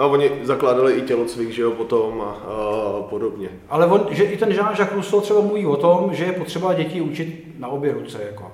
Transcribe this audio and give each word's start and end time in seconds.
A 0.00 0.06
oni 0.06 0.30
zakládali 0.42 0.92
i 0.92 1.02
tělocvik, 1.02 1.50
že 1.50 1.62
jo, 1.62 1.70
potom 1.70 2.22
a, 2.22 2.24
a 2.24 3.02
podobně. 3.02 3.48
Ale 3.68 3.86
on, 3.86 4.06
že 4.10 4.24
i 4.24 4.36
ten 4.36 4.48
Jean-Jacques 4.48 4.94
Rousseau 4.94 5.20
třeba 5.20 5.40
mluví 5.40 5.66
o 5.66 5.76
tom, 5.76 6.14
že 6.14 6.24
je 6.24 6.32
potřeba 6.32 6.74
děti 6.74 7.00
učit 7.00 7.44
na 7.58 7.68
obě 7.68 7.92
ruce. 7.92 8.18
Jako. 8.26 8.52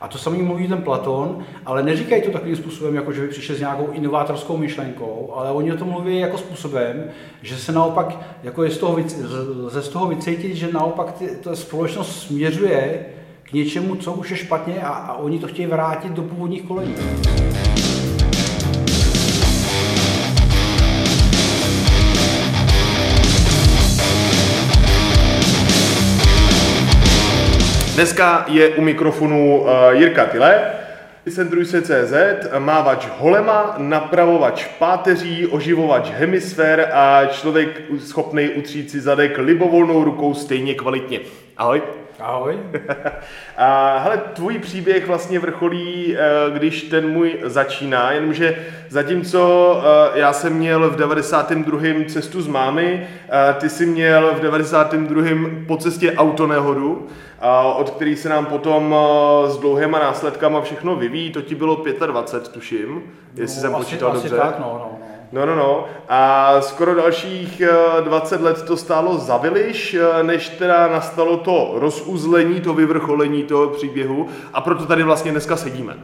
A 0.00 0.08
to 0.08 0.18
samý 0.18 0.42
mluví 0.42 0.68
ten 0.68 0.82
Platon, 0.82 1.38
ale 1.66 1.82
neříkají 1.82 2.22
to 2.22 2.30
takovým 2.30 2.56
způsobem, 2.56 2.94
jako 2.94 3.12
že 3.12 3.20
by 3.20 3.28
přišli 3.28 3.54
s 3.54 3.60
nějakou 3.60 3.88
inovátorskou 3.92 4.56
myšlenkou, 4.56 5.32
ale 5.36 5.50
oni 5.50 5.72
o 5.72 5.76
tom 5.76 5.88
mluví 5.88 6.18
jako 6.18 6.38
způsobem, 6.38 7.04
že 7.42 7.56
se 7.56 7.72
naopak, 7.72 8.18
jako 8.42 8.64
je 8.64 8.70
z 8.70 8.78
toho, 8.78 8.98
lze 9.64 9.82
z 9.82 9.88
toho 9.88 10.06
vycítit, 10.06 10.54
že 10.54 10.72
naopak 10.72 11.12
ty, 11.12 11.28
ta 11.36 11.56
společnost 11.56 12.22
směřuje 12.22 13.06
k 13.42 13.52
něčemu, 13.52 13.96
co 13.96 14.12
už 14.12 14.30
je 14.30 14.36
špatně 14.36 14.80
a, 14.80 14.88
a 14.88 15.14
oni 15.14 15.38
to 15.38 15.46
chtějí 15.46 15.68
vrátit 15.68 16.12
do 16.12 16.22
původních 16.22 16.62
kolejí. 16.62 16.94
Dneska 27.96 28.44
je 28.48 28.76
u 28.76 28.80
mikrofonu 28.80 29.60
uh, 29.60 29.68
Jirka 29.92 30.26
Tyle, 30.26 30.60
Centruj 31.30 31.64
se 31.64 31.82
CZ, 31.82 32.14
mávač 32.58 33.06
holema, 33.18 33.74
napravovač 33.78 34.64
páteří, 34.78 35.46
oživovač 35.46 36.10
hemisfér 36.10 36.88
a 36.92 37.26
člověk 37.26 37.82
schopný 37.98 38.48
utřít 38.48 38.90
si 38.90 39.00
zadek 39.00 39.38
libovolnou 39.38 40.04
rukou 40.04 40.34
stejně 40.34 40.74
kvalitně. 40.74 41.20
Ahoj. 41.56 41.82
Ahoj. 42.20 42.58
A 43.56 43.98
hele, 43.98 44.22
tvůj 44.32 44.58
příběh 44.58 45.06
vlastně 45.06 45.38
vrcholí, 45.38 46.16
eh, 46.16 46.20
když 46.52 46.82
ten 46.82 47.08
můj 47.08 47.38
začíná, 47.44 48.12
jenomže 48.12 48.66
zatímco 48.88 49.82
eh, 50.14 50.18
já 50.18 50.32
jsem 50.32 50.52
měl 50.52 50.90
v 50.90 50.96
92. 50.96 52.04
cestu 52.08 52.42
z 52.42 52.46
mámy, 52.48 53.08
ty 53.58 53.68
jsi 53.68 53.86
měl 53.86 54.34
v 54.34 54.40
92. 54.40 55.24
po 55.66 55.76
cestě 55.76 56.12
autonehodu, 56.12 57.06
od 57.76 57.90
který 57.90 58.16
se 58.16 58.28
nám 58.28 58.46
potom 58.46 58.94
s 59.46 59.56
dlouhýma 59.56 59.98
následkama 59.98 60.60
všechno 60.60 60.96
vyvíjí, 60.96 61.30
to 61.32 61.42
ti 61.42 61.54
bylo 61.54 61.84
25, 62.06 62.52
tuším, 62.52 63.02
jestli 63.34 63.56
no, 63.56 63.60
jsem 63.60 63.74
asi, 63.74 63.84
počítal 63.84 64.12
asi 64.12 64.28
dobře. 64.28 64.36
Tak, 64.36 64.58
no, 64.58 64.64
no, 64.78 65.05
no. 65.32 65.46
No, 65.46 65.54
no. 65.56 65.84
A 66.08 66.52
skoro 66.60 66.94
dalších 66.94 67.62
20 68.04 68.40
let 68.40 68.62
to 68.62 68.76
stálo 68.76 69.18
za 69.18 69.36
Viliš, 69.36 69.96
než 70.22 70.48
teda 70.48 70.88
nastalo 70.88 71.36
to 71.36 71.72
rozuzlení, 71.74 72.60
to 72.60 72.74
vyvrcholení 72.74 73.42
toho 73.42 73.68
příběhu 73.68 74.28
a 74.52 74.60
proto 74.60 74.86
tady 74.86 75.02
vlastně 75.02 75.30
dneska 75.30 75.56
sedíme. 75.56 75.96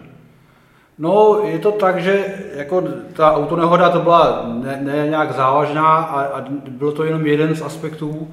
No, 0.98 1.41
je 1.45 1.59
to 1.59 1.73
tak, 1.73 2.03
že 2.03 2.25
jako 2.55 2.83
ta 3.12 3.33
autonehoda 3.33 3.89
to 3.89 4.00
byla 4.00 4.43
ne, 4.47 4.78
ne 4.83 5.06
nějak 5.09 5.33
závažná 5.34 5.97
a, 5.97 6.23
a 6.23 6.45
bylo 6.69 6.93
to 6.93 7.05
jenom 7.05 7.27
jeden 7.27 7.55
z 7.55 7.62
aspektů 7.62 8.28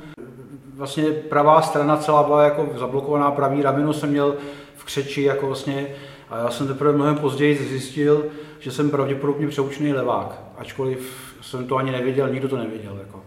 vlastně 0.80 1.04
pravá 1.04 1.62
strana 1.62 1.98
celá 1.98 2.24
byla 2.24 2.44
jako 2.44 2.68
zablokovaná, 2.76 3.32
pravý 3.32 3.62
rameno 3.62 3.94
jsem 3.94 4.10
měl 4.10 4.36
v 4.76 4.84
křeči 4.84 5.22
jako 5.22 5.48
vlastně 5.48 5.88
a 6.30 6.38
já 6.38 6.50
jsem 6.50 6.68
teprve 6.68 6.92
mnohem 6.94 7.18
později 7.18 7.56
zjistil, 7.56 8.26
že 8.60 8.72
jsem 8.72 8.90
pravděpodobně 8.90 9.48
přeučený 9.48 9.94
levák, 9.94 10.42
ačkoliv 10.60 11.36
jsem 11.42 11.68
to 11.68 11.76
ani 11.78 11.92
nevěděl, 11.92 12.30
nikdo 12.30 12.48
to 12.48 12.58
nevěděl. 12.58 12.98
Jako. 13.00 13.24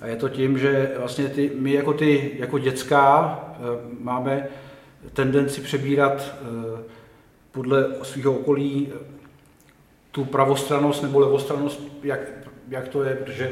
A 0.00 0.06
je 0.06 0.16
to 0.16 0.28
tím, 0.28 0.58
že 0.58 0.92
vlastně 0.98 1.28
ty, 1.28 1.52
my 1.54 1.72
jako 1.72 1.92
ty, 1.92 2.36
jako 2.38 2.58
dětská 2.58 3.40
eh, 3.52 3.60
máme 4.00 4.48
tendenci 5.12 5.60
přebírat 5.60 6.34
eh, 6.34 6.82
podle 7.52 7.86
svého 8.02 8.32
okolí 8.32 8.92
eh, 8.94 8.98
tu 10.10 10.24
pravostranost 10.24 11.02
nebo 11.02 11.18
levostranost, 11.18 11.82
jak, 12.02 12.20
jak 12.68 12.88
to 12.88 13.02
je, 13.02 13.14
protože 13.14 13.50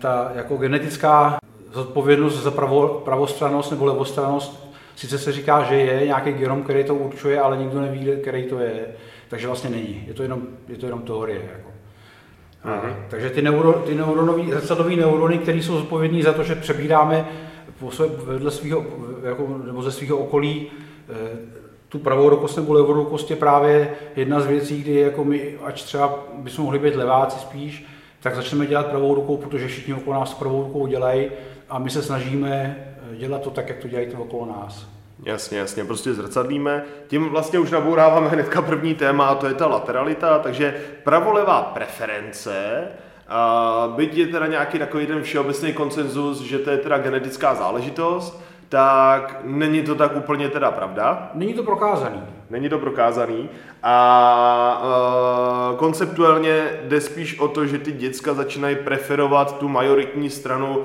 ta 0.00 0.32
jako 0.34 0.56
genetická 0.56 1.38
zodpovědnost 1.72 2.42
za 2.42 2.50
pravo, 2.50 2.88
pravostrannost 2.88 3.70
nebo 3.70 3.84
levostrannost, 3.84 4.66
sice 4.96 5.18
se 5.18 5.32
říká, 5.32 5.62
že 5.62 5.74
je 5.74 6.06
nějaký 6.06 6.32
genom, 6.32 6.62
který 6.62 6.84
to 6.84 6.94
určuje, 6.94 7.40
ale 7.40 7.56
nikdo 7.56 7.80
neví, 7.80 8.08
který 8.22 8.44
to 8.44 8.58
je, 8.58 8.86
takže 9.32 9.46
vlastně 9.46 9.70
není. 9.70 10.04
Je 10.06 10.14
to 10.14 10.22
jenom, 10.22 10.42
je 10.68 10.76
to 10.76 10.86
jenom 10.86 11.02
teorie. 11.02 11.40
Jako. 11.52 11.70
Uh-huh. 12.64 12.94
Takže 13.08 13.30
ty, 13.30 13.42
neuro, 13.42 13.72
ty 13.72 13.94
neuronový, 13.94 14.50
zrcadlové 14.50 14.96
neurony, 14.96 15.38
které 15.38 15.58
jsou 15.58 15.76
zodpovědní 15.76 16.22
za 16.22 16.32
to, 16.32 16.42
že 16.44 16.54
přebíráme 16.54 17.28
své, 17.90 18.06
vedle 18.06 18.50
svého, 18.50 18.84
jako, 19.22 19.60
nebo 19.66 19.82
ze 19.82 19.92
svého 19.92 20.16
okolí 20.18 20.66
eh, 21.08 21.38
tu 21.88 21.98
pravou 21.98 22.28
rukost 22.28 22.56
nebo 22.56 22.72
levou 22.72 22.92
rukost 22.92 23.30
je 23.30 23.36
právě 23.36 23.94
jedna 24.16 24.40
z 24.40 24.46
věcí, 24.46 24.82
kdy 24.82 24.94
jako 24.94 25.24
my, 25.24 25.58
ač 25.64 25.82
třeba 25.82 26.24
bychom 26.34 26.64
mohli 26.64 26.78
být 26.78 26.96
leváci 26.96 27.38
spíš, 27.38 27.86
tak 28.20 28.36
začneme 28.36 28.66
dělat 28.66 28.86
pravou 28.86 29.14
rukou, 29.14 29.36
protože 29.36 29.68
všichni 29.68 29.94
okolo 29.94 30.20
nás 30.20 30.34
pravou 30.34 30.62
rukou 30.62 30.86
dělají 30.86 31.30
a 31.68 31.78
my 31.78 31.90
se 31.90 32.02
snažíme 32.02 32.76
eh, 33.12 33.16
dělat 33.16 33.42
to 33.42 33.50
tak, 33.50 33.68
jak 33.68 33.78
to 33.78 33.88
dělají 33.88 34.08
to 34.08 34.18
okolo 34.18 34.46
nás. 34.46 34.91
Jasně, 35.22 35.58
jasně, 35.58 35.84
prostě 35.84 36.14
zrcadlíme. 36.14 36.84
Tím 37.06 37.28
vlastně 37.28 37.58
už 37.58 37.70
nabouráváme 37.70 38.28
hnedka 38.28 38.62
první 38.62 38.94
téma 38.94 39.26
a 39.26 39.34
to 39.34 39.46
je 39.46 39.54
ta 39.54 39.66
lateralita, 39.66 40.38
takže 40.38 40.80
pravolevá 41.04 41.62
preference, 41.62 42.88
a 43.28 43.92
byť 43.96 44.16
je 44.16 44.26
teda 44.26 44.46
nějaký 44.46 44.78
takový 44.78 45.06
ten 45.06 45.22
všeobecný 45.22 45.72
konsenzus, 45.72 46.40
že 46.40 46.58
to 46.58 46.70
je 46.70 46.76
teda 46.76 46.98
genetická 46.98 47.54
záležitost, 47.54 48.42
tak 48.68 49.40
není 49.44 49.82
to 49.82 49.94
tak 49.94 50.16
úplně 50.16 50.48
teda 50.48 50.70
pravda. 50.70 51.30
Není 51.34 51.54
to 51.54 51.62
prokázaný. 51.62 52.22
Není 52.50 52.68
to 52.68 52.78
prokázaný. 52.78 53.48
A 53.82 54.82
uh, 55.72 55.78
konceptuálně 55.78 56.70
jde 56.84 57.00
spíš 57.00 57.38
o 57.38 57.48
to, 57.48 57.66
že 57.66 57.78
ty 57.78 57.92
děcka 57.92 58.34
začínají 58.34 58.76
preferovat 58.76 59.58
tu 59.58 59.68
majoritní 59.68 60.30
stranu 60.30 60.84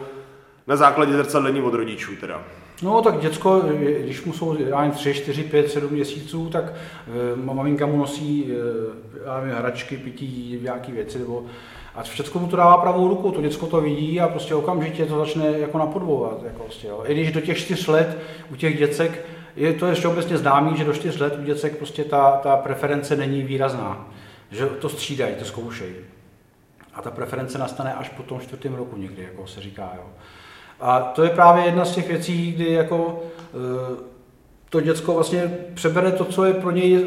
na 0.67 0.75
základě 0.75 1.13
zrcadlení 1.13 1.61
od 1.61 1.73
rodičů 1.73 2.11
teda. 2.15 2.41
No 2.81 3.01
tak 3.01 3.19
děcko, 3.19 3.61
když 4.03 4.25
mu 4.25 4.33
jsou 4.33 4.57
já 4.59 4.89
3, 4.89 5.13
4, 5.13 5.43
5, 5.43 5.71
7 5.71 5.93
měsíců, 5.93 6.49
tak 6.49 6.63
e, 6.63 7.35
maminka 7.35 7.85
mu 7.85 7.97
nosí 7.97 8.51
e, 8.51 9.25
já 9.25 9.39
nevím, 9.39 9.55
hračky, 9.55 9.97
pití, 9.97 10.59
nějaké 10.61 10.91
věci, 10.91 11.19
nebo 11.19 11.45
a 11.95 12.03
všechno 12.03 12.41
mu 12.41 12.47
to 12.47 12.55
dává 12.55 12.77
pravou 12.77 13.07
rukou, 13.07 13.31
to 13.31 13.41
děcko 13.41 13.67
to 13.67 13.81
vidí 13.81 14.21
a 14.21 14.27
prostě 14.27 14.55
okamžitě 14.55 15.05
to 15.05 15.17
začne 15.17 15.45
jako 15.45 15.77
napodvovat. 15.77 16.43
Jako 16.43 16.63
prostě, 16.63 16.87
jo. 16.87 17.03
I 17.05 17.13
když 17.13 17.31
do 17.31 17.41
těch 17.41 17.57
čtyř 17.57 17.87
let 17.87 18.17
u 18.51 18.55
těch 18.55 18.77
děcek, 18.77 19.25
je 19.55 19.73
to 19.73 19.87
ještě 19.87 20.07
obecně 20.07 20.37
známý, 20.37 20.77
že 20.77 20.83
do 20.83 20.93
čtyř 20.93 21.19
let 21.19 21.37
u 21.39 21.43
děcek 21.43 21.77
prostě 21.77 22.03
ta, 22.03 22.31
ta 22.31 22.57
preference 22.57 23.15
není 23.15 23.43
výrazná. 23.43 24.07
Že 24.51 24.65
to 24.65 24.89
střídají, 24.89 25.35
to 25.35 25.45
zkoušejí. 25.45 25.95
A 26.93 27.01
ta 27.01 27.11
preference 27.11 27.57
nastane 27.57 27.93
až 27.93 28.09
po 28.09 28.23
tom 28.23 28.39
čtvrtém 28.39 28.73
roku 28.73 28.97
někdy, 28.97 29.23
jako 29.23 29.47
se 29.47 29.61
říká. 29.61 29.93
Jo. 29.95 30.03
A 30.79 30.99
to 30.99 31.23
je 31.23 31.29
právě 31.29 31.65
jedna 31.65 31.85
z 31.85 31.95
těch 31.95 32.07
věcí, 32.07 32.51
kdy 32.51 32.73
jako 32.73 33.23
eh, 33.39 34.03
to 34.69 34.81
děcko 34.81 35.13
vlastně 35.13 35.57
přebere 35.73 36.11
to, 36.11 36.25
co 36.25 36.45
je 36.45 36.53
pro 36.53 36.71
něj 36.71 37.05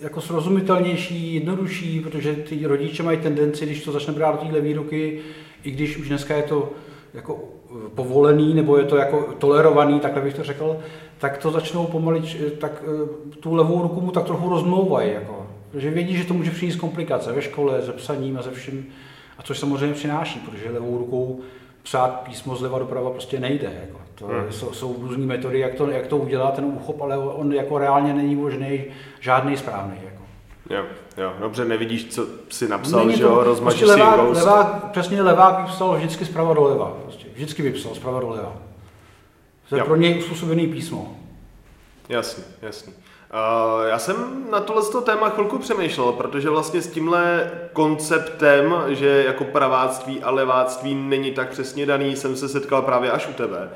jako 0.00 0.20
srozumitelnější, 0.20 1.34
jednodušší, 1.34 2.00
protože 2.00 2.34
ty 2.34 2.66
rodiče 2.66 3.02
mají 3.02 3.18
tendenci, 3.18 3.66
když 3.66 3.84
to 3.84 3.92
začne 3.92 4.12
brát 4.12 4.40
do 4.40 4.46
té 4.46 4.54
levé 4.54 4.74
ruky, 4.74 5.20
i 5.64 5.70
když 5.70 5.96
už 5.96 6.08
dneska 6.08 6.36
je 6.36 6.42
to 6.42 6.70
jako 7.14 7.44
eh, 7.70 7.88
povolený, 7.94 8.54
nebo 8.54 8.76
je 8.76 8.84
to 8.84 8.96
jako 8.96 9.34
tolerovaný, 9.38 10.00
takhle 10.00 10.22
bych 10.22 10.34
to 10.34 10.42
řekl, 10.42 10.76
tak 11.18 11.38
to 11.38 11.50
začnou 11.50 11.86
pomalič, 11.86 12.36
eh, 12.46 12.50
tak 12.50 12.84
tu 13.40 13.54
levou 13.54 13.82
ruku 13.82 14.00
mu 14.00 14.10
tak 14.10 14.24
trochu 14.24 14.48
rozmlouvají, 14.48 15.12
jako. 15.12 15.46
Protože 15.70 15.90
vědí, 15.90 16.16
že 16.16 16.24
to 16.24 16.34
může 16.34 16.50
přinést 16.50 16.76
komplikace 16.76 17.32
ve 17.32 17.42
škole, 17.42 17.82
se 17.82 17.92
psaním 17.92 18.38
a 18.38 18.42
ze 18.42 18.50
vším, 18.50 18.86
a 19.38 19.42
což 19.42 19.58
samozřejmě 19.58 19.94
přináší, 19.94 20.38
protože 20.38 20.70
levou 20.70 20.98
rukou 20.98 21.40
psát 21.84 22.20
písmo 22.20 22.56
zleva 22.56 22.78
doprava 22.78 23.10
prostě 23.10 23.40
nejde. 23.40 23.72
Jako. 23.80 23.98
To 24.14 24.26
hmm. 24.26 24.52
jsou, 24.52 24.72
jsou 24.72 24.96
různé 25.00 25.26
metody, 25.26 25.58
jak 25.58 25.74
to, 25.74 25.90
jak 25.90 26.06
to 26.06 26.16
udělat, 26.16 26.54
ten 26.54 26.64
úchop, 26.64 27.02
ale 27.02 27.18
on 27.18 27.52
jako 27.52 27.78
reálně 27.78 28.14
není 28.14 28.36
možný 28.36 28.84
žádný 29.20 29.56
správný. 29.56 29.96
Jako. 30.04 30.22
Jo, 30.70 30.84
jo, 31.16 31.32
dobře, 31.40 31.64
nevidíš, 31.64 32.06
co 32.06 32.26
si 32.48 32.68
napsal, 32.68 33.04
Není 33.04 33.18
že 33.18 33.22
jo, 33.22 33.44
rozmažíš 33.44 33.82
prostě 33.82 34.02
levá, 34.02 34.34
si 34.34 34.40
levá, 34.40 34.88
přesně 34.92 35.22
levá 35.22 35.60
vypsal 35.60 35.96
vždycky 35.96 36.24
zprava 36.24 36.54
doleva, 36.54 36.96
prostě. 37.02 37.26
vždycky 37.34 37.62
vypsal 37.62 37.94
zprava 37.94 38.20
doleva. 38.20 38.56
To 39.68 39.76
je 39.76 39.80
jo. 39.80 39.86
pro 39.86 39.96
něj 39.96 40.18
uspůsobený 40.18 40.66
písmo. 40.66 41.16
Jasně, 42.08 42.44
jasně. 42.62 42.92
Uh, 43.34 43.86
já 43.88 43.98
jsem 43.98 44.46
na 44.50 44.60
tohle 44.60 45.02
téma 45.02 45.28
chvilku 45.28 45.58
přemýšlel, 45.58 46.12
protože 46.12 46.50
vlastně 46.50 46.82
s 46.82 46.90
tímhle 46.90 47.50
konceptem, 47.72 48.74
že 48.88 49.24
jako 49.26 49.44
praváctví 49.44 50.22
a 50.22 50.30
leváctví 50.30 50.94
není 50.94 51.30
tak 51.30 51.50
přesně 51.50 51.86
daný, 51.86 52.16
jsem 52.16 52.36
se 52.36 52.48
setkal 52.48 52.82
právě 52.82 53.10
až 53.10 53.28
u 53.28 53.32
tebe. 53.32 53.70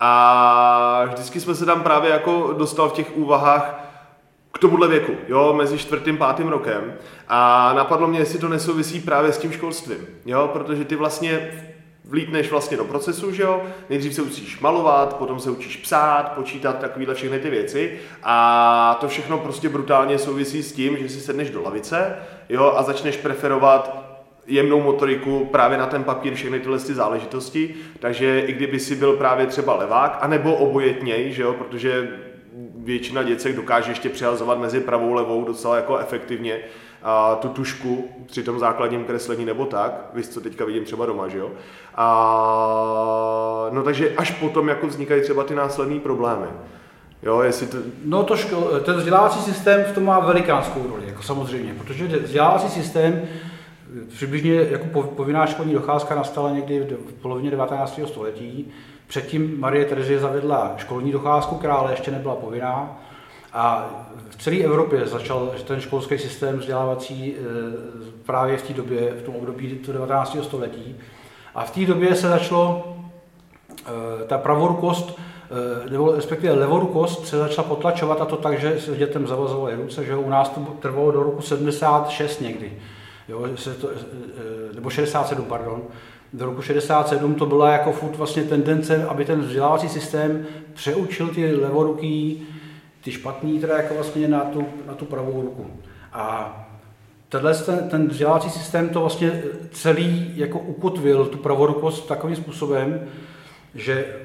A 0.00 1.04
vždycky 1.04 1.40
jsme 1.40 1.54
se 1.54 1.66
tam 1.66 1.82
právě 1.82 2.10
jako 2.10 2.54
dostal 2.58 2.88
v 2.88 2.92
těch 2.92 3.16
úvahách 3.16 3.80
k 4.52 4.58
tomuhle 4.58 4.88
věku, 4.88 5.12
jo, 5.28 5.54
mezi 5.56 5.78
čtvrtým, 5.78 6.18
pátým 6.18 6.48
rokem. 6.48 6.94
A 7.28 7.72
napadlo 7.76 8.08
mě, 8.08 8.18
jestli 8.18 8.38
to 8.38 8.48
nesouvisí 8.48 9.00
právě 9.00 9.32
s 9.32 9.38
tím 9.38 9.52
školstvím, 9.52 10.06
jo, 10.26 10.50
protože 10.52 10.84
ty 10.84 10.96
vlastně 10.96 11.50
vlítneš 12.04 12.50
vlastně 12.50 12.76
do 12.76 12.84
procesu, 12.84 13.32
že 13.32 13.42
jo? 13.42 13.62
Nejdřív 13.90 14.14
se 14.14 14.22
učíš 14.22 14.60
malovat, 14.60 15.16
potom 15.16 15.40
se 15.40 15.50
učíš 15.50 15.76
psát, 15.76 16.32
počítat, 16.32 16.78
takovéhle 16.78 17.14
všechny 17.14 17.38
ty 17.38 17.50
věci. 17.50 17.98
A 18.22 18.98
to 19.00 19.08
všechno 19.08 19.38
prostě 19.38 19.68
brutálně 19.68 20.18
souvisí 20.18 20.62
s 20.62 20.72
tím, 20.72 20.96
že 20.96 21.08
si 21.08 21.20
sedneš 21.20 21.50
do 21.50 21.62
lavice, 21.62 22.16
jo, 22.48 22.72
a 22.76 22.82
začneš 22.82 23.16
preferovat 23.16 24.04
jemnou 24.46 24.80
motoriku 24.80 25.44
právě 25.44 25.78
na 25.78 25.86
ten 25.86 26.04
papír, 26.04 26.34
všechny 26.34 26.60
tyhle 26.60 26.78
ty 26.78 26.94
záležitosti, 26.94 27.74
takže 28.00 28.40
i 28.40 28.52
kdyby 28.52 28.80
si 28.80 28.96
byl 28.96 29.12
právě 29.12 29.46
třeba 29.46 29.74
levák, 29.74 30.18
anebo 30.20 30.54
obojetněj, 30.54 31.32
že 31.32 31.42
jo, 31.42 31.52
protože 31.52 32.08
většina 32.76 33.22
děcek 33.22 33.56
dokáže 33.56 33.90
ještě 33.90 34.08
přehazovat 34.08 34.58
mezi 34.58 34.80
pravou 34.80 35.12
a 35.12 35.16
levou 35.16 35.44
docela 35.44 35.76
jako 35.76 35.98
efektivně 35.98 36.60
a 37.04 37.34
tu 37.34 37.48
tušku 37.48 38.08
při 38.26 38.42
tom 38.42 38.58
základním 38.58 39.04
kreslení 39.04 39.44
nebo 39.44 39.66
tak, 39.66 40.10
víš, 40.14 40.28
co 40.28 40.40
teďka 40.40 40.64
vidím 40.64 40.84
třeba 40.84 41.06
doma, 41.06 41.28
že 41.28 41.38
jo? 41.38 41.50
A, 41.94 43.68
no 43.70 43.82
takže 43.82 44.14
až 44.16 44.30
potom 44.30 44.68
jako 44.68 44.86
vznikají 44.86 45.22
třeba 45.22 45.44
ty 45.44 45.54
následné 45.54 46.00
problémy. 46.00 46.46
Jo, 47.22 47.40
jestli 47.40 47.66
to... 47.66 47.76
No 48.04 48.22
to 48.22 48.36
škol, 48.36 48.62
ten 48.84 48.94
vzdělávací 48.94 49.40
systém 49.40 49.84
v 49.84 49.92
tom 49.92 50.04
má 50.04 50.20
velikánskou 50.20 50.80
roli, 50.88 51.06
jako 51.06 51.22
samozřejmě, 51.22 51.74
protože 51.74 52.06
vzdělávací 52.06 52.68
systém 52.68 53.22
přibližně 54.08 54.54
jako 54.54 55.02
povinná 55.02 55.46
školní 55.46 55.72
docházka 55.72 56.14
nastala 56.14 56.50
někdy 56.50 56.80
v 56.80 57.12
polovině 57.22 57.50
19. 57.50 58.00
století. 58.06 58.72
Předtím 59.06 59.60
Marie 59.60 59.84
Terezie 59.84 60.18
zavedla 60.18 60.74
školní 60.76 61.12
docházku, 61.12 61.54
která 61.54 61.74
ale 61.74 61.92
ještě 61.92 62.10
nebyla 62.10 62.34
povinná. 62.34 62.98
A 63.54 63.90
v 64.30 64.36
celé 64.36 64.56
Evropě 64.56 65.06
začal 65.06 65.52
ten 65.64 65.80
školský 65.80 66.18
systém 66.18 66.58
vzdělávací 66.58 67.34
e, 67.34 67.38
právě 68.26 68.56
v 68.56 68.62
té 68.62 68.72
době, 68.72 69.10
v 69.10 69.22
tom 69.22 69.36
období 69.36 69.80
19. 69.92 70.36
století. 70.42 70.96
A 71.54 71.64
v 71.64 71.70
té 71.70 71.86
době 71.86 72.14
se 72.14 72.28
začalo 72.28 72.96
e, 74.22 74.24
ta 74.24 74.38
pravorukost, 74.38 75.18
e, 75.86 75.90
nebo 75.90 76.12
respektive 76.12 76.52
levorukost 76.52 77.26
se 77.26 77.38
začala 77.38 77.68
potlačovat 77.68 78.20
a 78.20 78.24
to 78.24 78.36
tak, 78.36 78.60
že 78.60 78.80
se 78.80 78.96
dětem 78.96 79.26
zavazovaly 79.26 79.74
ruce, 79.74 80.04
že 80.04 80.16
u 80.16 80.28
nás 80.28 80.48
to 80.48 80.60
trvalo 80.60 81.12
do 81.12 81.22
roku 81.22 81.42
76 81.42 82.40
někdy 82.40 82.72
jo, 83.28 83.48
se 83.56 83.74
to, 83.74 83.90
eh, 83.90 84.74
nebo 84.74 84.90
67, 84.90 85.44
pardon. 85.44 85.82
Do 86.32 86.46
roku 86.46 86.62
67 86.62 87.34
to 87.34 87.46
byla 87.46 87.72
jako 87.72 87.92
furt 87.92 88.16
vlastně 88.16 88.42
tendence, 88.42 89.04
aby 89.04 89.24
ten 89.24 89.40
vzdělávací 89.40 89.88
systém 89.88 90.46
přeučil 90.74 91.28
ty 91.28 91.56
levoruký, 91.56 92.46
ty 93.04 93.12
špatný, 93.12 93.60
teda 93.60 93.76
jako 93.76 93.94
vlastně 93.94 94.28
na 94.28 94.40
tu, 94.40 94.66
na 94.86 94.94
tu 94.94 95.04
pravou 95.04 95.42
ruku. 95.42 95.66
A 96.12 96.56
tenhle 97.28 97.54
ten, 97.54 97.88
ten 97.88 98.08
vzdělávací 98.08 98.50
systém 98.50 98.88
to 98.88 99.00
vlastně 99.00 99.42
celý 99.70 100.32
jako 100.36 100.58
ukotvil 100.58 101.26
tu 101.26 101.38
pravorukost 101.38 102.08
takovým 102.08 102.36
způsobem, 102.36 103.08
že 103.74 104.16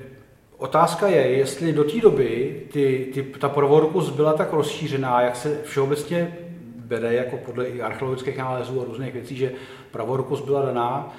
otázka 0.58 1.08
je, 1.08 1.28
jestli 1.28 1.74
do 1.74 1.84
té 1.84 2.02
doby 2.02 2.62
ty, 2.72 3.12
ty, 3.14 3.24
ta 3.24 3.50
pravorukost 3.50 4.14
byla 4.14 4.34
tak 4.34 4.54
rozšířená, 4.54 5.22
jak 5.22 5.36
se 5.36 5.62
všeobecně 5.64 6.38
bere 6.76 7.14
jako 7.14 7.38
podle 7.38 7.66
i 7.66 7.81
archeologických 7.81 8.38
nálezů 8.38 8.81
a 8.81 8.86
různých 8.86 9.14
věcí, 9.14 9.36
že 9.36 9.52
pravorukost 9.92 10.46
byla 10.46 10.66
daná. 10.66 11.14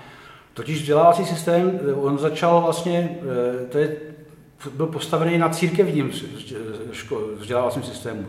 Totiž 0.54 0.80
vzdělávací 0.80 1.24
systém, 1.24 1.80
on 1.94 2.18
začal 2.18 2.60
vlastně, 2.60 3.18
eh, 3.22 3.66
to 3.66 3.78
je, 3.78 3.96
byl 4.74 4.86
postavený 4.86 5.38
na 5.38 5.48
církevním 5.48 6.12
vzdělávacím 7.36 7.82
systému. 7.82 8.26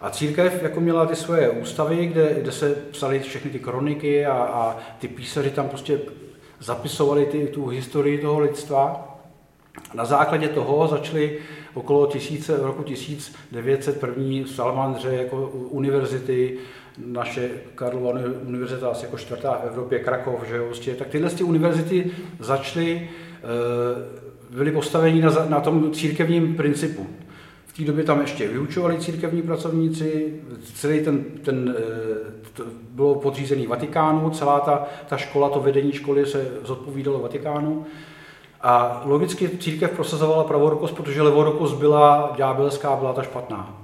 A 0.00 0.10
církev 0.10 0.62
jako 0.62 0.80
měla 0.80 1.06
ty 1.06 1.16
svoje 1.16 1.50
ústavy, 1.50 2.06
kde, 2.06 2.36
kde 2.40 2.52
se 2.52 2.74
psaly 2.90 3.20
všechny 3.20 3.50
ty 3.50 3.58
kroniky 3.58 4.26
a, 4.26 4.32
a 4.32 4.76
ty 4.98 5.08
písaři 5.08 5.50
tam 5.50 5.68
prostě 5.68 6.00
zapisovali 6.60 7.26
ty, 7.26 7.46
tu 7.46 7.66
historii 7.66 8.18
toho 8.18 8.38
lidstva. 8.38 9.12
Na 9.94 10.04
základě 10.04 10.48
toho 10.48 10.88
začaly 10.88 11.38
okolo 11.74 12.06
tisíce, 12.06 12.56
roku 12.56 12.82
1900 12.82 14.00
první 14.00 14.42
v 14.42 14.50
Salamandře 14.50 15.14
jako 15.14 15.48
univerzity, 15.50 16.58
naše 16.98 17.50
Karlova 17.74 18.20
univerzita 18.46 18.88
asi 18.88 19.04
jako 19.04 19.18
čtvrtá 19.18 19.60
v 19.64 19.66
Evropě, 19.66 19.98
Krakov, 19.98 20.48
že 20.48 20.56
jo, 20.56 20.66
vlastně, 20.66 20.94
tak 20.94 21.08
tyhle 21.08 21.30
ty 21.30 21.44
univerzity 21.44 22.10
začaly, 22.40 23.10
eh, 23.34 24.25
byly 24.56 24.72
postaveny 24.72 25.20
na, 25.20 25.30
na 25.48 25.60
tom 25.60 25.92
církevním 25.92 26.56
principu. 26.56 27.06
V 27.66 27.76
té 27.76 27.84
době 27.84 28.04
tam 28.04 28.20
ještě 28.20 28.48
vyučovali 28.48 28.98
církevní 28.98 29.42
pracovníci, 29.42 30.40
celý 30.74 31.00
ten, 31.00 31.24
ten 31.24 31.74
eh, 31.78 32.46
to 32.54 32.64
bylo 32.90 33.14
podřízený 33.14 33.66
Vatikánu, 33.66 34.30
celá 34.30 34.60
ta, 34.60 34.84
ta 35.08 35.16
škola, 35.16 35.48
to 35.48 35.60
vedení 35.60 35.92
školy 35.92 36.26
se 36.26 36.48
zodpovídalo 36.64 37.18
Vatikánu. 37.18 37.86
A 38.60 39.02
logicky 39.04 39.48
církev 39.48 39.90
prosazovala 39.90 40.44
pravorukost, 40.44 40.96
protože 40.96 41.22
levorukost 41.22 41.76
byla 41.76 42.32
ďábelská, 42.36 42.96
byla 42.96 43.12
ta 43.12 43.22
špatná. 43.22 43.82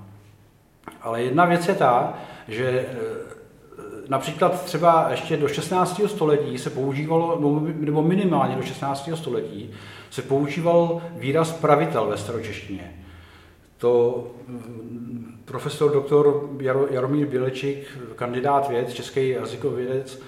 Ale 1.02 1.22
jedna 1.22 1.44
věc 1.44 1.68
je 1.68 1.74
ta, 1.74 2.14
že 2.48 2.64
e, 2.64 2.86
například 4.08 4.64
třeba 4.64 5.06
ještě 5.10 5.36
do 5.36 5.48
16. 5.48 6.00
století 6.06 6.58
se 6.58 6.70
používalo, 6.70 7.38
no, 7.40 7.62
nebo 7.74 8.02
minimálně 8.02 8.56
do 8.56 8.62
16. 8.62 9.10
století, 9.14 9.70
se 10.10 10.22
používal 10.22 11.02
výraz 11.16 11.52
pravitel 11.52 12.06
ve 12.06 12.16
staročeštině. 12.16 12.94
To 13.78 14.24
mm, 14.48 15.38
profesor 15.44 15.92
doktor 15.92 16.50
Jaromír 16.90 17.26
Bělečík, 17.26 17.98
kandidát 18.16 18.68
věd, 18.68 18.94
český 18.94 19.28
jazykovědec, 19.28 20.22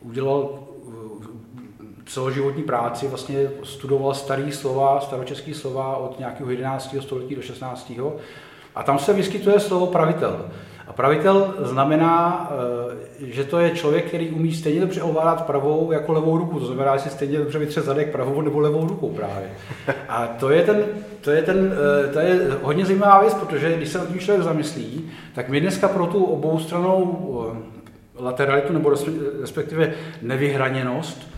udělal 0.00 0.58
celoživotní 2.06 2.62
práci 2.62 3.08
vlastně 3.08 3.50
studoval 3.62 4.14
starý 4.14 4.52
slova, 4.52 5.00
staročeský 5.00 5.54
slova 5.54 5.96
od 5.96 6.18
nějakého 6.18 6.50
11. 6.50 6.96
století 7.00 7.34
do 7.34 7.42
16. 7.42 7.92
A 8.74 8.82
tam 8.82 8.98
se 8.98 9.12
vyskytuje 9.12 9.60
slovo 9.60 9.86
pravitel. 9.86 10.50
Pravitel 11.00 11.54
znamená, 11.58 12.50
eh, 13.20 13.26
že 13.32 13.44
to 13.44 13.58
je 13.58 13.70
člověk, 13.70 14.04
který 14.04 14.30
umí 14.30 14.54
stejně 14.54 14.80
dobře 14.80 15.02
ovládat 15.02 15.46
pravou 15.46 15.92
jako 15.92 16.12
levou 16.12 16.38
ruku. 16.38 16.60
To 16.60 16.66
znamená, 16.66 16.96
že 16.96 17.02
si 17.02 17.10
stejně 17.10 17.38
dobře 17.38 17.58
vytře 17.58 17.80
zadek 17.80 18.12
pravou 18.12 18.40
nebo 18.40 18.60
levou 18.60 18.86
rukou 18.86 19.08
právě. 19.10 19.50
A 20.08 20.26
to 20.26 20.50
je, 20.50 20.62
ten, 20.62 20.84
to, 21.20 21.30
je 21.30 21.42
ten, 21.42 21.72
eh, 22.08 22.12
to 22.12 22.18
je 22.18 22.48
hodně 22.62 22.86
zajímavá 22.86 23.20
věc, 23.20 23.34
protože 23.34 23.76
když 23.76 23.88
se 23.88 24.00
o 24.00 24.06
tím 24.06 24.18
člověk 24.18 24.44
zamyslí, 24.44 25.10
tak 25.34 25.48
my 25.48 25.60
dneska 25.60 25.88
pro 25.88 26.06
tu 26.06 26.24
oboustranou 26.24 27.44
eh, 28.18 28.22
lateralitu 28.22 28.72
nebo 28.72 28.92
respektive 29.40 29.92
nevyhraněnost 30.22 31.30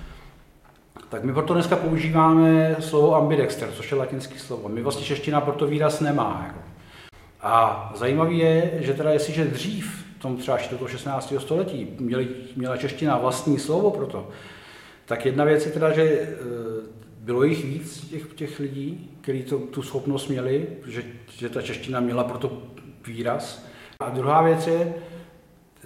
tak 1.09 1.25
my 1.25 1.33
proto 1.33 1.55
dneska 1.55 1.77
používáme 1.77 2.77
slovo 2.81 3.17
ambidexter, 3.17 3.69
což 3.73 3.91
je 3.91 3.99
latinské 3.99 4.39
slovo. 4.39 4.69
My 4.69 4.83
vlastně 4.83 5.07
čeština 5.07 5.41
proto 5.41 5.67
výraz 5.67 6.01
nemá. 6.01 6.45
Jako. 6.47 6.72
A 7.43 7.93
zajímavé 7.95 8.33
je, 8.33 8.73
že 8.81 8.95
teda 8.95 9.11
jestliže 9.11 9.45
dřív, 9.45 10.05
v 10.19 10.23
tom 10.23 10.37
třeba 10.37 10.59
do 10.81 10.89
16. 10.89 11.33
století, 11.39 11.97
měli, 12.01 12.29
měla 12.57 12.77
čeština 12.77 13.19
vlastní 13.19 13.59
slovo 13.59 13.91
pro 13.91 14.07
to, 14.07 14.29
tak 15.05 15.27
jedna 15.27 15.45
věc 15.45 15.67
je 15.67 15.73
teda, 15.73 15.93
že 15.93 16.03
e, 16.03 16.29
bylo 17.19 17.45
jich 17.45 17.65
víc 17.65 18.09
těch, 18.11 18.35
těch 18.35 18.61
lidí, 18.61 19.11
kteří 19.21 19.43
tu 19.71 19.83
schopnost 19.83 20.29
měli, 20.29 20.67
že, 20.87 21.03
že 21.31 21.49
ta 21.49 21.63
čeština 21.63 22.01
měla 22.01 22.25
proto 22.25 22.63
výraz. 23.07 23.67
A 24.01 24.09
druhá 24.09 24.43
věc 24.43 24.67
je, 24.67 24.95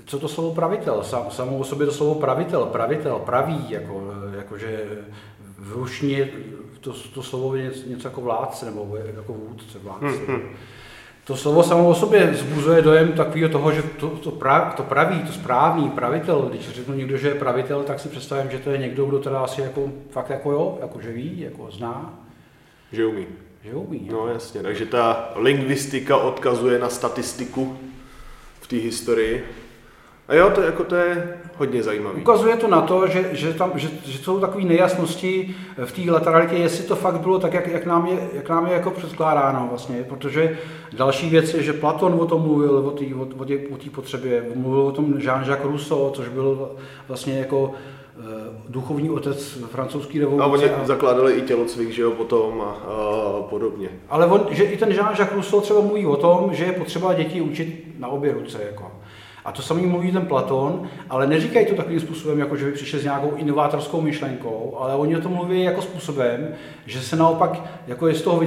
co 0.04 0.18
to 0.18 0.28
slovo 0.28 0.54
pravitel? 0.54 1.02
Sam, 1.02 1.30
samo 1.30 1.58
o 1.58 1.64
sobě 1.64 1.86
to 1.86 1.92
slovo 1.92 2.14
pravitel, 2.14 2.66
pravitel, 2.66 3.18
pravý, 3.18 3.70
jako, 3.70 4.14
jakože 4.36 4.84
v 5.58 5.72
ruštině 5.72 6.28
to, 6.80 6.92
to 7.14 7.22
slovo 7.22 7.54
je 7.54 7.64
něco, 7.64 7.88
něco 7.88 8.08
jako 8.08 8.20
vládce 8.20 8.66
nebo 8.66 8.96
jako 9.16 9.32
vůdce, 9.32 9.78
vládce. 9.78 10.06
Hmm, 10.06 10.26
hmm. 10.26 10.56
To 11.26 11.36
slovo 11.36 11.62
samo 11.62 11.88
o 11.88 11.94
sobě 11.94 12.34
zbuzuje 12.34 12.82
dojem 12.82 13.12
takového 13.12 13.48
toho, 13.48 13.72
že 13.72 13.82
to, 13.82 14.08
to, 14.08 14.30
prav, 14.30 14.74
to 14.74 14.82
praví, 14.82 15.22
to 15.22 15.32
správný 15.32 15.90
pravitel, 15.90 16.42
když 16.42 16.68
řeknu 16.68 16.94
někdo, 16.94 17.16
že 17.16 17.28
je 17.28 17.34
pravitel, 17.34 17.82
tak 17.82 18.00
si 18.00 18.08
představím, 18.08 18.50
že 18.50 18.58
to 18.58 18.70
je 18.70 18.78
někdo, 18.78 19.06
kdo 19.06 19.18
teda 19.18 19.40
asi 19.40 19.60
jako, 19.60 19.90
fakt 20.10 20.30
jako 20.30 20.52
jo, 20.52 20.78
jako 20.80 21.00
že 21.00 21.12
ví, 21.12 21.40
jako 21.40 21.70
zná. 21.70 22.14
Že 22.92 23.06
umí. 23.06 23.26
Že 23.64 23.74
umí. 23.74 24.08
No 24.12 24.28
jasně, 24.28 24.62
takže 24.62 24.86
ta 24.86 25.32
lingvistika 25.36 26.16
odkazuje 26.16 26.78
na 26.78 26.88
statistiku 26.88 27.78
v 28.60 28.66
té 28.66 28.76
historii. 28.76 29.44
A 30.28 30.34
jo, 30.34 30.50
to, 30.50 30.62
jako, 30.62 30.84
to 30.84 30.94
je 30.94 31.38
hodně 31.56 31.82
zajímavé. 31.82 32.20
Ukazuje 32.20 32.56
to 32.56 32.68
na 32.68 32.80
to, 32.80 33.08
že, 33.08 33.28
že, 33.32 33.54
tam, 33.54 33.72
že, 33.74 33.88
že 34.04 34.18
jsou 34.18 34.40
takové 34.40 34.64
nejasnosti 34.64 35.54
v 35.84 35.92
té 35.92 36.10
lateralitě, 36.12 36.54
jestli 36.54 36.84
to 36.84 36.96
fakt 36.96 37.20
bylo 37.20 37.38
tak, 37.38 37.54
jak, 37.54 37.66
jak, 37.66 37.86
nám, 37.86 38.06
je, 38.06 38.18
jak 38.32 38.48
nám 38.48 38.66
je 38.66 38.72
jako 38.72 38.90
předkládáno 38.90 39.66
vlastně, 39.70 40.04
protože 40.08 40.58
další 40.92 41.30
věc 41.30 41.54
je, 41.54 41.62
že 41.62 41.72
Platon 41.72 42.16
o 42.20 42.26
tom 42.26 42.42
mluvil, 42.42 42.76
o 42.76 42.90
té 42.90 43.04
o, 43.04 43.74
o, 43.76 43.90
potřebě, 43.94 44.44
mluvil 44.54 44.80
o 44.80 44.92
tom 44.92 45.14
Jean-Jacques 45.14 45.70
Rousseau, 45.70 46.10
což 46.10 46.28
byl 46.28 46.70
vlastně 47.08 47.38
jako 47.38 47.62
uh, 47.62 47.72
duchovní 48.68 49.10
otec 49.10 49.58
francouzský 49.70 50.20
revoluce. 50.20 50.44
A 50.44 50.46
oni 50.46 50.70
a... 50.70 50.86
zakládali 50.86 51.32
i 51.32 51.42
tělocvik, 51.42 51.90
že 51.90 52.02
jo, 52.02 52.10
potom 52.10 52.60
a, 52.62 52.64
a 52.64 53.42
podobně. 53.42 53.88
Ale 54.08 54.26
on, 54.26 54.46
že 54.50 54.64
i 54.64 54.76
ten 54.76 54.88
Jean-Jacques 54.88 55.34
Rousseau 55.34 55.60
třeba 55.60 55.80
mluví 55.80 56.06
o 56.06 56.16
tom, 56.16 56.54
že 56.54 56.64
je 56.64 56.72
potřeba 56.72 57.14
děti 57.14 57.40
učit 57.40 57.84
na 57.98 58.08
obě 58.08 58.32
ruce, 58.32 58.58
jako. 58.66 58.95
A 59.46 59.52
to 59.52 59.62
samý 59.62 59.86
mluví 59.86 60.12
ten 60.12 60.26
Platon, 60.26 60.88
ale 61.10 61.26
neříkají 61.26 61.66
to 61.66 61.74
takovým 61.74 62.00
způsobem, 62.00 62.38
jako 62.38 62.56
že 62.56 62.64
by 62.64 62.72
přišli 62.72 62.98
s 62.98 63.04
nějakou 63.04 63.32
inovátorskou 63.36 64.00
myšlenkou, 64.00 64.76
ale 64.78 64.94
oni 64.94 65.16
o 65.16 65.20
tom 65.20 65.32
mluví 65.32 65.62
jako 65.62 65.82
způsobem, 65.82 66.48
že 66.86 67.00
se 67.00 67.16
naopak, 67.16 67.62
jako 67.86 68.08
je 68.08 68.14
z 68.14 68.22
toho, 68.22 68.42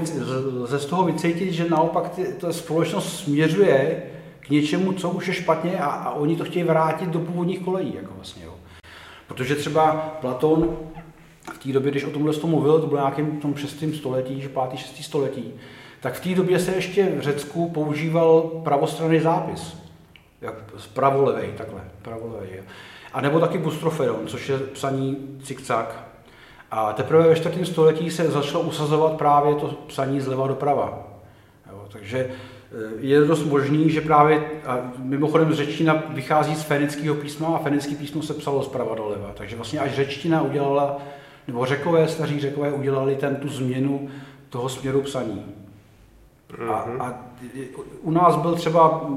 lze 0.61 0.79
z 0.79 0.85
toho 0.85 1.03
vycítit, 1.03 1.51
že 1.51 1.69
naopak 1.69 2.09
ty, 2.09 2.33
ta 2.33 2.53
společnost 2.53 3.19
směřuje 3.19 4.03
k 4.39 4.49
něčemu, 4.49 4.93
co 4.93 5.09
už 5.09 5.27
je 5.27 5.33
špatně 5.33 5.79
a, 5.79 5.85
a 5.85 6.11
oni 6.11 6.35
to 6.35 6.43
chtějí 6.43 6.63
vrátit 6.63 7.09
do 7.09 7.19
původních 7.19 7.59
kolejí. 7.59 7.93
Jako 7.95 8.13
vlastně, 8.15 8.43
jo. 8.45 8.53
Protože 9.27 9.55
třeba 9.55 9.91
Platon 10.21 10.77
v 11.53 11.57
té 11.57 11.73
době, 11.73 11.91
když 11.91 12.03
o 12.03 12.09
tomhle 12.09 12.33
tomu 12.33 12.55
mluvil, 12.55 12.81
to 12.81 12.87
bylo 12.87 12.99
nějakým 12.99 13.27
tom 13.27 13.55
6. 13.55 13.83
století, 13.95 14.41
že 14.41 14.49
5. 14.49 14.79
6. 14.79 15.03
století, 15.03 15.53
tak 15.99 16.13
v 16.13 16.23
té 16.23 16.35
době 16.35 16.59
se 16.59 16.71
ještě 16.71 17.05
v 17.05 17.21
Řecku 17.21 17.69
používal 17.69 18.41
pravostranný 18.41 19.19
zápis. 19.19 19.88
Jak 20.41 20.53
pravolevej, 20.93 21.53
takhle, 21.57 21.81
pravolevej. 22.01 22.63
A 23.13 23.21
nebo 23.21 23.39
taky 23.39 23.57
bustrofedon, 23.57 24.27
což 24.27 24.49
je 24.49 24.59
psaní 24.59 25.39
cikcak. 25.43 26.03
A 26.71 26.93
teprve 26.93 27.27
ve 27.27 27.35
4. 27.35 27.65
století 27.65 28.11
se 28.11 28.31
začalo 28.31 28.63
usazovat 28.63 29.13
právě 29.13 29.55
to 29.55 29.67
psaní 29.87 30.21
zleva 30.21 30.47
doprava. 30.47 31.07
Jo, 31.71 31.85
takže 31.91 32.19
eh, 32.19 32.75
je 32.99 33.21
dost 33.21 33.45
možný, 33.45 33.89
že 33.89 34.01
právě, 34.01 34.43
a 34.65 34.91
mimochodem 34.97 35.53
řečtina 35.53 36.03
vychází 36.09 36.55
z 36.55 36.63
fenického 36.63 37.15
písma 37.15 37.47
a 37.47 37.63
fenické 37.63 37.95
písmo 37.95 38.21
se 38.21 38.33
psalo 38.33 38.63
zprava 38.63 38.95
doleva. 38.95 39.31
Takže 39.33 39.55
vlastně 39.55 39.79
až 39.79 39.95
řečtina 39.95 40.41
udělala, 40.41 40.97
nebo 41.47 41.65
řekové, 41.65 42.07
staří 42.07 42.39
řekové 42.39 42.71
udělali 42.71 43.15
ten 43.15 43.35
tu 43.35 43.49
změnu 43.49 44.09
toho 44.49 44.69
směru 44.69 45.01
psaní. 45.01 45.45
A, 46.69 46.73
a 46.99 47.28
u 48.01 48.11
nás 48.11 48.35
byl 48.35 48.55
třeba 48.55 49.07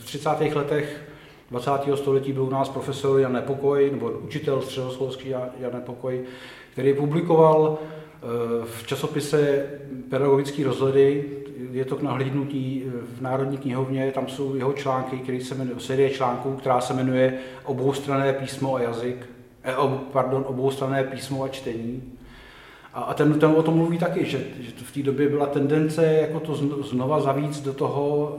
v 0.00 0.04
30. 0.04 0.30
letech 0.54 1.08
20. 1.50 1.70
století 1.94 2.32
byl 2.32 2.42
u 2.42 2.50
nás 2.50 2.68
profesor 2.68 3.20
Jan 3.20 3.32
Nepokoj, 3.32 3.90
nebo 3.90 4.10
učitel 4.10 4.62
středoškolský 4.62 5.28
Jan 5.28 5.72
Nepokoj, 5.72 6.24
který 6.72 6.94
publikoval 6.94 7.78
eh, 7.78 8.26
v 8.64 8.86
časopise 8.86 9.66
Pedagogický 10.10 10.64
rozhledy, 10.64 11.24
je 11.72 11.84
to 11.84 11.96
k 11.96 12.02
nahlídnutí 12.02 12.84
v 13.16 13.20
Národní 13.20 13.58
knihovně, 13.58 14.12
tam 14.14 14.28
jsou 14.28 14.54
jeho 14.54 14.72
články, 14.72 15.18
které 15.18 15.40
se 15.40 15.54
jmenuje, 15.54 15.80
série 15.80 16.10
článků, 16.10 16.56
která 16.56 16.80
se 16.80 16.94
jmenuje 16.94 17.38
Oboustranné 17.64 18.32
písmo 18.32 18.74
a 18.74 18.80
jazyk, 18.82 19.26
eh, 19.64 19.74
pardon, 20.12 20.44
Oboustranné 20.48 21.04
písmo 21.04 21.42
a 21.42 21.48
čtení. 21.48 22.17
A, 22.98 23.00
a 23.00 23.14
ten, 23.14 23.38
ten 23.38 23.50
o 23.50 23.62
tom 23.62 23.74
mluví 23.74 23.98
taky, 23.98 24.24
že, 24.24 24.38
že 24.60 24.70
v 24.84 24.92
té 24.92 25.02
době 25.02 25.28
byla 25.28 25.46
tendence 25.46 26.06
jako 26.06 26.40
to 26.40 26.54
znova 26.82 27.20
zavíc 27.20 27.60
do 27.60 27.72
toho, 27.72 28.36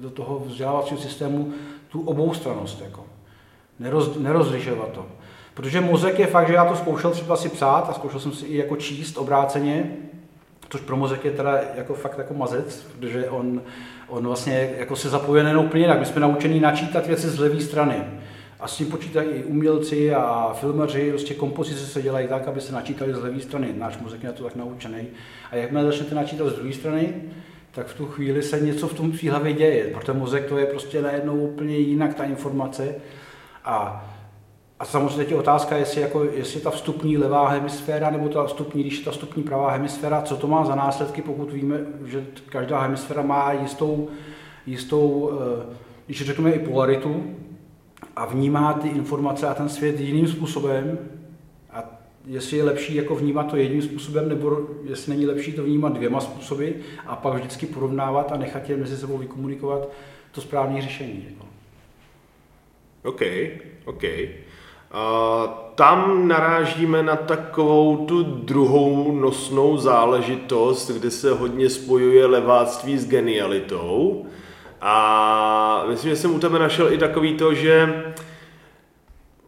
do 0.00 0.10
toho 0.10 0.42
vzdělávacího 0.46 1.00
systému 1.00 1.52
tu 1.88 2.00
oboustranost, 2.00 2.80
jako. 2.80 3.04
Neroz, 3.78 4.16
nerozlišovat 4.16 4.88
to. 4.88 5.06
Protože 5.54 5.80
mozek 5.80 6.18
je 6.18 6.26
fakt, 6.26 6.48
že 6.48 6.54
já 6.54 6.64
to 6.64 6.76
zkoušel 6.76 7.10
třeba 7.10 7.36
si 7.36 7.48
psát 7.48 7.88
a 7.88 7.92
zkoušel 7.92 8.20
jsem 8.20 8.32
si 8.32 8.46
i 8.46 8.56
jako 8.56 8.76
číst 8.76 9.18
obráceně, 9.18 9.96
což 10.68 10.80
pro 10.80 10.96
mozek 10.96 11.24
je 11.24 11.30
teda 11.30 11.60
jako 11.76 11.94
fakt 11.94 12.18
jako 12.18 12.34
mazec, 12.34 12.80
protože 12.80 13.30
on, 13.30 13.62
on 14.08 14.26
vlastně 14.26 14.70
jako 14.78 14.96
se 14.96 15.08
zapojuje 15.08 15.42
nejen 15.42 15.58
úplně 15.58 15.84
jinak. 15.84 15.98
My 15.98 16.06
jsme 16.06 16.20
naučení 16.20 16.60
načítat 16.60 17.06
věci 17.06 17.28
z 17.28 17.38
levé 17.38 17.60
strany. 17.60 18.04
A 18.62 18.68
s 18.68 18.76
tím 18.76 18.86
počítají 18.86 19.28
i 19.28 19.44
umělci 19.44 20.14
a 20.14 20.52
filmaři, 20.60 21.10
prostě 21.10 21.34
kompozice 21.34 21.86
se 21.86 22.02
dělají 22.02 22.28
tak, 22.28 22.48
aby 22.48 22.60
se 22.60 22.72
načítali 22.72 23.14
z 23.14 23.22
levé 23.22 23.40
strany. 23.40 23.74
Náš 23.76 23.98
mozek 23.98 24.22
je 24.22 24.28
na 24.28 24.32
to 24.32 24.44
tak 24.44 24.56
naučený. 24.56 25.06
A 25.50 25.56
jakmile 25.56 25.84
začnete 25.84 26.14
načítat 26.14 26.48
z 26.48 26.52
druhé 26.52 26.72
strany, 26.72 27.14
tak 27.70 27.86
v 27.86 27.96
tu 27.96 28.06
chvíli 28.06 28.42
se 28.42 28.60
něco 28.60 28.88
v 28.88 28.94
tom 28.94 29.12
svý 29.12 29.28
hlavě 29.28 29.52
děje. 29.52 29.86
Pro 29.86 30.04
ten 30.04 30.18
mozek 30.18 30.46
to 30.46 30.58
je 30.58 30.66
prostě 30.66 31.02
najednou 31.02 31.36
úplně 31.36 31.76
jinak 31.76 32.14
ta 32.14 32.24
informace. 32.24 32.94
A, 33.64 34.04
a 34.78 34.84
samozřejmě 34.84 35.34
je 35.34 35.40
otázka, 35.40 35.76
jestli, 35.76 36.00
jako, 36.00 36.24
jestli 36.24 36.60
ta 36.60 36.70
vstupní 36.70 37.18
levá 37.18 37.48
hemisféra 37.48 38.10
nebo 38.10 38.28
ta 38.28 38.44
vstupní, 38.44 38.82
když 38.82 38.98
ta 38.98 39.10
vstupní 39.10 39.42
pravá 39.42 39.70
hemisféra, 39.70 40.22
co 40.22 40.36
to 40.36 40.46
má 40.46 40.64
za 40.64 40.74
následky, 40.74 41.22
pokud 41.22 41.52
víme, 41.52 41.80
že 42.04 42.26
každá 42.48 42.80
hemisféra 42.80 43.22
má 43.22 43.52
jistou, 43.52 44.08
jistou 44.66 45.32
eh, 45.32 45.76
když 46.06 46.26
řekneme 46.26 46.52
i 46.52 46.58
polaritu, 46.58 47.24
a 48.16 48.26
vnímá 48.26 48.72
ty 48.72 48.88
informace 48.88 49.48
a 49.48 49.54
ten 49.54 49.68
svět 49.68 50.00
jiným 50.00 50.28
způsobem 50.28 50.98
a 51.72 51.84
jestli 52.26 52.56
je 52.56 52.64
lepší 52.64 52.94
jako 52.94 53.14
vnímat 53.14 53.50
to 53.50 53.56
jedním 53.56 53.82
způsobem, 53.82 54.28
nebo 54.28 54.60
jestli 54.84 55.10
není 55.10 55.26
lepší 55.26 55.52
to 55.52 55.62
vnímat 55.62 55.92
dvěma 55.92 56.20
způsoby 56.20 56.68
a 57.06 57.16
pak 57.16 57.34
vždycky 57.34 57.66
porovnávat 57.66 58.32
a 58.32 58.36
nechat 58.36 58.70
je 58.70 58.76
mezi 58.76 58.96
sebou 58.96 59.18
vykomunikovat 59.18 59.88
to 60.32 60.40
správné 60.40 60.82
řešení. 60.82 61.26
Jako. 61.30 61.46
OK, 63.04 63.22
OK. 63.84 64.02
Uh, 64.02 65.50
tam 65.74 66.28
narážíme 66.28 67.02
na 67.02 67.16
takovou 67.16 68.06
tu 68.06 68.22
druhou 68.22 69.12
nosnou 69.12 69.76
záležitost, 69.76 70.90
kde 70.90 71.10
se 71.10 71.32
hodně 71.32 71.70
spojuje 71.70 72.26
leváctví 72.26 72.98
s 72.98 73.08
genialitou. 73.08 74.26
A 74.82 75.84
myslím, 75.88 76.10
že 76.10 76.16
jsem 76.16 76.34
u 76.34 76.38
tebe 76.38 76.58
našel 76.58 76.92
i 76.92 76.98
takový 76.98 77.34
to, 77.34 77.54
že 77.54 78.04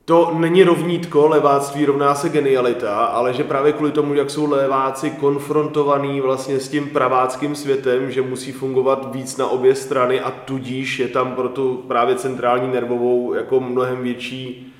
to 0.04 0.30
není 0.34 0.64
rovnítko, 0.64 1.28
leváctví 1.28 1.84
rovná 1.84 2.14
se 2.14 2.28
genialita, 2.28 3.04
ale 3.04 3.34
že 3.34 3.44
právě 3.44 3.72
kvůli 3.72 3.92
tomu, 3.92 4.14
jak 4.14 4.30
jsou 4.30 4.50
leváci 4.50 5.10
konfrontovaní 5.10 6.20
vlastně 6.20 6.60
s 6.60 6.68
tím 6.68 6.90
praváckým 6.90 7.54
světem, 7.54 8.10
že 8.10 8.22
musí 8.22 8.52
fungovat 8.52 9.14
víc 9.14 9.36
na 9.36 9.46
obě 9.46 9.74
strany 9.74 10.20
a 10.20 10.30
tudíž 10.30 10.98
je 10.98 11.08
tam 11.08 11.34
pro 11.34 11.48
tu 11.48 11.84
právě 11.88 12.16
centrální 12.16 12.72
nervovou 12.72 13.34
jako 13.34 13.60
mnohem 13.60 14.02
větší 14.02 14.74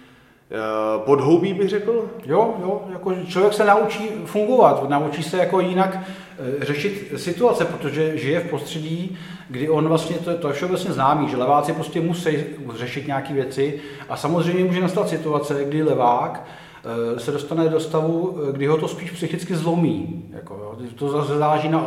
Eh, 0.50 0.98
podhoubí 1.04 1.54
bych 1.54 1.68
řekl? 1.68 2.10
Jo, 2.26 2.54
jo, 2.62 2.82
jako 2.92 3.14
člověk 3.28 3.54
se 3.54 3.64
naučí 3.64 4.10
fungovat, 4.24 4.88
naučí 4.88 5.22
se 5.22 5.38
jako 5.38 5.60
jinak 5.60 5.98
řešit 6.60 7.12
situace, 7.16 7.64
protože 7.64 8.18
žije 8.18 8.40
v 8.40 8.48
prostředí, 8.48 9.18
kdy 9.48 9.68
on 9.68 9.88
vlastně, 9.88 10.16
to, 10.16 10.34
to 10.34 10.48
je 10.48 10.54
všeobecně 10.54 10.92
známý, 10.92 11.28
že 11.28 11.36
leváci 11.36 11.72
prostě 11.72 12.00
musí 12.00 12.36
řešit 12.74 13.06
nějaké 13.06 13.34
věci 13.34 13.80
a 14.08 14.16
samozřejmě 14.16 14.64
může 14.64 14.80
nastat 14.80 15.08
situace, 15.08 15.64
kdy 15.64 15.82
levák 15.82 16.46
eh, 17.16 17.20
se 17.20 17.32
dostane 17.32 17.68
do 17.68 17.80
stavu, 17.80 18.38
kdy 18.52 18.66
ho 18.66 18.76
to 18.76 18.88
spíš 18.88 19.10
psychicky 19.10 19.56
zlomí. 19.56 20.24
Jako, 20.32 20.78
to 20.94 21.08
zase 21.08 21.38
záleží 21.38 21.68
na 21.68 21.86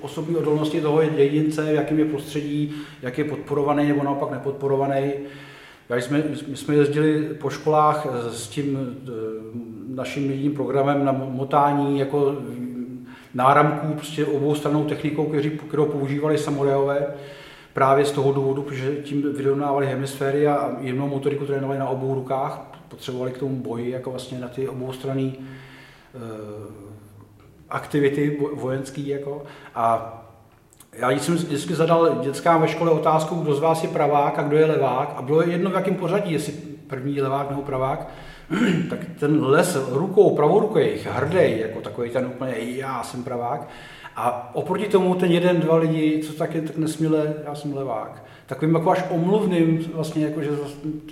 osobní 0.00 0.36
odolnosti 0.36 0.80
toho 0.80 1.02
jedince, 1.02 1.72
v 1.72 1.74
jakém 1.74 1.98
je 1.98 2.04
prostředí, 2.04 2.72
jak 3.02 3.18
je 3.18 3.24
podporovaný 3.24 3.88
nebo 3.88 4.04
naopak 4.04 4.30
nepodporovaný. 4.30 5.12
Jak 5.88 6.02
jsme, 6.02 6.22
my 6.48 6.56
jsme 6.56 6.74
jezdili 6.74 7.34
po 7.34 7.50
školách 7.50 8.06
s 8.30 8.48
tím 8.48 8.96
eh, 9.06 9.10
naším 9.94 10.30
jedním 10.30 10.54
programem 10.54 11.04
na 11.04 11.12
motání 11.12 11.98
jako 11.98 12.36
náramků 13.34 13.94
prostě 13.94 14.26
stranou 14.54 14.84
technikou, 14.84 15.32
kterou 15.68 15.86
používali 15.86 16.38
samurajové 16.38 17.06
právě 17.72 18.04
z 18.04 18.10
toho 18.12 18.32
důvodu, 18.32 18.66
že 18.72 18.96
tím 18.96 19.32
vyrovnávali 19.32 19.86
hemisféry 19.86 20.46
a 20.46 20.70
jemnou 20.80 21.08
motoriku 21.08 21.46
trénovali 21.46 21.78
na 21.78 21.88
obou 21.88 22.14
rukách, 22.14 22.60
potřebovali 22.88 23.32
k 23.32 23.38
tomu 23.38 23.56
boji 23.56 23.90
jako 23.90 24.10
vlastně 24.10 24.38
na 24.38 24.48
ty 24.48 24.68
oboustranné 24.68 25.22
uh, 25.22 25.32
aktivity 27.70 28.38
vojenské 28.54 29.00
jako 29.00 29.42
a 29.74 30.18
já 30.92 31.10
jsem 31.10 31.34
vždycky 31.34 31.74
zadal 31.74 32.18
dětskám 32.22 32.60
ve 32.60 32.68
škole 32.68 32.90
otázku, 32.90 33.34
kdo 33.34 33.54
z 33.54 33.60
vás 33.60 33.82
je 33.82 33.88
pravák 33.88 34.38
a 34.38 34.42
kdo 34.42 34.56
je 34.56 34.66
levák. 34.66 35.14
A 35.16 35.22
bylo 35.22 35.42
jedno 35.42 35.70
v 35.70 35.74
jakém 35.74 35.94
pořadí, 35.94 36.32
jestli 36.32 36.52
první 36.86 37.20
levák 37.20 37.50
nebo 37.50 37.62
pravák. 37.62 38.08
tak 38.90 38.98
ten 39.20 39.44
les 39.44 39.78
rukou, 39.90 40.36
pravou 40.36 40.60
rukou 40.60 40.78
je 40.78 40.92
jich 40.92 41.06
hrdý, 41.06 41.60
jako 41.60 41.80
takový 41.80 42.10
ten 42.10 42.26
úplně, 42.26 42.54
já 42.58 43.02
jsem 43.02 43.24
pravák. 43.24 43.68
A 44.16 44.50
oproti 44.54 44.88
tomu 44.88 45.14
ten 45.14 45.32
jeden, 45.32 45.60
dva 45.60 45.76
lidi, 45.76 46.22
co 46.26 46.32
tak 46.32 46.54
je 46.54 46.62
tak 46.62 46.76
nesmíle, 46.76 47.34
já 47.46 47.54
jsem 47.54 47.76
levák. 47.76 48.24
Takovým 48.46 48.74
jako 48.74 48.90
až 48.90 49.04
omluvným, 49.10 49.90
vlastně 49.94 50.24
jako, 50.24 50.42
že 50.42 50.50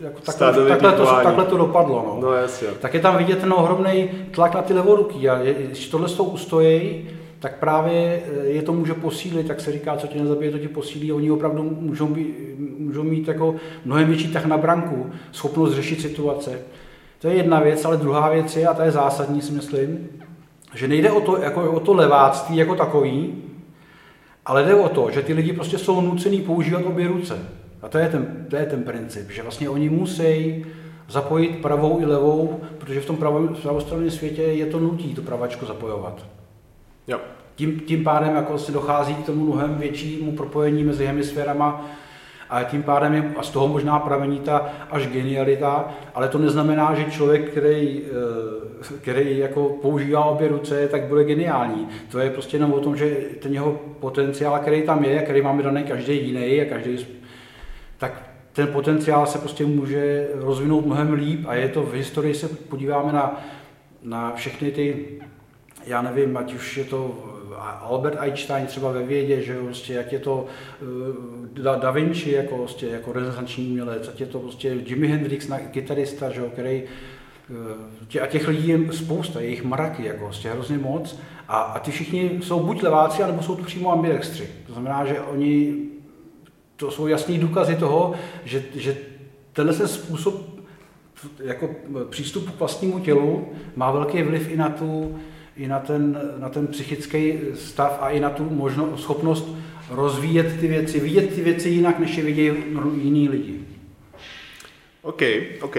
jako 0.02 0.20
takhle, 0.20 0.68
takhle, 0.68 0.92
to, 0.92 1.06
takhle 1.06 1.44
to 1.44 1.56
dopadlo. 1.56 2.04
No. 2.06 2.28
No, 2.28 2.34
jasně. 2.34 2.68
Tak 2.80 2.94
je 2.94 3.00
tam 3.00 3.16
vidět 3.16 3.38
ten 3.38 3.52
ohromný 3.52 4.10
tlak 4.30 4.54
na 4.54 4.62
ty 4.62 4.74
levoruky. 4.74 5.28
A 5.28 5.38
je, 5.38 5.54
když 5.54 5.88
tohle 5.88 6.08
s 6.08 6.14
tou 6.14 6.24
ustojí, 6.24 7.08
tak 7.38 7.58
právě 7.58 8.22
eh, 8.42 8.46
je 8.46 8.62
to 8.62 8.72
může 8.72 8.94
posílit, 8.94 9.46
tak 9.46 9.60
se 9.60 9.72
říká, 9.72 9.96
co 9.96 10.06
tě 10.06 10.18
nezabije, 10.18 10.50
to 10.50 10.58
tě 10.58 10.68
posílí. 10.68 11.12
Oni 11.12 11.30
opravdu 11.30 11.62
můžou, 11.62 12.06
být, 12.06 12.36
můžou 12.78 13.02
mít 13.02 13.28
jako 13.28 13.54
mnohem 13.84 14.08
větší 14.08 14.32
tak 14.32 14.46
na 14.46 14.56
branku, 14.56 15.10
schopnost 15.32 15.74
řešit 15.74 16.00
situace. 16.00 16.58
To 17.20 17.28
je 17.28 17.34
jedna 17.34 17.60
věc, 17.60 17.84
ale 17.84 17.96
druhá 17.96 18.28
věc 18.28 18.56
je, 18.56 18.68
a 18.68 18.74
to 18.74 18.82
je 18.82 18.90
zásadní, 18.90 19.42
si 19.42 19.52
myslím, 19.52 20.08
že 20.74 20.88
nejde 20.88 21.10
o 21.10 21.20
to, 21.20 21.36
jako, 21.36 21.72
o 21.72 21.80
to 21.80 21.92
leváctví 21.92 22.56
jako 22.56 22.74
takový, 22.74 23.34
ale 24.46 24.64
jde 24.64 24.74
o 24.74 24.88
to, 24.88 25.10
že 25.10 25.22
ty 25.22 25.32
lidi 25.32 25.52
prostě 25.52 25.78
jsou 25.78 26.00
nucený 26.00 26.40
používat 26.40 26.82
obě 26.84 27.08
ruce. 27.08 27.38
A 27.82 27.88
to 27.88 27.98
je 27.98 28.08
ten, 28.08 28.46
to 28.50 28.56
je 28.56 28.66
ten 28.66 28.82
princip, 28.82 29.30
že 29.30 29.42
vlastně 29.42 29.68
oni 29.68 29.90
musí 29.90 30.64
zapojit 31.08 31.62
pravou 31.62 32.00
i 32.00 32.06
levou, 32.06 32.60
protože 32.78 33.00
v 33.00 33.06
tom 33.06 33.16
pravostranném 33.16 34.10
světě 34.10 34.42
je 34.42 34.66
to 34.66 34.78
nutí 34.78 35.14
to 35.14 35.22
pravačko 35.22 35.66
zapojovat. 35.66 36.26
Jo. 37.08 37.20
Tím, 37.54 37.80
tím 37.80 38.04
pádem 38.04 38.36
jako 38.36 38.58
se 38.58 38.72
dochází 38.72 39.14
k 39.14 39.26
tomu 39.26 39.44
mnohem 39.44 39.74
většímu 39.74 40.32
propojení 40.32 40.84
mezi 40.84 41.06
hemisférama 41.06 41.90
a 42.50 42.62
tím 42.62 42.82
pádem 42.82 43.14
je, 43.14 43.32
a 43.36 43.42
z 43.42 43.50
toho 43.50 43.68
možná 43.68 43.98
pramení 43.98 44.40
ta 44.40 44.72
až 44.90 45.06
genialita, 45.06 45.94
ale 46.14 46.28
to 46.28 46.38
neznamená, 46.38 46.94
že 46.94 47.04
člověk, 47.04 47.50
který, 47.50 48.02
eh, 48.06 48.98
který 49.00 49.38
jako 49.38 49.68
používá 49.82 50.24
obě 50.24 50.48
ruce, 50.48 50.88
tak 50.88 51.02
bude 51.02 51.24
geniální. 51.24 51.88
To 52.10 52.18
je 52.18 52.30
prostě 52.30 52.56
jenom 52.56 52.72
o 52.72 52.80
tom, 52.80 52.96
že 52.96 53.16
ten 53.42 53.54
jeho 53.54 53.72
potenciál, 54.00 54.58
který 54.58 54.82
tam 54.82 55.04
je, 55.04 55.22
který 55.22 55.42
máme 55.42 55.62
daný 55.62 55.82
každý 55.82 56.26
jiný 56.26 56.60
a 56.60 56.64
každý, 56.64 57.06
tak 57.98 58.30
ten 58.52 58.66
potenciál 58.66 59.26
se 59.26 59.38
prostě 59.38 59.66
může 59.66 60.28
rozvinout 60.34 60.86
mnohem 60.86 61.12
líp 61.12 61.40
a 61.46 61.54
je 61.54 61.68
to 61.68 61.82
v 61.82 61.94
historii, 61.94 62.34
se 62.34 62.48
podíváme 62.48 63.12
na, 63.12 63.40
na 64.02 64.32
všechny 64.34 64.70
ty, 64.70 65.06
já 65.86 66.02
nevím, 66.02 66.36
ať 66.36 66.54
už 66.54 66.76
je 66.76 66.84
to 66.84 67.29
Albert 67.58 68.18
Einstein 68.20 68.66
třeba 68.66 68.92
ve 68.92 69.02
vědě, 69.02 69.42
že 69.42 69.58
prostě, 69.58 69.94
jak 69.94 70.12
je 70.12 70.18
to 70.18 70.46
uh, 70.82 71.46
da, 71.52 71.74
da 71.76 71.90
Vinci 71.90 72.30
jako, 72.30 72.56
prostě, 72.56 72.86
jako 72.86 73.12
renesanční 73.12 73.66
umělec, 73.66 74.08
ať 74.08 74.20
je 74.20 74.26
to 74.26 74.38
prostě 74.38 74.68
Jimi 74.68 75.08
Hendrix, 75.08 75.48
na, 75.48 75.58
kytarista, 75.58 76.30
že 76.30 76.42
který 76.52 76.82
uh, 78.12 78.22
a 78.22 78.26
těch 78.26 78.48
lidí 78.48 78.68
je 78.68 78.92
spousta, 78.92 79.40
je 79.40 79.48
jich 79.48 79.64
maraky, 79.64 80.04
jako, 80.04 80.24
prostě 80.24 80.50
hrozně 80.50 80.78
moc. 80.78 81.18
A, 81.48 81.60
a 81.60 81.78
ty 81.78 81.90
všichni 81.90 82.40
jsou 82.42 82.60
buď 82.60 82.82
leváci, 82.82 83.22
anebo 83.22 83.42
jsou 83.42 83.56
tu 83.56 83.64
přímo 83.64 83.92
ambidextři. 83.92 84.48
To 84.66 84.72
znamená, 84.72 85.04
že 85.04 85.20
oni, 85.20 85.74
to 86.76 86.90
jsou 86.90 87.06
jasný 87.06 87.38
důkazy 87.38 87.76
toho, 87.76 88.14
že, 88.44 88.62
že 88.74 88.96
tenhle 89.52 89.74
ten 89.74 89.88
způsob 89.88 90.60
jako 91.38 91.70
přístup 92.10 92.50
k 92.50 92.58
vlastnímu 92.58 93.00
tělu 93.00 93.48
má 93.76 93.90
velký 93.90 94.22
vliv 94.22 94.50
i 94.50 94.56
na 94.56 94.68
tu, 94.68 95.18
i 95.56 95.68
na 95.68 95.78
ten, 95.78 96.20
na 96.38 96.48
ten 96.48 96.66
psychický 96.66 97.38
stav 97.54 97.98
a 98.00 98.10
i 98.10 98.20
na 98.20 98.30
tu 98.30 98.44
možnost, 98.50 99.00
schopnost 99.00 99.48
rozvíjet 99.90 100.60
ty 100.60 100.68
věci, 100.68 101.00
vidět 101.00 101.34
ty 101.34 101.40
věci 101.40 101.68
jinak, 101.68 101.98
než 101.98 102.16
je 102.16 102.24
vidějí 102.24 102.52
jiní 102.94 103.28
lidi. 103.28 103.60
OK, 105.02 105.22
OK. 105.62 105.76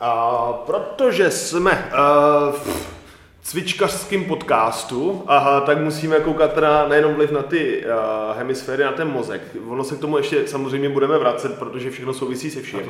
A 0.00 0.52
protože 0.52 1.30
jsme 1.30 1.70
uh, 1.72 2.54
v 2.54 2.88
cvičkařském 3.42 4.24
podcastu, 4.24 5.22
aha, 5.26 5.60
tak 5.60 5.78
musíme 5.78 6.20
koukat 6.20 6.52
teda 6.52 6.88
nejenom 6.88 7.14
vliv 7.14 7.30
na 7.30 7.42
ty 7.42 7.84
uh, 7.84 8.38
hemisféry, 8.38 8.84
na 8.84 8.92
ten 8.92 9.08
mozek. 9.08 9.42
Ono 9.68 9.84
se 9.84 9.96
k 9.96 10.00
tomu 10.00 10.16
ještě 10.16 10.46
samozřejmě 10.46 10.88
budeme 10.88 11.18
vracet, 11.18 11.58
protože 11.58 11.90
všechno 11.90 12.14
souvisí 12.14 12.50
se 12.50 12.62
vším. 12.62 12.80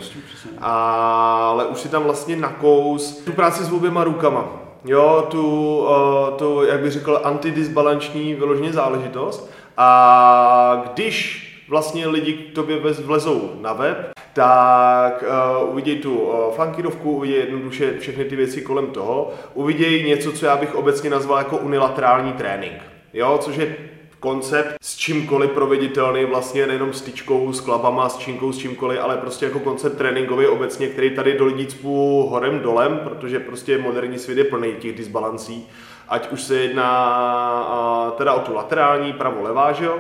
Ale 0.59 1.67
už 1.67 1.81
si 1.81 1.89
tam 1.89 2.03
vlastně 2.03 2.37
nakous 2.37 3.17
tu 3.17 3.33
práci 3.33 3.65
s 3.65 3.73
oběma 3.73 4.05
rukama 4.05 4.66
jo, 4.85 5.27
tu, 5.31 5.79
uh, 5.79 6.37
tu 6.39 6.65
jak 6.65 6.81
bych 6.81 6.93
řekl, 6.93 7.21
antidisbalanční 7.25 8.35
vyloženě 8.35 8.73
záležitost. 8.73 9.51
A 9.77 10.85
když 10.95 11.43
vlastně 11.69 12.07
lidi 12.07 12.33
k 12.33 12.55
tobě 12.55 12.79
vlezou 12.79 13.51
na 13.61 13.73
web, 13.73 14.11
tak 14.33 15.25
uh, 15.63 15.73
uvidějí 15.73 15.99
tu 15.99 16.19
uh, 16.19 16.55
flankirovku, 16.55 17.11
uvidějí 17.11 17.41
jednoduše 17.41 17.99
všechny 17.99 18.25
ty 18.25 18.37
věci 18.37 18.63
kolem 18.63 18.87
toho, 18.87 19.33
uvidějí 19.55 20.09
něco, 20.09 20.33
co 20.33 20.47
já 20.47 20.57
bych 20.57 20.75
obecně 20.75 21.11
nazval 21.11 21.39
jako 21.39 21.57
unilaterální 21.57 22.33
trénink. 22.33 22.83
Jo, 23.15 23.39
což 23.43 23.57
je 23.57 23.77
koncept 24.21 24.77
s 24.83 24.97
čímkoliv 24.97 25.51
proveditelný, 25.51 26.25
vlastně 26.25 26.67
nejenom 26.67 26.93
s 26.93 27.03
tyčkou, 27.03 27.53
s 27.53 27.61
klabama, 27.61 28.09
s 28.09 28.17
činkou, 28.17 28.53
s 28.53 28.59
čímkoliv, 28.59 29.01
ale 29.03 29.17
prostě 29.17 29.47
jako 29.47 29.61
koncept 29.61 29.99
tréninkový 29.99 30.47
obecně, 30.47 30.89
který 30.89 31.11
tady 31.11 31.39
do 31.39 31.47
lidí 31.47 31.67
cpu 31.67 32.27
horem 32.31 32.61
dolem, 32.61 33.01
protože 33.05 33.41
prostě 33.41 33.79
moderní 33.79 34.19
svět 34.19 34.39
je 34.39 34.45
plný 34.45 34.73
těch 34.73 34.97
disbalancí 34.97 35.69
ať 36.09 36.33
už 36.33 36.43
se 36.43 36.55
jedná 36.55 38.15
teda 38.17 38.33
o 38.33 38.41
tu 38.41 38.55
laterální, 38.55 39.13
pravo-levá, 39.13 39.73
že 39.73 39.85
jo? 39.85 39.99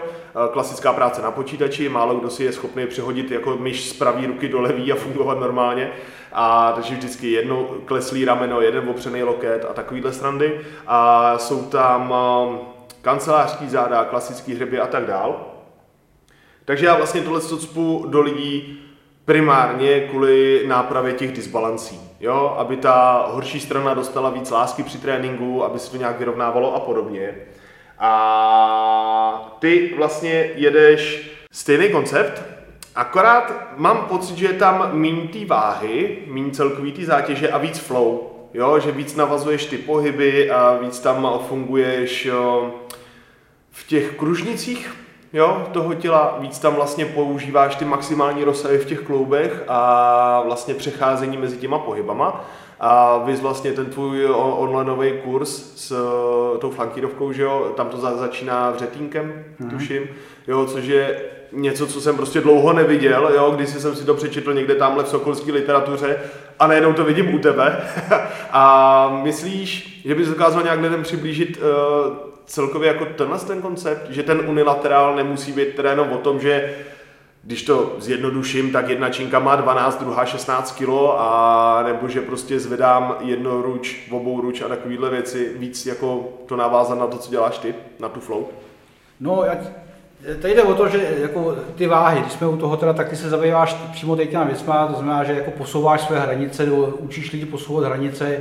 klasická 0.53 0.93
práce 0.93 1.23
na 1.23 1.31
počítači, 1.31 1.89
málo 1.89 2.15
kdo 2.15 2.31
si 2.31 2.45
je 2.45 2.53
schopný 2.53 2.87
přehodit 2.87 3.31
jako 3.31 3.57
myš 3.57 3.89
z 3.89 3.93
pravé 3.93 4.27
ruky 4.27 4.49
do 4.49 4.61
levý 4.61 4.93
a 4.93 4.97
fungovat 4.97 5.41
normálně. 5.41 5.93
A 6.33 6.73
takže 6.73 6.95
vždycky 6.95 7.31
jedno 7.31 7.65
kleslý 7.85 8.25
rameno, 8.25 8.61
jeden 8.61 8.89
opřený 8.89 9.23
loket 9.23 9.67
a 9.71 9.73
takovýhle 9.73 10.13
srandy. 10.13 10.61
A 10.87 11.39
jsou 11.39 11.63
tam 11.63 12.15
kancelářský 13.07 13.69
záda, 13.69 14.05
klasický 14.05 14.55
hřeby 14.55 14.81
a 14.81 14.87
tak 14.87 15.07
dál. 15.07 15.47
Takže 16.65 16.87
já 16.87 16.97
vlastně 16.97 17.21
tohle 17.21 17.41
cpu 17.41 18.07
do 18.09 18.21
lidí 18.21 18.81
primárně 19.25 20.01
kvůli 20.01 20.65
nápravě 20.67 21.13
těch 21.13 21.33
disbalancí, 21.33 22.01
jo? 22.21 22.55
aby 22.59 22.77
ta 22.77 23.27
horší 23.31 23.61
strana 23.61 23.95
dostala 23.95 24.31
víc 24.31 24.51
lásky 24.51 24.83
při 24.83 24.99
tréninku, 24.99 25.65
aby 25.65 25.79
se 25.79 25.91
to 25.91 25.97
nějak 25.97 26.19
vyrovnávalo 26.19 26.75
a 26.75 26.81
podobně. 26.81 27.35
A 27.99 29.57
ty 29.59 29.95
vlastně 29.97 30.51
jedeš 30.55 31.31
stejný 31.53 31.89
koncept, 31.89 32.43
akorát 32.95 33.73
mám 33.77 34.05
pocit, 34.05 34.37
že 34.37 34.47
je 34.47 34.53
tam 34.53 34.91
méně 34.93 35.29
té 35.29 35.45
váhy, 35.45 36.19
méně 36.27 36.51
celkový 36.51 36.93
té 36.93 37.05
zátěže 37.05 37.51
a 37.51 37.59
víc 37.59 37.79
flow, 37.79 38.36
jo? 38.57 38.79
že 38.79 38.93
víc 38.93 39.17
navazuješ 39.17 39.67
ty 39.67 39.79
pohyby 39.79 40.51
a 40.51 40.79
víc 40.83 41.01
tam 41.01 41.41
funguješ 41.49 42.27
jo? 42.27 42.75
v 43.71 43.87
těch 43.87 44.17
kružnicích 44.17 44.93
jo, 45.33 45.67
toho 45.73 45.95
těla, 45.95 46.37
víc 46.41 46.59
tam 46.59 46.75
vlastně 46.75 47.07
používáš 47.07 47.77
ty 47.77 47.85
maximální 47.85 48.45
rozsahy 48.45 48.79
v 48.79 48.85
těch 48.85 49.01
kloubech 49.01 49.65
a 49.69 50.43
vlastně 50.47 50.75
přecházení 50.75 51.37
mezi 51.37 51.57
těma 51.57 51.79
pohybama. 51.79 52.45
A 52.81 53.19
vy 53.19 53.37
vlastně 53.37 53.73
ten 53.73 53.87
tvůj 53.87 54.27
onlineový 54.35 55.13
kurz 55.25 55.73
s 55.77 55.91
uh, 55.91 56.59
tou 56.59 56.71
flankírovkou, 56.71 57.33
že 57.33 57.43
jo, 57.43 57.73
tam 57.77 57.89
to 57.89 57.97
za, 57.97 58.17
začíná 58.17 58.71
vřetínkem, 58.71 59.45
mm-hmm. 59.61 59.71
tuším, 59.71 60.03
jo, 60.47 60.67
což 60.67 60.85
je 60.85 61.21
něco, 61.53 61.87
co 61.87 62.01
jsem 62.01 62.17
prostě 62.17 62.41
dlouho 62.41 62.73
neviděl, 62.73 63.31
jo, 63.35 63.51
když 63.51 63.69
jsem 63.69 63.97
si 63.97 64.05
to 64.05 64.15
přečetl 64.15 64.55
někde 64.55 64.75
tamhle 64.75 65.05
v 65.05 65.09
sokolské 65.09 65.53
literatuře 65.53 66.21
a 66.59 66.67
najednou 66.67 66.93
to 66.93 67.05
vidím 67.05 67.35
u 67.35 67.39
tebe. 67.39 67.77
a 68.51 69.21
myslíš, 69.23 70.01
že 70.05 70.15
bys 70.15 70.29
dokázal 70.29 70.63
nějak 70.63 70.81
lidem 70.81 71.03
přiblížit 71.03 71.59
uh, 71.59 72.17
celkově 72.47 72.89
jako 72.89 73.05
tenhle 73.05 73.39
ten 73.39 73.63
koncept, 73.63 74.11
že 74.11 74.23
ten 74.23 74.41
unilaterál 74.47 75.17
nemusí 75.17 75.53
být 75.53 75.75
teda 75.75 75.91
jenom 75.91 76.13
o 76.13 76.19
tom, 76.19 76.41
že 76.41 76.75
když 77.43 77.63
to 77.63 77.97
zjednoduším, 77.99 78.73
tak 78.73 78.89
jedna 78.89 79.11
činka 79.11 79.39
má 79.39 79.57
12, 79.57 80.01
druhá 80.01 80.27
16 80.27 80.73
kg 80.73 80.89
a 81.19 81.83
nebo 81.87 82.09
že 82.09 82.21
prostě 82.21 82.61
zvedám 82.61 83.17
jedno 83.21 83.63
ruč, 83.63 83.97
obou 84.11 84.41
ruč 84.41 84.63
a 84.63 84.69
takovéhle 84.69 85.11
věci, 85.11 85.53
víc 85.57 85.87
jako 85.87 86.29
to 86.47 86.57
navázat 86.57 86.99
na 86.99 87.07
to, 87.07 87.19
co 87.19 87.31
děláš 87.31 87.59
ty, 87.59 87.75
na 88.01 88.09
tu 88.09 88.21
flow? 88.21 88.49
No, 89.21 89.43
jak, 89.45 89.59
Tady 90.43 90.55
jde 90.55 90.63
o 90.63 90.75
to, 90.75 90.89
že 90.89 91.17
jako 91.19 91.57
ty 91.75 91.87
váhy, 91.87 92.21
když 92.21 92.33
jsme 92.33 92.47
u 92.47 92.57
toho 92.57 92.77
teda, 92.77 92.93
tak 92.93 93.09
ty 93.09 93.17
se 93.17 93.31
zabýváš 93.31 93.75
přímo 93.93 94.17
těma 94.17 94.45
věcma, 94.45 94.87
to 94.87 94.95
znamená, 94.95 95.25
že 95.25 95.33
jako 95.33 95.51
posouváš 95.51 96.01
své 96.01 96.21
hranice, 96.21 96.67
nebo 96.67 96.87
učíš 96.87 97.33
lidi 97.33 97.47
posouvat 97.47 97.85
hranice 97.85 98.41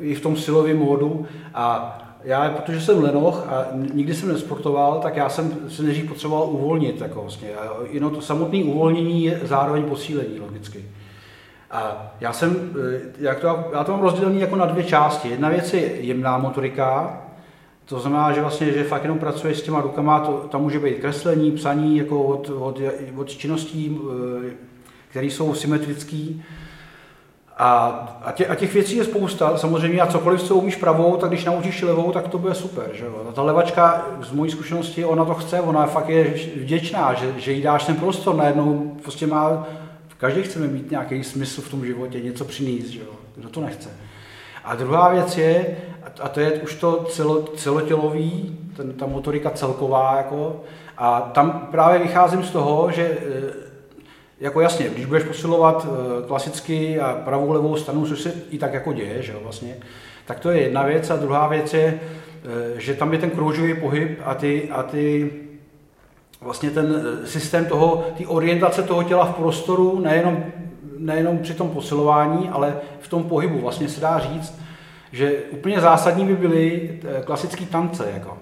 i 0.00 0.14
v 0.14 0.20
tom 0.20 0.36
silovém 0.36 0.76
módu 0.76 1.26
a 1.54 1.98
já, 2.24 2.48
protože 2.48 2.80
jsem 2.80 3.02
lenoch 3.02 3.46
a 3.48 3.66
nikdy 3.94 4.14
jsem 4.14 4.28
nesportoval, 4.28 5.00
tak 5.02 5.16
já 5.16 5.28
jsem 5.28 5.56
se 5.68 5.82
nejdřív 5.82 6.08
potřeboval 6.08 6.48
uvolnit. 6.48 7.00
Jako 7.00 7.20
vlastně. 7.20 7.48
Jenom 7.90 8.14
to 8.14 8.20
samotné 8.20 8.64
uvolnění 8.64 9.24
je 9.24 9.40
zároveň 9.44 9.84
posílení 9.84 10.40
logicky. 10.40 10.84
A 11.70 12.12
já 12.20 12.32
jsem, 12.32 12.70
eh, 12.94 13.00
jak 13.18 13.40
to, 13.40 13.64
já 13.72 13.84
to 13.84 13.92
mám 13.92 14.00
rozdělený 14.00 14.40
jako 14.40 14.56
na 14.56 14.66
dvě 14.66 14.84
části. 14.84 15.28
Jedna 15.28 15.48
věc 15.48 15.74
je 15.74 15.80
jemná 15.80 16.38
motorika, 16.38 17.22
to 17.88 18.00
znamená, 18.00 18.32
že 18.32 18.40
vlastně, 18.40 18.72
že 18.72 18.84
fakt 18.84 19.02
jenom 19.02 19.18
pracuješ 19.18 19.58
s 19.58 19.62
těma 19.62 19.80
rukama, 19.80 20.20
to, 20.20 20.32
tam 20.32 20.62
může 20.62 20.78
být 20.78 20.98
kreslení, 20.98 21.50
psaní, 21.50 21.96
jako 21.96 22.22
od, 22.22 22.50
od, 22.50 22.80
od 23.16 23.28
činností, 23.28 23.98
eh, 24.46 24.50
které 25.10 25.26
jsou 25.26 25.54
symetrické. 25.54 26.26
A, 27.56 27.78
a, 28.24 28.32
tě, 28.32 28.46
a 28.46 28.54
těch 28.54 28.74
věcí 28.74 28.96
je 28.96 29.04
spousta, 29.04 29.58
samozřejmě 29.58 30.00
a 30.00 30.06
cokoliv, 30.06 30.42
co 30.42 30.56
umíš 30.56 30.76
pravou, 30.76 31.16
tak 31.16 31.30
když 31.30 31.44
naučíš 31.44 31.82
levou, 31.82 32.12
tak 32.12 32.28
to 32.28 32.38
bude 32.38 32.54
super. 32.54 32.90
Že 32.92 33.04
jo? 33.04 33.26
A 33.28 33.32
ta 33.32 33.42
levačka, 33.42 34.06
z 34.20 34.32
mojí 34.32 34.50
zkušenosti, 34.50 35.04
ona 35.04 35.24
to 35.24 35.34
chce, 35.34 35.60
ona 35.60 35.86
fakt 35.86 36.08
je 36.08 36.24
vděčná, 36.56 37.14
že, 37.14 37.34
že 37.38 37.52
jí 37.52 37.62
dáš 37.62 37.84
ten 37.84 37.96
prostor, 37.96 38.36
najednou 38.36 38.96
prostě 39.02 39.26
má, 39.26 39.66
každý 40.18 40.42
chceme 40.42 40.66
mít 40.66 40.90
nějaký 40.90 41.24
smysl 41.24 41.62
v 41.62 41.70
tom 41.70 41.86
životě, 41.86 42.20
něco 42.20 42.44
přinést, 42.44 42.88
že 42.88 43.00
jo? 43.00 43.12
kdo 43.36 43.48
to 43.48 43.60
nechce. 43.60 43.90
A 44.64 44.74
druhá 44.74 45.08
věc 45.08 45.38
je, 45.38 45.76
a 46.20 46.28
to 46.28 46.40
je 46.40 46.52
už 46.52 46.74
to 46.74 47.04
celo, 47.08 47.42
celotělový, 47.42 48.58
ten, 48.76 48.92
ta 48.92 49.06
motorika 49.06 49.50
celková, 49.50 50.16
jako, 50.16 50.60
a 50.98 51.20
tam 51.20 51.68
právě 51.70 51.98
vycházím 51.98 52.42
z 52.42 52.50
toho, 52.50 52.90
že 52.90 53.18
jako 54.40 54.60
jasně, 54.60 54.88
když 54.88 55.04
budeš 55.04 55.22
posilovat 55.22 55.86
eh, 55.86 56.26
klasicky 56.26 57.00
a 57.00 57.20
pravou 57.24 57.52
levou 57.52 57.76
stranu, 57.76 58.06
což 58.06 58.20
se 58.20 58.32
i 58.50 58.58
tak 58.58 58.74
jako 58.74 58.92
děje, 58.92 59.22
že 59.22 59.32
jo, 59.32 59.38
vlastně, 59.42 59.76
tak 60.26 60.40
to 60.40 60.50
je 60.50 60.60
jedna 60.62 60.82
věc. 60.82 61.10
A 61.10 61.16
druhá 61.16 61.48
věc 61.48 61.74
je, 61.74 62.00
eh, 62.76 62.80
že 62.80 62.94
tam 62.94 63.12
je 63.12 63.18
ten 63.18 63.30
kroužový 63.30 63.74
pohyb 63.74 64.20
a 64.24 64.34
ty, 64.34 64.68
a 64.70 64.82
ty 64.82 65.30
vlastně 66.40 66.70
ten 66.70 67.02
systém 67.24 67.66
toho, 67.66 68.04
ty 68.16 68.26
orientace 68.26 68.82
toho 68.82 69.02
těla 69.02 69.24
v 69.24 69.34
prostoru, 69.34 70.00
nejenom, 70.00 70.44
nejenom 70.98 71.38
při 71.38 71.54
tom 71.54 71.70
posilování, 71.70 72.48
ale 72.48 72.76
v 73.00 73.08
tom 73.08 73.24
pohybu. 73.24 73.58
Vlastně 73.58 73.88
se 73.88 74.00
dá 74.00 74.18
říct, 74.18 74.60
že 75.12 75.32
úplně 75.50 75.80
zásadní 75.80 76.26
by 76.26 76.36
byly 76.36 76.98
klasické 77.24 77.66
tance, 77.66 78.10
jako. 78.14 78.38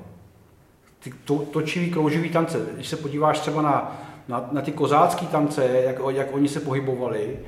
Ty 0.98 1.12
to, 1.24 1.38
točivý, 1.38 1.90
krouživý 1.90 2.31
tance. 2.31 2.66
Když 2.74 2.88
se 2.88 2.96
podíváš 2.96 3.40
třeba 3.40 3.62
na 3.62 4.07
na, 4.29 4.48
na 4.52 4.61
ty 4.61 4.72
kozácké 4.72 5.26
tance, 5.26 5.64
jak, 5.64 5.96
jak 6.09 6.35
oni 6.35 6.48
se 6.48 6.61
pohybovali, 6.61 7.38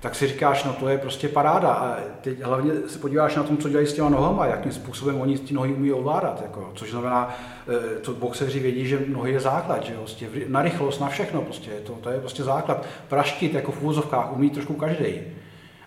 tak 0.00 0.14
si 0.14 0.26
říkáš, 0.26 0.64
no 0.64 0.72
to 0.72 0.88
je 0.88 0.98
prostě 0.98 1.28
paráda. 1.28 1.68
A 1.68 1.96
teď 2.20 2.40
hlavně 2.40 2.72
se 2.86 2.98
podíváš 2.98 3.36
na 3.36 3.42
tom, 3.42 3.58
co 3.58 3.68
dělají 3.68 3.86
s 3.86 3.92
těma 3.92 4.08
nohama, 4.08 4.46
jakým 4.46 4.72
způsobem 4.72 5.20
oni 5.20 5.38
ty 5.38 5.54
nohy 5.54 5.72
umí 5.72 5.92
ovládat. 5.92 6.42
Jako, 6.42 6.72
což 6.74 6.90
znamená, 6.90 7.36
eh, 7.68 7.98
to 8.00 8.12
boxeři 8.12 8.60
vědí, 8.60 8.86
že 8.86 9.04
nohy 9.06 9.32
je 9.32 9.40
základ, 9.40 9.84
že 9.84 9.94
prostě 9.94 10.28
na 10.48 10.62
rychlost, 10.62 11.00
na 11.00 11.08
všechno, 11.08 11.42
prostě, 11.42 11.70
to, 11.70 11.92
to 11.92 12.10
je 12.10 12.20
prostě 12.20 12.42
základ. 12.42 12.86
Praštit 13.08 13.54
jako 13.54 13.72
v 13.72 13.82
úvozovkách 13.82 14.36
umí 14.36 14.50
trošku 14.50 14.74
každý. 14.74 15.14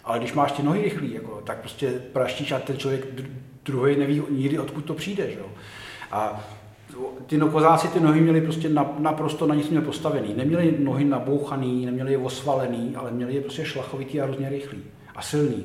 Ale 0.09 0.19
když 0.19 0.33
máš 0.33 0.51
ty 0.51 0.63
nohy 0.63 0.81
rychlý, 0.81 1.13
jako, 1.13 1.41
tak 1.43 1.59
prostě 1.59 1.89
praštíš 2.13 2.51
a 2.51 2.59
ten 2.59 2.77
člověk 2.77 3.07
druhý 3.65 3.95
neví 3.95 4.23
nikdy, 4.29 4.59
odkud 4.59 4.85
to 4.85 4.93
přijde. 4.93 5.31
Že? 5.31 5.37
A 6.11 6.43
ty 7.25 7.37
kozáci 7.37 7.87
ty 7.87 7.99
nohy 7.99 8.21
měli 8.21 8.41
prostě 8.41 8.69
naprosto 8.99 9.47
na 9.47 9.55
nic 9.55 9.69
měl 9.69 9.81
postavený. 9.81 10.33
Neměli 10.33 10.75
nohy 10.79 11.05
nabouchaný, 11.05 11.85
neměli 11.85 12.11
je 12.11 12.17
osvalený, 12.17 12.95
ale 12.95 13.11
měli 13.11 13.35
je 13.35 13.41
prostě 13.41 13.65
šlachovitý 13.65 14.21
a 14.21 14.23
hrozně 14.25 14.49
rychlý 14.49 14.83
a 15.15 15.21
silný. 15.21 15.63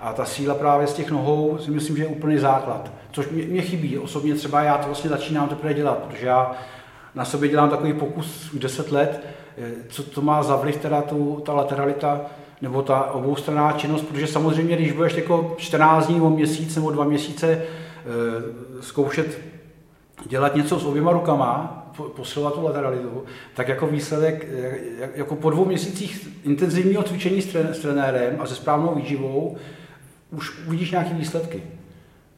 A 0.00 0.12
ta 0.12 0.24
síla 0.24 0.54
právě 0.54 0.86
z 0.86 0.94
těch 0.94 1.10
nohou 1.10 1.58
si 1.58 1.70
myslím, 1.70 1.96
že 1.96 2.02
je 2.02 2.08
úplný 2.08 2.38
základ. 2.38 2.92
Což 3.12 3.28
mě, 3.28 3.44
mě 3.44 3.62
chybí. 3.62 3.98
Osobně 3.98 4.34
třeba 4.34 4.62
já 4.62 4.78
to 4.78 4.86
vlastně 4.86 5.10
začínám 5.10 5.48
teprve 5.48 5.74
dělat, 5.74 5.98
protože 5.98 6.26
já 6.26 6.52
na 7.14 7.24
sobě 7.24 7.48
dělám 7.48 7.70
takový 7.70 7.92
pokus 7.92 8.52
už 8.52 8.60
10 8.60 8.92
let, 8.92 9.26
eh, 9.58 9.70
co 9.88 10.02
to 10.02 10.20
má 10.22 10.42
za 10.42 10.56
vliv 10.56 10.76
teda 10.76 11.02
tu, 11.02 11.42
ta 11.46 11.52
lateralita 11.52 12.20
nebo 12.62 12.82
ta 12.82 13.02
oboustranná 13.02 13.72
činnost, 13.72 14.02
protože 14.02 14.26
samozřejmě, 14.26 14.76
když 14.76 14.92
budeš 14.92 15.14
jako 15.14 15.54
14 15.58 16.06
dní 16.06 16.20
o 16.20 16.30
měsíc 16.30 16.76
nebo 16.76 16.90
dva 16.90 17.04
měsíce 17.04 17.52
e, 17.52 17.62
zkoušet 18.80 19.40
dělat 20.26 20.54
něco 20.54 20.78
s 20.78 20.84
oběma 20.84 21.12
rukama, 21.12 21.76
posilovat 22.16 22.54
tu 22.54 22.64
lateralitu, 22.64 23.24
tak 23.54 23.68
jako 23.68 23.86
výsledek, 23.86 24.46
jako 25.14 25.36
po 25.36 25.50
dvou 25.50 25.64
měsících 25.64 26.28
intenzivního 26.44 27.02
cvičení 27.02 27.42
s 27.42 27.78
trenérem 27.82 28.36
a 28.40 28.46
se 28.46 28.54
správnou 28.54 28.94
výživou, 28.94 29.56
už 30.30 30.66
uvidíš 30.66 30.90
nějaké 30.90 31.14
výsledky 31.14 31.62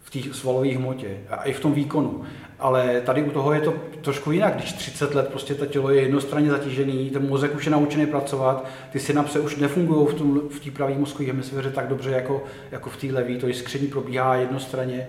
v 0.01 0.11
té 0.11 0.35
svalové 0.35 0.69
hmotě 0.69 1.19
a 1.29 1.43
i 1.43 1.53
v 1.53 1.61
tom 1.61 1.73
výkonu. 1.73 2.23
Ale 2.59 3.01
tady 3.01 3.23
u 3.23 3.31
toho 3.31 3.53
je 3.53 3.61
to 3.61 3.75
trošku 4.01 4.33
jinak, 4.33 4.55
když 4.55 4.73
30 4.73 5.15
let 5.15 5.29
prostě 5.29 5.55
to 5.55 5.67
tělo 5.67 5.91
je 5.91 6.03
jednostranně 6.03 6.51
zatížený, 6.51 7.11
ten 7.11 7.29
mozek 7.29 7.55
už 7.55 7.65
je 7.65 7.73
naučený 7.73 8.07
pracovat, 8.07 8.67
ty 8.93 9.01
synapse 9.01 9.41
už 9.41 9.57
nefungují 9.57 10.07
v, 10.07 10.15
tom, 10.15 10.41
v 10.49 10.61
té 10.61 10.71
pravé 10.71 10.95
mozkové 10.95 11.29
hemisféře 11.29 11.71
tak 11.71 11.89
dobře 11.89 12.11
jako, 12.11 12.45
jako 12.71 12.91
v 12.91 12.97
té 12.97 13.07
levé, 13.07 13.37
to 13.37 13.47
jiskření 13.47 13.87
probíhá 13.87 14.35
jednostranně. 14.35 15.09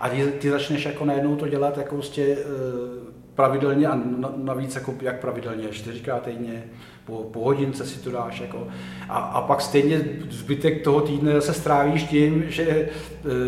A 0.00 0.08
ty, 0.08 0.26
ty 0.26 0.50
začneš 0.50 0.84
jako 0.84 1.04
najednou 1.04 1.36
to 1.36 1.48
dělat 1.48 1.78
jako 1.78 1.94
prostě 1.94 2.22
e, 2.22 2.36
pravidelně 3.34 3.86
a 3.86 4.00
navíc 4.36 4.74
jako 4.74 4.94
jak 5.00 5.20
pravidelně, 5.20 5.68
čtyřikrát 5.68 6.22
týdně, 6.22 6.64
po, 7.08 7.14
po 7.14 7.40
hodince 7.40 7.86
si 7.86 7.98
to 7.98 8.10
dáš. 8.10 8.40
Jako. 8.40 8.66
A, 9.08 9.18
a 9.18 9.40
pak 9.40 9.60
stejně 9.60 10.00
zbytek 10.30 10.82
toho 10.82 11.00
týdne 11.00 11.40
se 11.40 11.54
strávíš 11.54 12.04
tím, 12.04 12.44
že 12.48 12.62
e, 12.68 12.88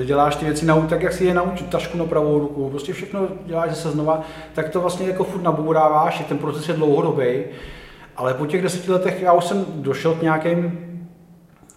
děláš 0.04 0.36
ty 0.36 0.44
věci 0.44 0.66
na, 0.66 0.80
tak, 0.80 1.02
jak 1.02 1.12
si 1.12 1.24
je 1.24 1.34
naučit, 1.34 1.70
tašku 1.70 1.98
na 1.98 2.04
pravou 2.04 2.38
ruku, 2.38 2.70
prostě 2.70 2.92
všechno 2.92 3.28
děláš 3.46 3.70
zase 3.70 3.90
znova, 3.90 4.22
tak 4.52 4.68
to 4.68 4.80
vlastně 4.80 5.06
jako 5.06 5.24
furt 5.24 5.42
nabouráváš, 5.42 6.24
ten 6.28 6.38
proces 6.38 6.68
je 6.68 6.74
dlouhodobý, 6.74 7.44
ale 8.16 8.34
po 8.34 8.46
těch 8.46 8.62
deseti 8.62 8.92
letech 8.92 9.22
já 9.22 9.32
už 9.32 9.44
jsem 9.44 9.64
došel 9.74 10.14
k 10.14 10.22
nějakým, 10.22 10.78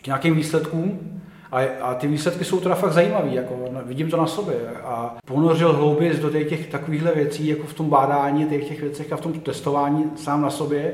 k 0.01 0.07
nějakým 0.07 0.35
výsledkům, 0.35 0.99
a, 1.51 1.59
a 1.81 1.93
ty 1.93 2.07
výsledky 2.07 2.45
jsou 2.45 2.59
teda 2.59 2.75
fakt 2.75 2.93
zajímavé, 2.93 3.29
jako, 3.29 3.55
vidím 3.85 4.09
to 4.09 4.17
na 4.17 4.27
sobě. 4.27 4.55
A 4.83 5.15
ponořil 5.25 5.73
hlouběji 5.73 6.17
do 6.17 6.29
těch, 6.29 6.49
těch 6.49 6.67
takovýchhle 6.67 7.11
věcí, 7.11 7.47
jako 7.47 7.67
v 7.67 7.73
tom 7.73 7.89
bádání, 7.89 8.45
těch, 8.45 8.67
těch 8.67 8.81
věcech 8.81 9.13
a 9.13 9.17
v 9.17 9.21
tom 9.21 9.33
testování 9.33 10.11
sám 10.15 10.41
na 10.41 10.49
sobě. 10.49 10.93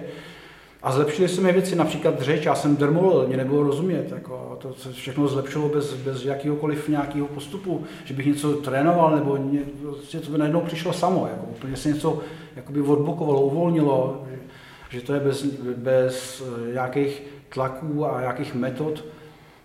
A 0.83 0.91
zlepšily 0.91 1.29
se 1.29 1.41
mi 1.41 1.51
věci, 1.51 1.75
například 1.75 2.21
řeč, 2.21 2.45
já 2.45 2.55
jsem 2.55 2.77
dermolil, 2.77 3.27
mě 3.27 3.37
nebylo 3.37 3.63
rozumět, 3.63 4.11
jako, 4.11 4.57
to 4.61 4.73
se 4.73 4.91
všechno 4.91 5.27
zlepšilo 5.27 5.69
bez, 5.69 5.93
bez 5.93 6.25
jakýhokoliv 6.25 6.89
nějakého 6.89 7.27
postupu, 7.27 7.83
že 8.05 8.13
bych 8.13 8.25
něco 8.25 8.53
trénoval, 8.53 9.15
nebo 9.15 9.37
ně, 9.37 9.59
prostě 9.81 10.19
to 10.19 10.31
by 10.31 10.37
najednou 10.37 10.61
přišlo 10.61 10.93
samo, 10.93 11.27
jako, 11.31 11.45
úplně 11.45 11.77
se 11.77 11.89
něco 11.89 12.19
jakoby 12.55 12.81
odblokovalo, 12.81 13.41
uvolnilo, 13.41 14.23
že, 14.29 14.99
že 14.99 15.05
to 15.05 15.13
je 15.13 15.19
bez, 15.19 15.43
bez 15.75 16.43
nějakých 16.73 17.23
tlaků 17.49 18.05
a 18.05 18.21
nějakých 18.21 18.55
metod, 18.55 19.03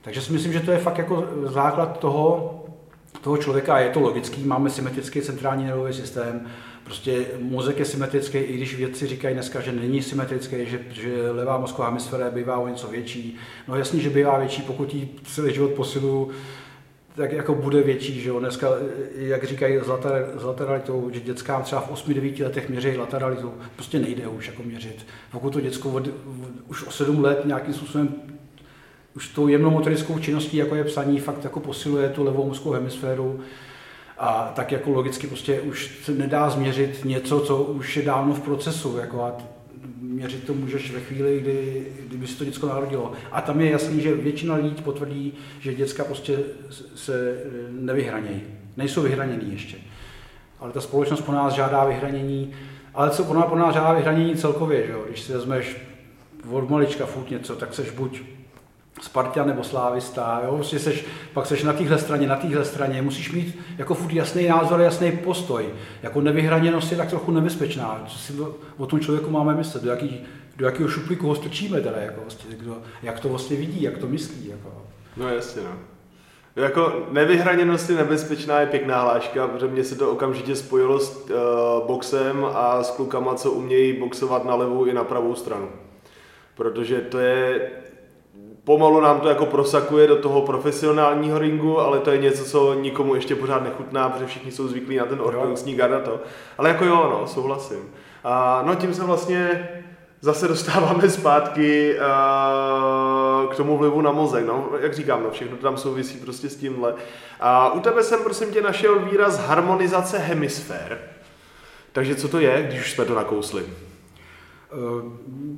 takže 0.03 0.21
si 0.21 0.33
myslím, 0.33 0.53
že 0.53 0.61
to 0.61 0.73
je 0.73 0.79
fakt 0.79 0.99
jako 0.99 1.29
základ 1.45 1.99
toho, 1.99 2.61
toho 3.21 3.37
člověka. 3.37 3.79
Je 3.79 3.91
to 3.91 4.01
logický, 4.01 4.45
máme 4.45 4.71
symetrický 4.71 5.21
centrální 5.23 5.65
nervový 5.65 5.93
systém, 5.93 6.47
prostě 6.85 7.27
mozek 7.39 7.79
je 7.79 7.85
symetrický, 7.85 8.39
i 8.39 8.57
když 8.57 8.77
vědci 8.77 9.07
říkají 9.07 9.35
dneska, 9.35 9.61
že 9.61 9.73
není 9.73 10.03
symetrický, 10.03 10.57
že, 10.67 10.81
že 10.91 11.31
levá 11.31 11.59
mozková 11.59 11.89
hemisféra 11.89 12.31
bývá 12.31 12.59
o 12.59 12.69
něco 12.69 12.89
větší. 12.89 13.37
No 13.69 13.77
jasně, 13.77 14.01
že 14.01 14.11
bývá 14.11 14.39
větší, 14.39 14.63
pokud 14.63 14.95
jí 14.95 15.09
celý 15.25 15.55
život 15.55 15.73
posilu, 15.73 16.31
tak 17.17 17.33
jako 17.33 17.55
bude 17.55 17.83
větší, 17.83 18.21
že 18.21 18.29
jo. 18.29 18.39
Dneska, 18.39 18.69
jak 19.17 19.45
říkají 19.45 19.79
s 20.37 20.45
lateralitou, 20.45 21.11
že 21.13 21.21
dětskám 21.21 21.63
třeba 21.63 21.81
v 21.81 22.09
8-9 22.09 22.45
letech 22.45 22.69
měří 22.69 22.97
lateralitu, 22.97 23.55
prostě 23.77 23.99
nejde 23.99 24.29
už 24.29 24.47
jako 24.47 24.63
měřit. 24.63 25.07
Pokud 25.33 25.53
to 25.53 25.61
děcko 25.61 25.91
od, 25.91 26.09
už 26.69 26.87
o 26.87 26.91
7 26.91 27.25
let 27.25 27.41
nějakým 27.45 27.75
způsobem 27.75 28.15
už 29.17 29.29
tou 29.29 29.49
jemnou 29.49 29.71
motorickou 29.71 30.19
činností, 30.19 30.57
jako 30.57 30.75
je 30.75 30.85
psaní, 30.85 31.21
fakt 31.21 31.45
jako 31.45 31.61
posiluje 31.61 32.09
tu 32.09 32.25
levou 32.25 32.49
mozkovou 32.49 32.75
hemisféru 32.75 33.41
a 34.19 34.53
tak 34.55 34.73
jako 34.73 34.91
logicky 34.91 35.27
prostě 35.27 35.61
už 35.61 36.01
se 36.05 36.13
nedá 36.13 36.51
změřit 36.51 37.05
něco, 37.05 37.41
co 37.41 37.57
už 37.57 37.97
je 37.97 38.03
dávno 38.03 38.35
v 38.35 38.41
procesu, 38.41 38.97
jako 38.97 39.23
a 39.23 39.37
měřit 40.01 40.45
to 40.45 40.55
můžeš 40.55 40.93
ve 40.93 41.01
chvíli, 41.01 41.41
kdy, 41.41 41.87
kdyby 42.09 42.27
se 42.27 42.39
to 42.39 42.45
děcko 42.45 42.67
narodilo. 42.67 43.13
A 43.33 43.41
tam 43.41 43.61
je 43.61 43.71
jasný, 43.71 44.01
že 44.01 44.15
většina 44.15 44.55
lidí 44.55 44.83
potvrdí, 44.83 45.33
že 45.61 45.75
děcka 45.75 46.05
prostě 46.05 46.39
se 46.95 47.45
nevyhranějí. 47.71 48.43
Nejsou 48.77 49.03
vyhraněný 49.03 49.53
ještě. 49.53 49.77
Ale 50.61 50.73
ta 50.73 50.81
společnost 50.81 51.21
po 51.21 51.33
nás 51.33 51.55
žádá 51.55 51.85
vyhranění, 51.85 52.53
ale 52.95 53.11
co 53.11 53.25
po 53.25 53.35
nás, 53.35 53.45
po 53.45 53.57
nás 53.57 53.75
žádá 53.75 53.93
vyhranění 53.93 54.37
celkově, 54.37 54.87
že 54.87 54.93
jo? 54.93 55.05
když 55.09 55.21
si 55.21 55.33
vezmeš 55.33 55.77
od 56.51 56.71
malička 56.71 57.07
furt 57.07 57.31
něco, 57.31 57.57
tak 57.57 57.75
seš 57.75 57.91
buď 57.91 58.23
Spartan 59.01 59.47
nebo 59.47 59.65
Slávista, 59.65 60.41
jo? 60.45 60.55
Prostě 60.55 60.79
seš, 60.79 61.05
pak 61.33 61.47
seš 61.47 61.63
na 61.63 61.73
téhle 61.73 61.99
straně, 61.99 62.27
na 62.27 62.37
téhle 62.37 62.65
straně, 62.65 63.03
musíš 63.03 63.33
mít 63.33 63.59
jako 63.79 63.95
furt 63.95 64.13
jasný 64.13 64.49
názor, 64.49 64.81
jasný 64.81 65.13
postoj. 65.13 65.67
Jako 66.03 66.21
nevyhraněnost 66.21 66.91
je 66.91 66.97
tak 66.97 67.11
trochu 67.11 67.33
nebezpečná, 67.33 68.05
co 68.07 68.19
si 68.19 68.33
o 68.77 68.87
tom 68.87 69.01
člověku 69.01 69.31
máme 69.31 69.55
myslet, 69.55 69.85
do, 69.85 69.91
jaký, 69.91 70.21
do 70.57 70.67
jakého 70.67 70.89
šuplíku 70.89 71.27
ho 71.27 71.35
strčíme 71.35 71.81
teda, 71.81 71.97
jako 71.97 72.21
vlastně, 72.21 72.57
kdo, 72.57 72.79
jak 73.03 73.21
to 73.21 73.29
vlastně 73.29 73.57
vidí, 73.57 73.83
jak 73.83 73.99
to 73.99 74.07
myslí. 74.07 74.49
Jako. 74.49 74.83
No 75.17 75.29
jasně, 75.29 75.63
no. 75.63 75.77
Jako 76.57 77.07
nevyhraněnost 77.11 77.91
je 77.91 77.97
nebezpečná 77.97 78.61
je 78.61 78.67
pěkná 78.67 79.03
hláška, 79.03 79.49
protože 79.49 79.67
mě 79.67 79.85
se 79.85 79.95
to 79.95 80.11
okamžitě 80.11 80.57
spojilo 80.57 81.01
s 81.01 81.31
uh, 81.31 81.87
boxem 81.87 82.47
a 82.55 82.83
s 82.83 82.91
klukama, 82.91 83.35
co 83.35 83.51
umějí 83.51 84.01
boxovat 84.01 84.45
na 84.45 84.55
levou 84.55 84.85
i 84.85 84.93
na 84.93 85.05
pravou 85.05 85.35
stranu. 85.35 85.69
Protože 86.55 87.01
to 87.01 87.19
je 87.19 87.71
pomalu 88.65 89.01
nám 89.01 89.21
to 89.21 89.29
jako 89.29 89.47
prosakuje 89.47 90.07
do 90.07 90.17
toho 90.17 90.43
profesionálního 90.43 91.39
ringu, 91.39 91.81
ale 91.81 91.99
to 91.99 92.11
je 92.11 92.19
něco, 92.19 92.45
co 92.45 92.75
nikomu 92.75 93.15
ještě 93.15 93.37
pořád 93.37 93.63
nechutná, 93.63 94.09
protože 94.09 94.27
všichni 94.27 94.53
jsou 94.53 94.69
zvyklí 94.69 94.97
na 94.97 95.07
ten 95.07 95.21
ortodoxní 95.21 95.75
garda 95.75 96.01
to. 96.01 96.21
Ale 96.59 96.69
jako 96.69 96.85
jo, 96.85 97.09
no, 97.11 97.27
souhlasím. 97.27 97.91
A 98.25 98.63
no 98.67 98.75
tím 98.75 98.95
se 98.95 99.05
vlastně 99.05 99.69
zase 100.21 100.49
dostáváme 100.49 101.11
zpátky 101.11 101.95
uh, 101.95 103.53
k 103.53 103.57
tomu 103.57 103.79
vlivu 103.79 104.01
na 104.01 104.13
mozek. 104.13 104.47
No, 104.47 104.69
jak 104.81 104.95
říkám, 104.95 105.23
no, 105.23 105.31
všechno 105.31 105.57
to 105.57 105.63
tam 105.63 105.77
souvisí 105.77 106.19
prostě 106.19 106.49
s 106.49 106.57
tímhle. 106.57 106.95
A 107.41 107.73
u 107.73 107.81
tebe 107.81 108.03
jsem 108.03 108.23
prosím 108.23 108.53
tě 108.53 108.63
našel 108.63 108.99
výraz 108.99 109.39
harmonizace 109.39 110.19
hemisfér. 110.19 110.99
Takže 111.93 112.15
co 112.15 112.29
to 112.29 112.39
je, 112.39 112.65
když 112.69 112.81
už 112.81 112.93
jsme 112.93 113.05
to 113.05 113.15
nakousli? 113.15 113.65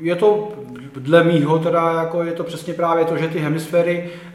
Je 0.03 0.17
to 0.17 0.49
dle 0.97 1.25
mýho 1.25 1.59
teda, 1.59 1.93
jako 1.93 2.23
je 2.23 2.33
to 2.33 2.45
přesně 2.45 2.75
právě 2.75 3.05
to, 3.05 3.17
že 3.17 3.29
ty 3.29 3.39
hemisféry, 3.39 4.11
eh, 4.27 4.33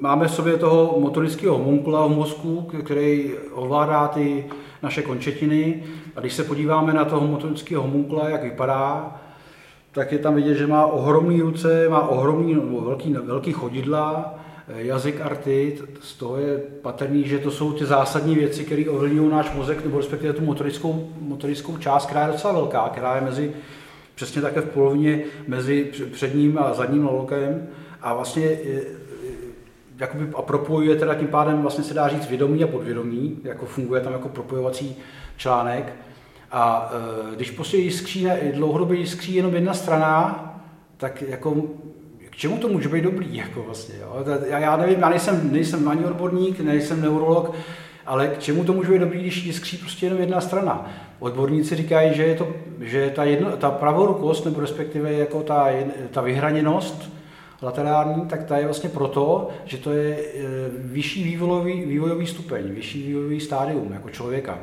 máme 0.00 0.28
v 0.28 0.30
sobě 0.30 0.56
toho 0.56 0.96
motorického 1.00 1.58
homunkula 1.58 2.06
v 2.06 2.10
mozku, 2.10 2.70
který 2.84 3.32
ovládá 3.52 4.08
ty 4.08 4.44
naše 4.82 5.02
končetiny. 5.02 5.82
A 6.16 6.20
když 6.20 6.34
se 6.34 6.44
podíváme 6.44 6.92
na 6.92 7.04
toho 7.04 7.26
motorického 7.26 7.82
homunkula, 7.82 8.28
jak 8.28 8.42
vypadá, 8.42 9.16
tak 9.92 10.12
je 10.12 10.18
tam 10.18 10.34
vidět, 10.34 10.54
že 10.54 10.66
má 10.66 10.86
ohromný 10.86 11.40
ruce, 11.40 11.88
má 11.88 12.08
ohromný, 12.08 12.54
nebo 12.54 12.80
velký, 12.80 13.12
velký 13.12 13.52
chodidla, 13.52 14.34
eh, 14.68 14.82
jazyk 14.82 15.20
arty, 15.20 15.78
z 16.00 16.14
toho 16.14 16.36
je 16.36 16.58
patrný, 16.58 17.28
že 17.28 17.38
to 17.38 17.50
jsou 17.50 17.72
ty 17.72 17.86
zásadní 17.86 18.34
věci, 18.34 18.64
které 18.64 18.84
ovlivňují 18.88 19.30
náš 19.30 19.54
mozek, 19.54 19.84
nebo 19.84 19.98
respektive 19.98 20.32
tu 20.32 20.44
motorickou, 20.44 21.08
motorickou 21.20 21.76
část, 21.76 22.06
která 22.06 22.26
je 22.26 22.32
docela 22.32 22.52
velká, 22.52 22.88
která 22.88 23.14
je 23.14 23.20
mezi 23.20 23.54
přesně 24.18 24.42
také 24.42 24.60
v 24.60 24.68
polovině 24.68 25.20
mezi 25.46 25.92
předním 26.12 26.58
a 26.58 26.74
zadním 26.74 27.06
lolokem 27.06 27.68
a 28.00 28.14
vlastně 28.14 28.44
e, 28.44 28.48
e, 28.48 28.82
jakoby, 29.98 30.28
a 30.34 30.42
propojuje 30.42 30.96
teda 30.96 31.14
tím 31.14 31.28
pádem 31.28 31.62
vlastně 31.62 31.84
se 31.84 31.94
dá 31.94 32.08
říct 32.08 32.28
vědomí 32.28 32.64
a 32.64 32.66
podvědomí, 32.66 33.38
jako 33.44 33.66
funguje 33.66 34.00
tam 34.00 34.12
jako 34.12 34.28
propojovací 34.28 34.96
článek. 35.36 35.92
A 36.50 36.92
e, 37.32 37.36
když 37.36 37.50
prostě 37.50 37.76
jiskří, 37.76 38.28
dlouhodobě 38.54 38.98
jiskří 38.98 39.34
jenom 39.34 39.54
jedna 39.54 39.74
strana, 39.74 40.44
tak 40.96 41.22
jako 41.22 41.62
čemu 42.30 42.56
to 42.56 42.68
může 42.68 42.88
být 42.88 43.04
dobrý, 43.04 43.36
jako 43.36 43.62
vlastně, 43.62 43.94
jo? 44.00 44.24
Já, 44.46 44.58
já 44.58 44.76
nevím, 44.76 45.00
já 45.00 45.08
nejsem, 45.08 45.52
nejsem 45.52 45.88
ani 45.88 46.04
odborník, 46.04 46.60
nejsem 46.60 47.00
neurolog, 47.00 47.54
ale 48.06 48.28
k 48.28 48.38
čemu 48.38 48.64
to 48.64 48.72
může 48.72 48.92
být 48.92 48.98
dobrý, 48.98 49.20
když 49.20 49.44
jiskří 49.44 49.76
prostě 49.76 50.06
jenom 50.06 50.20
jedna 50.20 50.40
strana. 50.40 50.90
Odborníci 51.20 51.76
říkají, 51.76 52.14
že, 52.14 52.22
je 52.22 52.34
to, 52.34 52.48
že 52.80 53.10
ta, 53.10 53.24
jedno, 53.24 53.56
ta 53.56 53.70
pravorukost, 53.70 54.44
nebo 54.44 54.60
respektive 54.60 55.12
jako 55.12 55.42
ta, 55.42 55.68
ta 56.10 56.20
vyhraněnost 56.20 57.10
laterální, 57.62 58.26
tak 58.26 58.44
ta 58.44 58.58
je 58.58 58.64
vlastně 58.64 58.90
proto, 58.90 59.48
že 59.64 59.78
to 59.78 59.92
je 59.92 60.16
e, 60.16 60.22
vyšší 60.74 61.24
vývojový, 61.24 61.84
vývojový 61.84 62.26
stupeň, 62.26 62.70
vyšší 62.70 63.02
vývojový 63.02 63.40
stádium 63.40 63.92
jako 63.92 64.10
člověka. 64.10 64.58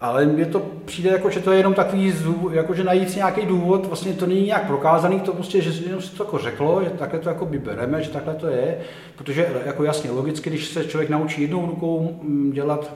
Ale 0.00 0.26
mně 0.26 0.46
to 0.46 0.62
přijde 0.84 1.10
jako, 1.10 1.30
že 1.30 1.40
to 1.40 1.52
je 1.52 1.58
jenom 1.58 1.74
takový, 1.74 2.14
jako 2.52 2.74
že 2.74 2.84
najít 2.84 3.10
si 3.10 3.16
nějaký 3.16 3.46
důvod, 3.46 3.86
vlastně 3.86 4.12
to 4.12 4.26
není 4.26 4.46
nějak 4.46 4.66
prokázaný, 4.66 5.20
to 5.20 5.32
prostě, 5.32 5.60
že 5.60 5.84
jenom 5.84 6.02
se 6.02 6.16
to 6.16 6.24
jako 6.24 6.38
řeklo, 6.38 6.84
že 6.84 6.90
takhle 6.90 7.20
to 7.20 7.28
jako 7.28 7.46
by 7.46 7.58
bereme, 7.58 8.02
že 8.02 8.10
takhle 8.10 8.34
to 8.34 8.46
je, 8.46 8.78
protože 9.16 9.62
jako 9.66 9.84
jasně, 9.84 10.10
logicky, 10.10 10.50
když 10.50 10.68
se 10.68 10.84
člověk 10.84 11.10
naučí 11.10 11.42
jednou 11.42 11.66
rukou 11.66 12.18
mm, 12.22 12.52
dělat 12.52 12.92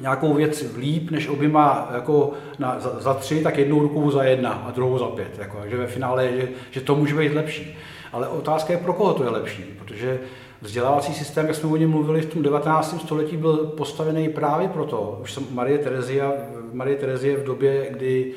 nějakou 0.00 0.34
věc 0.34 0.64
líp 0.78 1.10
než 1.10 1.28
oběma 1.28 1.90
jako 1.94 2.32
na, 2.58 2.80
za, 2.80 3.00
za, 3.00 3.14
tři, 3.14 3.42
tak 3.42 3.58
jednou 3.58 3.80
rukou 3.80 4.10
za 4.10 4.22
jedna 4.22 4.50
a 4.50 4.70
druhou 4.70 4.98
za 4.98 5.06
pět. 5.06 5.38
Jako, 5.38 5.56
takže 5.60 5.76
ve 5.76 5.86
finále, 5.86 6.28
že, 6.36 6.48
že 6.70 6.80
to 6.80 6.94
může 6.94 7.14
být 7.14 7.34
lepší. 7.34 7.76
Ale 8.12 8.28
otázka 8.28 8.72
je, 8.72 8.78
pro 8.78 8.92
koho 8.92 9.14
to 9.14 9.24
je 9.24 9.30
lepší, 9.30 9.64
protože 9.78 10.20
Vzdělávací 10.62 11.14
systém, 11.14 11.46
jak 11.46 11.56
jsme 11.56 11.70
o 11.70 11.76
něm 11.76 11.90
mluvili, 11.90 12.20
v 12.20 12.32
tom 12.32 12.42
19. 12.42 13.00
století 13.00 13.36
byl 13.36 13.56
postavený 13.56 14.28
právě 14.28 14.68
proto, 14.68 15.18
už 15.22 15.32
jsem 15.32 15.46
Marie 15.50 15.78
Terezia, 15.78 16.32
Marie 16.72 16.96
Terezie 16.96 17.36
v 17.36 17.44
době, 17.44 17.86
kdy 17.90 18.32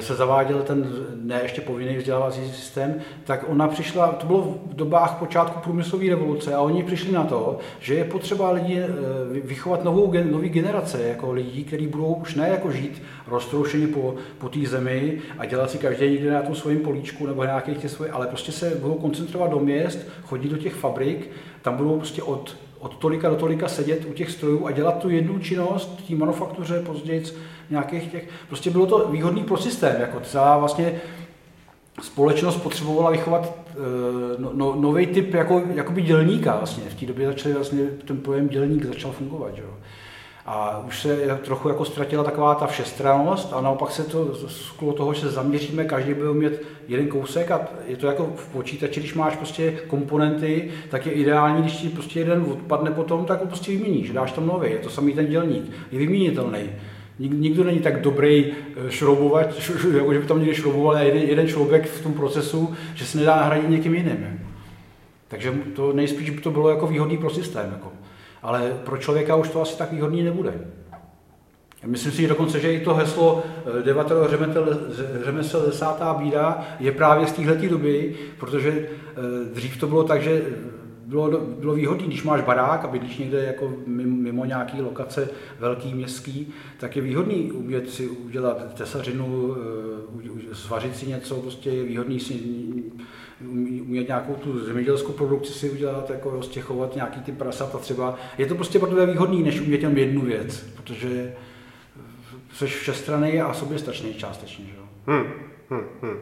se 0.00 0.14
zaváděl 0.14 0.62
ten 0.62 0.92
ne 1.22 1.40
ještě 1.42 1.60
povinný 1.60 1.96
vzdělávací 1.96 2.50
systém, 2.50 2.94
tak 3.24 3.44
ona 3.48 3.68
přišla, 3.68 4.08
to 4.08 4.26
bylo 4.26 4.42
v 4.42 4.74
dobách 4.74 5.18
počátku 5.18 5.60
průmyslové 5.60 6.08
revoluce 6.08 6.54
a 6.54 6.60
oni 6.60 6.82
přišli 6.82 7.12
na 7.12 7.24
to, 7.24 7.58
že 7.80 7.94
je 7.94 8.04
potřeba 8.04 8.50
lidi 8.50 8.78
eh, 8.78 8.88
vychovat 9.40 9.84
novou, 9.84 10.12
nový 10.30 10.48
generace 10.48 11.02
jako 11.02 11.32
lidí, 11.32 11.64
kteří 11.64 11.86
budou 11.86 12.14
už 12.14 12.34
ne 12.34 12.48
jako 12.48 12.72
žít 12.72 13.02
roztroušeni 13.26 13.86
po, 13.86 14.14
po 14.38 14.48
té 14.48 14.60
zemi 14.66 15.18
a 15.38 15.46
dělat 15.46 15.70
si 15.70 15.78
každý 15.78 16.10
někde 16.10 16.30
na 16.30 16.42
tom 16.42 16.54
svém 16.54 16.78
políčku 16.78 17.26
nebo 17.26 17.44
nějakých 17.44 17.78
těch 17.78 17.90
svých, 17.90 18.14
ale 18.14 18.26
prostě 18.26 18.52
se 18.52 18.70
budou 18.70 18.94
koncentrovat 18.94 19.50
do 19.50 19.58
měst, 19.58 19.98
chodit 20.22 20.48
do 20.48 20.56
těch 20.56 20.74
fabrik, 20.74 21.30
tam 21.62 21.76
budou 21.76 21.96
prostě 21.96 22.22
od 22.22 22.56
od 22.80 22.96
tolika 22.96 23.28
do 23.28 23.36
tolika 23.36 23.68
sedět 23.68 24.04
u 24.04 24.12
těch 24.12 24.30
strojů 24.30 24.66
a 24.66 24.70
dělat 24.70 24.98
tu 24.98 25.10
jednu 25.10 25.38
činnost, 25.38 26.06
té 26.08 26.14
manufaktuře, 26.14 26.82
později 26.86 27.24
nějakých 27.70 28.12
těch, 28.12 28.28
prostě 28.48 28.70
bylo 28.70 28.86
to 28.86 29.08
výhodný 29.10 29.44
pro 29.44 29.56
systém, 29.56 30.00
jako 30.00 30.20
celá 30.20 30.58
vlastně 30.58 31.00
společnost 32.02 32.56
potřebovala 32.56 33.10
vychovat 33.10 33.54
uh, 33.70 33.74
no, 34.38 34.50
no, 34.54 34.74
nový 34.74 35.06
typ 35.06 35.34
jako, 35.34 35.62
jakoby 35.74 36.02
dělníka 36.02 36.56
vlastně. 36.56 36.84
V 36.84 36.94
té 36.94 37.06
době 37.06 37.26
začali 37.26 37.54
vlastně, 37.54 37.86
ten 38.04 38.18
pojem 38.18 38.48
dělník 38.48 38.84
začal 38.84 39.12
fungovat. 39.12 39.56
Že? 39.56 39.62
A 40.46 40.82
už 40.86 41.00
se 41.00 41.38
trochu 41.44 41.68
jako 41.68 41.84
ztratila 41.84 42.24
taková 42.24 42.54
ta 42.54 42.66
všestrannost 42.66 43.52
a 43.52 43.60
naopak 43.60 43.90
se 43.90 44.04
to 44.04 44.34
sklo 44.34 44.92
toho, 44.92 45.14
že 45.14 45.20
se 45.20 45.30
zaměříme, 45.30 45.84
každý 45.84 46.14
bude 46.14 46.32
mít 46.32 46.52
jeden 46.88 47.08
kousek 47.08 47.50
a 47.50 47.60
je 47.86 47.96
to 47.96 48.06
jako 48.06 48.32
v 48.36 48.48
počítači, 48.48 49.00
když 49.00 49.14
máš 49.14 49.36
prostě 49.36 49.72
komponenty, 49.86 50.70
tak 50.88 51.06
je 51.06 51.12
ideální, 51.12 51.62
když 51.62 51.76
ti 51.76 51.88
prostě 51.88 52.20
jeden 52.20 52.44
odpadne 52.52 52.90
potom, 52.90 53.24
tak 53.24 53.40
ho 53.40 53.46
prostě 53.46 53.72
vyměníš, 53.72 54.10
dáš 54.10 54.32
tam 54.32 54.46
nový, 54.46 54.70
je 54.70 54.78
to 54.78 54.90
samý 54.90 55.12
ten 55.12 55.26
dělník, 55.26 55.70
je 55.92 55.98
vyměnitelný. 55.98 56.60
Nikdo 57.18 57.64
není 57.64 57.80
tak 57.80 58.00
dobrý 58.00 58.46
eh, 58.46 58.90
šroubovat, 58.90 59.46
jako 59.96 60.12
že 60.12 60.18
by 60.18 60.26
tam 60.26 60.38
někde 60.38 60.54
šrouboval 60.54 60.96
jeden, 60.96 61.22
jeden 61.22 61.48
člověk 61.48 61.86
v 61.86 62.02
tom 62.02 62.12
procesu, 62.12 62.74
že 62.94 63.04
se 63.04 63.18
nedá 63.18 63.36
nahradit 63.36 63.70
někým 63.70 63.94
jiným. 63.94 64.40
Takže 65.28 65.52
to 65.74 65.92
nejspíš 65.92 66.30
by 66.30 66.40
to 66.40 66.50
bylo 66.50 66.68
jako 66.68 66.86
výhodný 66.86 67.18
pro 67.18 67.30
systém. 67.30 67.70
Jako. 67.72 67.99
Ale 68.42 68.80
pro 68.84 68.96
člověka 68.96 69.36
už 69.36 69.48
to 69.48 69.62
asi 69.62 69.78
tak 69.78 69.92
výhodný 69.92 70.22
nebude. 70.22 70.54
Myslím 71.86 72.12
si 72.12 72.22
že 72.22 72.28
dokonce, 72.28 72.60
že 72.60 72.72
i 72.72 72.80
to 72.80 72.94
heslo 72.94 73.42
eh, 73.78 73.82
devatero 73.82 74.28
řemesel 75.24 75.66
desátá 75.66 76.14
bída 76.14 76.66
je 76.80 76.92
právě 76.92 77.26
z 77.26 77.32
téhle 77.32 77.54
doby, 77.54 78.16
protože 78.38 78.70
eh, 78.70 79.54
dřív 79.54 79.76
to 79.76 79.86
bylo 79.86 80.04
tak, 80.04 80.22
že 80.22 80.42
bylo, 81.06 81.40
bylo 81.40 81.74
výhodné, 81.74 82.06
když 82.06 82.22
máš 82.22 82.40
barák 82.40 82.84
a 82.84 82.88
bydlíš 82.88 83.18
někde 83.18 83.44
jako 83.44 83.72
mimo 83.86 84.44
nějaký 84.44 84.82
lokace 84.82 85.28
velký, 85.58 85.94
městský, 85.94 86.52
tak 86.78 86.96
je 86.96 87.02
výhodný 87.02 87.52
umět 87.52 87.90
si 87.90 88.08
udělat 88.08 88.74
tesařinu, 88.74 89.56
eh, 90.50 90.54
svařit 90.54 90.96
si 90.96 91.06
něco, 91.06 91.34
prostě 91.34 91.70
je 91.70 91.84
výhodný 91.84 92.20
si 92.20 92.34
umět 93.48 94.08
nějakou 94.08 94.34
tu 94.34 94.64
zemědělskou 94.64 95.12
produkci 95.12 95.52
si 95.52 95.70
udělat, 95.70 96.10
jako 96.10 96.30
prostě 96.30 96.60
chovat 96.60 96.94
nějaký 96.94 97.20
ty 97.20 97.32
prasata 97.32 97.78
třeba. 97.78 98.14
Je 98.38 98.46
to 98.46 98.54
prostě 98.54 98.78
pro 98.78 98.88
tebe 98.88 99.06
výhodný, 99.06 99.42
než 99.42 99.60
umět 99.60 99.82
jenom 99.82 99.98
jednu 99.98 100.20
věc, 100.20 100.64
protože 100.76 101.34
jsi 102.54 102.66
všestranný 102.66 103.40
a 103.40 103.54
soběstačný 103.54 104.14
částečně. 104.14 104.64
Že? 104.64 104.72
Hmm, 105.06 105.24
hmm, 105.70 105.84
hmm. 106.02 106.18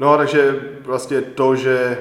No, 0.00 0.16
takže 0.16 0.60
vlastně 0.84 1.20
to, 1.20 1.56
že 1.56 1.98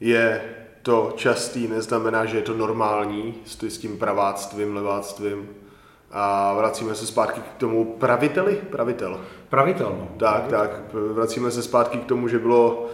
je 0.00 0.42
to 0.82 1.12
častý, 1.16 1.68
neznamená, 1.68 2.24
že 2.24 2.36
je 2.36 2.42
to 2.42 2.56
normální 2.56 3.34
s 3.44 3.78
tím 3.78 3.98
praváctvím, 3.98 4.76
leváctvím. 4.76 5.48
A 6.12 6.54
vracíme 6.54 6.94
se 6.94 7.06
zpátky 7.06 7.40
k 7.40 7.58
tomu 7.58 7.84
praviteli? 7.84 8.60
Pravitel. 8.70 9.20
Pravitel, 9.48 9.96
no. 10.00 10.08
Tak, 10.18 10.42
Pravitel. 10.42 10.60
tak. 10.60 10.94
Vracíme 11.12 11.50
se 11.50 11.62
zpátky 11.62 11.98
k 11.98 12.04
tomu, 12.04 12.28
že 12.28 12.38
bylo 12.38 12.90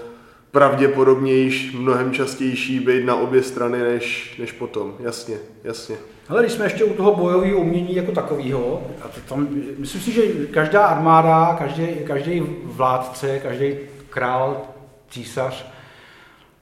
pravděpodobnější, 0.57 1.77
mnohem 1.77 2.13
častější 2.13 2.81
být 2.81 3.05
na 3.05 3.17
obě 3.17 3.43
strany 3.43 3.79
než, 3.79 4.37
než 4.39 4.53
potom. 4.53 4.95
Jasně, 5.01 5.37
jasně. 5.65 5.97
Ale 6.29 6.43
když 6.43 6.53
jsme 6.53 6.65
ještě 6.65 6.85
u 6.85 6.95
toho 6.95 7.15
bojového 7.15 7.59
umění 7.59 7.95
jako 7.95 8.13
takového, 8.13 8.83
a 9.03 9.09
to 9.09 9.21
tam, 9.29 9.49
myslím 9.79 10.01
si, 10.01 10.13
že 10.13 10.23
každá 10.51 10.87
armáda, 10.87 11.57
každý, 11.59 11.87
každý 12.07 12.43
vládce, 12.65 13.39
každý 13.39 13.75
král, 14.11 14.63
císař, 15.11 15.67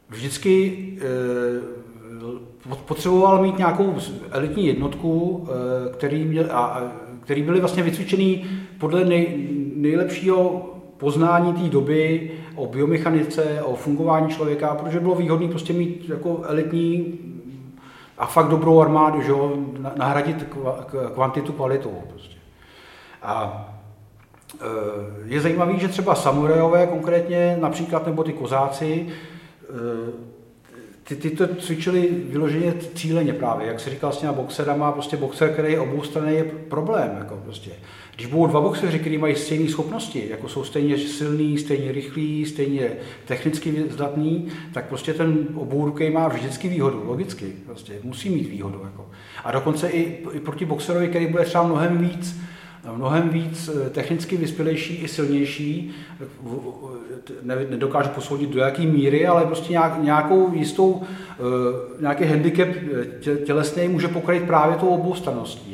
vždycky 0.09 0.79
e, 1.01 2.77
potřeboval 2.87 3.43
mít 3.43 3.59
nějakou 3.59 3.97
elitní 4.31 4.67
jednotku, 4.67 5.49
e, 5.49 5.93
který, 5.93 6.25
měl, 6.25 6.47
a, 6.51 6.83
který 7.21 7.43
byly 7.43 7.61
vlastně 7.61 7.83
vycvičený 7.83 8.47
podle 8.79 9.05
nej, 9.05 9.49
nejlepšího 9.75 10.74
poznání 10.99 11.53
té 11.53 11.69
doby 11.69 12.31
o 12.55 12.67
biomechanice, 12.67 13.63
o 13.63 13.77
fungování 13.77 14.29
člověka, 14.29 14.75
protože 14.75 15.01
bylo 15.01 15.15
výhodné 15.15 15.49
prostě 15.49 15.73
mít 15.73 16.09
jako 16.09 16.43
elitní 16.45 17.19
a 18.19 18.27
fakt 18.27 18.49
dobrou 18.49 18.81
armádu, 18.81 19.23
že 19.23 19.33
nahradit 19.97 20.47
kvantitu 21.15 21.53
kvalitou. 21.53 22.03
Prostě. 22.11 22.37
A 23.23 23.67
e, 24.61 24.67
je 25.25 25.41
zajímavé, 25.41 25.79
že 25.79 25.89
třeba 25.89 26.15
samurajové 26.15 26.87
konkrétně, 26.87 27.59
například 27.61 28.07
nebo 28.07 28.25
ty 28.25 28.33
kozáci, 28.33 29.07
e, 29.09 30.35
ty, 31.05 31.17
ty 31.17 31.31
to 31.31 31.47
cvičili 31.47 32.09
vyloženě 32.09 32.75
cíleně 32.95 33.33
právě, 33.33 33.67
jak 33.67 33.81
se 33.81 33.91
říkal 33.91 34.13
s 34.13 34.19
těma 34.19 34.33
boxerama, 34.33 34.93
prostě 34.93 35.17
boxer, 35.17 35.53
který 35.53 35.73
je 35.73 35.81
oboustranný, 35.81 36.35
je 36.35 36.45
problém. 36.45 37.17
Jako 37.19 37.37
prostě. 37.37 37.71
Když 38.15 38.27
budou 38.27 38.47
dva 38.47 38.61
boxeři, 38.61 38.99
kteří 38.99 39.19
mají 39.19 39.35
stejné 39.35 39.69
schopnosti, 39.69 40.27
jako 40.31 40.49
jsou 40.49 40.65
stejně 40.65 40.99
silný, 40.99 41.59
stejně 41.59 41.93
rychlí, 41.93 42.47
stejně 42.47 42.91
technicky 43.25 43.85
zdatný, 43.91 44.49
tak 44.73 44.89
prostě 44.89 45.15
ten 45.15 45.47
obourukej 45.55 46.11
má 46.11 46.29
vždycky 46.29 46.69
výhodu, 46.69 47.03
logicky. 47.07 47.53
Prostě 47.67 47.93
musí 48.03 48.31
mít 48.31 48.49
výhodu. 48.49 48.81
Jako. 48.85 49.11
A 49.45 49.53
dokonce 49.53 49.89
i, 49.89 50.27
i 50.33 50.41
proti 50.41 50.65
boxerovi, 50.65 51.09
který 51.09 51.27
bude 51.27 51.45
třeba 51.45 51.65
mnohem 51.65 51.99
víc 51.99 52.37
mnohem 52.93 53.29
víc 53.29 53.69
eh, 53.69 53.91
technicky 53.91 54.37
vyspělejší 54.37 54.95
i 54.95 55.09
silnější. 55.09 55.95
Nedokážu 57.43 58.09
posoudit 58.09 58.51
do 58.51 58.61
jaké 58.61 58.83
míry, 58.83 59.27
ale 59.27 59.47
prostě 59.47 59.73
nějak, 59.73 60.03
nějakou 60.03 60.55
jistou, 60.55 61.03
eh, 61.03 61.43
nějaký 62.01 62.25
handicap 62.25 62.69
eh, 62.69 63.37
tělesný 63.37 63.89
může 63.89 64.09
pokrýt 64.09 64.43
právě 64.43 64.77
tou 64.77 64.87
oboustraností. 64.87 65.74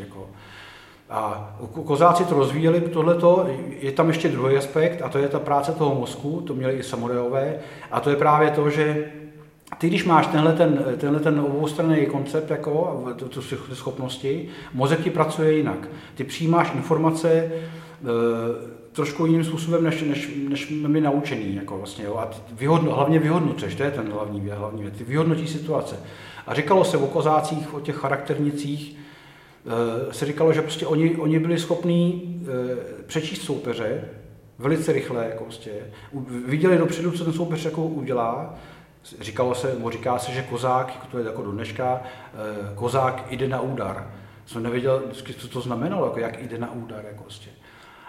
A 1.11 1.55
kozáci 1.85 2.25
to 2.25 2.35
rozvíjeli, 2.35 2.81
tohleto, 2.81 3.47
je 3.81 3.93
tam 3.93 4.09
ještě 4.09 4.29
druhý 4.29 4.57
aspekt, 4.57 5.03
a 5.03 5.09
to 5.09 5.19
je 5.19 5.29
ta 5.29 5.39
práce 5.39 5.73
toho 5.73 5.95
mozku, 5.95 6.41
to 6.47 6.55
měli 6.55 6.73
i 6.73 6.83
samurajové, 6.83 7.59
a 7.91 8.01
to 8.01 8.11
je 8.11 8.17
právě 8.17 8.51
to, 8.51 8.71
že 8.71 9.11
ty, 9.79 9.89
když 9.89 10.05
máš 10.05 10.27
tenhle 10.27 10.53
ten, 10.53 10.85
tenhle 10.99 11.21
ten 11.21 11.41
oboustranný 11.41 12.07
koncept, 12.07 12.51
jako, 12.51 13.05
tu, 13.17 13.29
tu 13.29 13.43
schopnosti, 13.75 14.49
mozek 14.75 15.01
ti 15.01 15.11
pracuje 15.11 15.53
jinak. 15.57 15.89
Ty 16.15 16.25
přijímáš 16.25 16.73
informace 16.75 17.31
e, 17.31 17.51
trošku 18.93 19.27
jiným 19.27 19.45
způsobem, 19.45 19.85
než, 19.85 20.03
než, 20.03 20.31
než 20.49 20.71
my 20.87 21.01
naučení. 21.01 21.57
Jako 21.57 21.79
vlastně, 21.79 22.05
jo. 22.05 22.17
A 22.17 22.31
vyhodno, 22.53 22.95
hlavně 22.95 23.19
vyhodnocuješ, 23.19 23.75
to 23.75 23.83
je 23.83 23.91
ten 23.91 24.13
hlavní, 24.13 24.51
hlavní 24.51 24.83
věc. 24.83 24.95
Ty 24.99 25.05
vyhodnotíš 25.05 25.51
situace. 25.51 25.97
A 26.47 26.55
říkalo 26.55 26.85
se 26.85 26.97
o 26.97 27.07
kozácích, 27.07 27.75
o 27.75 27.81
těch 27.81 27.97
charakternicích, 27.97 28.99
se 30.11 30.27
říkalo, 30.27 30.53
že 30.53 30.63
prostě 30.63 30.87
oni, 30.87 31.17
oni 31.17 31.39
byli 31.39 31.59
schopní 31.59 32.37
e, 33.01 33.03
přečíst 33.03 33.43
soupeře, 33.43 34.05
Velice 34.61 34.93
rychle, 34.93 35.27
jako 35.27 35.45
prostě. 35.45 35.71
Viděli 36.47 36.79
dopředu, 36.79 37.11
co 37.11 37.25
ten 37.25 37.33
soupeř 37.33 37.65
jako 37.65 37.83
udělá. 37.85 38.55
Říkalo 39.21 39.55
se, 39.55 39.75
nebo 39.75 39.91
říká 39.91 40.19
se, 40.19 40.33
že 40.33 40.43
kozák, 40.43 40.95
jako 40.95 41.07
to 41.07 41.19
je 41.19 41.25
jako 41.27 41.43
do 41.43 41.53
dneška, 41.53 42.01
eh, 42.03 42.75
kozák 42.75 43.25
jde 43.31 43.49
na 43.49 43.61
údar. 43.61 44.11
Jsem 44.47 44.63
nevěděl, 44.63 45.03
co 45.39 45.49
to 45.49 45.61
znamenalo, 45.61 46.07
jako 46.07 46.19
jak 46.19 46.43
jde 46.43 46.59
na 46.59 46.73
údar, 46.73 47.05
jako 47.05 47.23
prostě. 47.23 47.51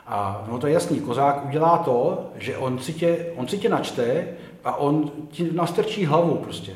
A 0.08 0.46
no 0.52 0.60
to 0.60 0.68
je 0.68 0.74
jasný, 0.74 1.00
kozák 1.00 1.46
udělá 1.46 1.78
to, 1.78 2.32
že 2.36 2.58
on 2.58 2.80
si 2.80 2.94
tě, 2.94 3.26
on 3.36 3.48
si 3.48 3.58
tě 3.58 3.70
načte 3.70 4.28
a 4.64 4.76
on 4.76 5.12
ti 5.30 5.50
nastrčí 5.54 6.06
hlavu 6.06 6.36
prostě. 6.36 6.72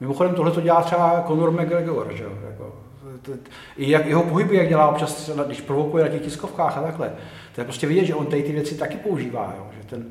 Mimochodem 0.00 0.34
tohle 0.34 0.50
to 0.50 0.60
dělá 0.60 0.82
třeba 0.82 1.24
Conor 1.26 1.52
McGregor, 1.52 2.12
že 2.14 2.24
jo? 2.24 2.30
Jako, 2.50 2.74
i 3.76 3.90
jak 3.90 4.06
jeho 4.06 4.22
pohyby, 4.22 4.56
jak 4.56 4.68
dělá 4.68 4.88
občas, 4.88 5.30
když 5.46 5.60
provokuje 5.60 6.04
na 6.04 6.10
těch 6.10 6.22
tiskovkách 6.22 6.78
a 6.78 6.82
takhle. 6.82 7.12
To 7.54 7.60
je 7.60 7.64
prostě 7.64 7.86
vidět, 7.86 8.04
že 8.04 8.14
on 8.14 8.26
tady 8.26 8.42
ty 8.42 8.52
věci 8.52 8.74
taky 8.74 8.96
používá, 8.96 9.54
jo? 9.58 9.66
že 9.78 9.88
ten, 9.88 10.06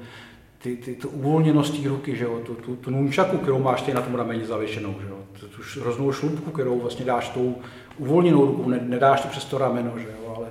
ty, 0.62 0.76
ty, 0.76 0.96
tu 0.96 1.10
uvolněnost 1.10 1.82
té 1.82 1.90
ruky, 1.90 2.16
že 2.16 2.24
jo? 2.24 2.40
Tu, 2.46 2.56
tu, 2.56 2.76
tu 2.76 2.90
nunčaku, 2.92 3.38
kterou 3.38 3.60
máš 3.60 3.82
ty 3.82 3.94
na 3.94 4.02
tom 4.02 4.16
rameni 4.16 4.46
zavěšenou, 4.46 4.96
že 5.02 5.08
jo? 5.08 5.18
Tu, 5.40 5.48
tu 5.48 5.82
hroznou 5.82 6.12
šlupku, 6.12 6.52
kterou 6.52 6.80
vlastně 6.80 7.06
dáš 7.06 7.30
tou 7.30 7.56
uvolněnou 7.98 8.46
rukou, 8.46 8.70
ne, 8.70 8.80
nedáš 8.84 9.22
to 9.22 9.28
přes 9.28 9.46
to 9.46 9.58
rameno, 9.58 9.92
že 10.00 10.08
jo? 10.08 10.34
ale 10.38 10.48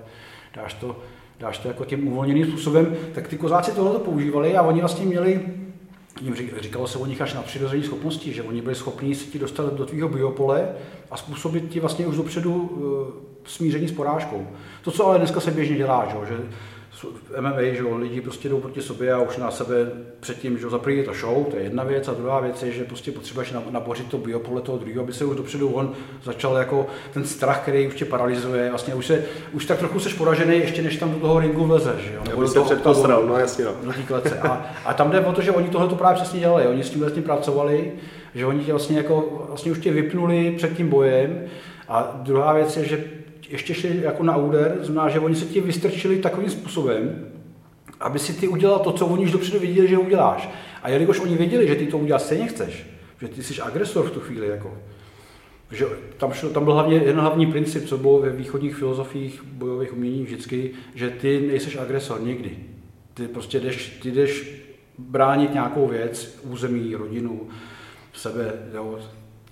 dáš 0.55 0.75
to, 0.75 0.97
dáš 1.40 1.59
to 1.59 1.69
jako 1.69 1.85
tím 1.85 2.09
uvolněným 2.09 2.47
způsobem, 2.47 2.97
tak 3.14 3.29
ty 3.29 3.37
kozáci 3.37 3.73
tohle 3.73 3.99
používali 3.99 4.57
a 4.57 4.62
oni 4.62 4.81
vlastně 4.81 5.07
měli 5.07 5.40
jim 6.20 6.35
říkalo 6.61 6.88
se 6.88 6.98
o 6.98 7.07
nich 7.07 7.20
až 7.20 7.35
na 7.35 7.42
přirozené 7.42 7.83
schopnosti, 7.83 8.33
že 8.33 8.42
oni 8.42 8.62
byli 8.62 8.74
schopni 8.74 9.14
se 9.14 9.24
ti 9.24 9.38
dostat 9.38 9.74
do 9.74 9.87
tvého 9.87 10.09
biopole 10.09 10.68
a 11.11 11.16
způsobit 11.16 11.68
ti 11.68 11.81
vlastně 11.81 12.07
už 12.07 12.16
dopředu 12.16 12.55
uh, 12.55 13.07
smíření 13.44 13.88
s 13.88 13.92
porážkou. 13.92 14.46
To, 14.83 14.90
co 14.90 15.07
ale 15.07 15.18
dneska 15.18 15.40
se 15.40 15.50
běžně 15.50 15.77
dělá, 15.77 16.09
že, 16.29 16.37
že 17.00 17.40
MMA, 17.40 17.62
že 17.62 17.83
lidi 17.96 18.20
prostě 18.20 18.48
jdou 18.48 18.61
proti 18.61 18.83
sobě 18.83 19.12
a 19.12 19.20
už 19.20 19.37
na 19.37 19.50
sebe 19.50 19.74
předtím, 20.20 20.59
že 20.59 20.68
za 20.68 20.78
první 20.78 20.98
je 20.98 21.04
to 21.04 21.14
show, 21.14 21.44
to 21.44 21.57
je 21.57 21.62
jedna 21.62 21.85
věc, 21.85 22.09
a 22.09 22.12
druhá 22.12 22.40
věc 22.40 22.62
je, 22.62 22.72
že 22.72 22.85
prostě 22.85 23.12
potřebuješ 23.12 23.54
nabořit 23.70 24.09
to 24.09 24.18
biopole 24.18 24.61
toho 24.61 24.78
druhého, 24.78 25.02
aby 25.02 25.12
se 25.12 25.24
už 25.24 25.37
dopředu 25.37 25.68
on 25.68 25.92
začal 26.24 26.57
jako 26.57 26.87
ten 27.14 27.24
strach, 27.24 27.62
který 27.62 27.87
už 27.87 27.94
tě 27.94 28.04
paralyzuje, 28.04 28.68
vlastně 28.70 28.94
už, 28.94 29.07
se, 29.07 29.24
už 29.52 29.64
tak 29.64 29.78
trochu 29.78 30.00
seš 30.00 30.14
poražený, 30.14 30.59
ještě 30.59 30.83
než 30.83 30.96
tam 30.96 31.11
do 31.11 31.20
toho 31.20 31.40
ringu 31.40 31.64
vlezeš, 31.64 32.00
že 32.00 32.14
jo? 32.14 32.22
Nebo 32.28 32.42
do 32.42 32.52
toho, 32.52 32.64
předpostral, 32.64 33.26
no 33.26 33.38
jasně 33.38 33.64
no. 33.64 33.72
A, 34.42 34.66
a, 34.85 34.94
tam 34.94 35.11
jde 35.11 35.20
o 35.20 35.33
to, 35.33 35.42
že 35.42 35.52
oni 35.52 35.68
tohle 35.68 35.88
to 35.88 35.94
právě 35.96 36.22
přesně 36.22 36.40
dělali, 36.40 36.66
oni 36.66 36.85
s 36.85 36.90
tím 36.90 37.00
vlastně 37.00 37.22
pracovali, 37.22 37.92
že 38.35 38.46
oni 38.46 38.64
tě 38.64 38.72
vlastně 38.72 38.96
jako, 38.96 39.44
vlastně 39.48 39.72
už 39.72 39.78
tě 39.78 39.92
vypnuli 39.92 40.54
před 40.57 40.76
tím 40.76 40.88
bojem, 40.88 41.44
a 41.88 42.20
druhá 42.22 42.52
věc 42.52 42.76
je, 42.76 42.85
že 42.85 43.04
ještě 43.48 43.74
šli 43.74 44.00
jako 44.02 44.22
na 44.22 44.37
úder, 44.37 44.78
znamená, 44.80 45.09
že 45.09 45.20
oni 45.20 45.35
se 45.35 45.44
ti 45.44 45.61
vystrčili 45.61 46.18
takovým 46.18 46.50
způsobem, 46.50 47.26
aby 48.00 48.18
si 48.18 48.33
ty 48.33 48.48
udělal 48.48 48.78
to, 48.78 48.92
co 48.92 49.07
oni 49.07 49.24
už 49.24 49.33
dopředu 49.33 49.59
viděli, 49.59 49.88
že 49.88 49.98
uděláš. 49.98 50.48
A 50.83 50.88
jelikož 50.88 51.20
oni 51.20 51.37
věděli, 51.37 51.68
že 51.68 51.74
ty 51.74 51.87
to 51.87 51.98
udělat 51.98 52.18
stejně 52.18 52.46
chceš, 52.46 52.87
že 53.20 53.28
ty 53.28 53.42
jsi 53.42 53.61
agresor 53.61 54.07
v 54.07 54.11
tu 54.11 54.20
chvíli, 54.20 54.48
jako, 54.48 54.78
že 55.70 55.87
tam, 56.16 56.33
šlo, 56.33 56.50
tam 56.50 56.64
byl 56.64 56.72
hlavně 56.72 56.96
jeden 56.96 57.20
hlavní 57.20 57.46
princip, 57.46 57.87
co 57.87 57.98
bylo 57.98 58.20
ve 58.20 58.30
východních 58.30 58.76
filozofiích 58.76 59.42
bojových 59.44 59.92
umění 59.92 60.22
vždycky, 60.22 60.70
že 60.94 61.11
ty 61.11 61.40
nejseš 61.40 61.76
agresor 61.76 62.22
nikdy. 62.22 62.57
Ty 63.14 63.28
prostě 63.28 63.61
jdeš, 63.61 63.98
ty 64.02 64.11
jdeš 64.11 64.62
bránit 64.98 65.52
nějakou 65.52 65.88
věc, 65.88 66.38
území, 66.42 66.94
rodinu, 66.94 67.48
sebe, 68.12 68.52
jo, 68.74 68.98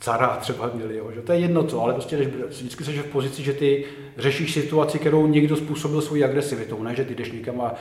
cara 0.03 0.37
třeba 0.37 0.71
měli, 0.75 0.97
jo, 0.97 1.11
že 1.15 1.23
to 1.23 1.33
je 1.33 1.39
jedno 1.39 1.65
co, 1.65 1.83
ale 1.83 1.93
prostě 1.93 2.17
jdeš, 2.17 2.29
vždycky 2.49 2.85
jsi 2.85 2.93
v 2.93 3.07
pozici, 3.07 3.43
že 3.43 3.53
ty 3.53 3.85
řešíš 4.19 4.53
situaci, 4.53 4.99
kterou 4.99 5.27
někdo 5.27 5.57
způsobil 5.57 6.01
svojí 6.01 6.25
agresivitou, 6.25 6.83
ne, 6.83 6.95
že 6.95 7.05
ty 7.05 7.15
jdeš 7.15 7.33
někam 7.33 7.61
a, 7.61 7.75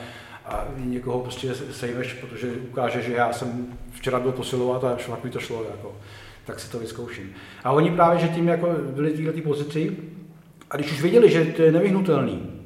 a 0.44 0.68
někoho 0.76 1.20
prostě 1.20 1.54
sejmeš, 1.54 2.12
protože 2.12 2.52
ukáže, 2.70 3.02
že 3.02 3.12
já 3.12 3.32
jsem 3.32 3.66
včera 3.90 4.20
byl 4.20 4.32
posilovat 4.32 4.84
a 4.84 4.96
šlak 4.96 5.24
mi 5.24 5.30
to 5.30 5.38
šlo, 5.38 5.64
jako, 5.70 5.96
tak 6.46 6.60
si 6.60 6.70
to 6.70 6.78
vyzkouším. 6.78 7.32
A 7.64 7.72
oni 7.72 7.90
právě, 7.90 8.20
že 8.20 8.28
tím 8.28 8.48
jako 8.48 8.68
byli 8.94 9.10
v 9.10 9.26
této 9.26 9.48
pozici, 9.48 9.96
a 10.70 10.76
když 10.76 10.92
už 10.92 11.02
věděli, 11.02 11.30
že 11.30 11.44
to 11.44 11.62
je 11.62 11.72
nevyhnutelný, 11.72 12.62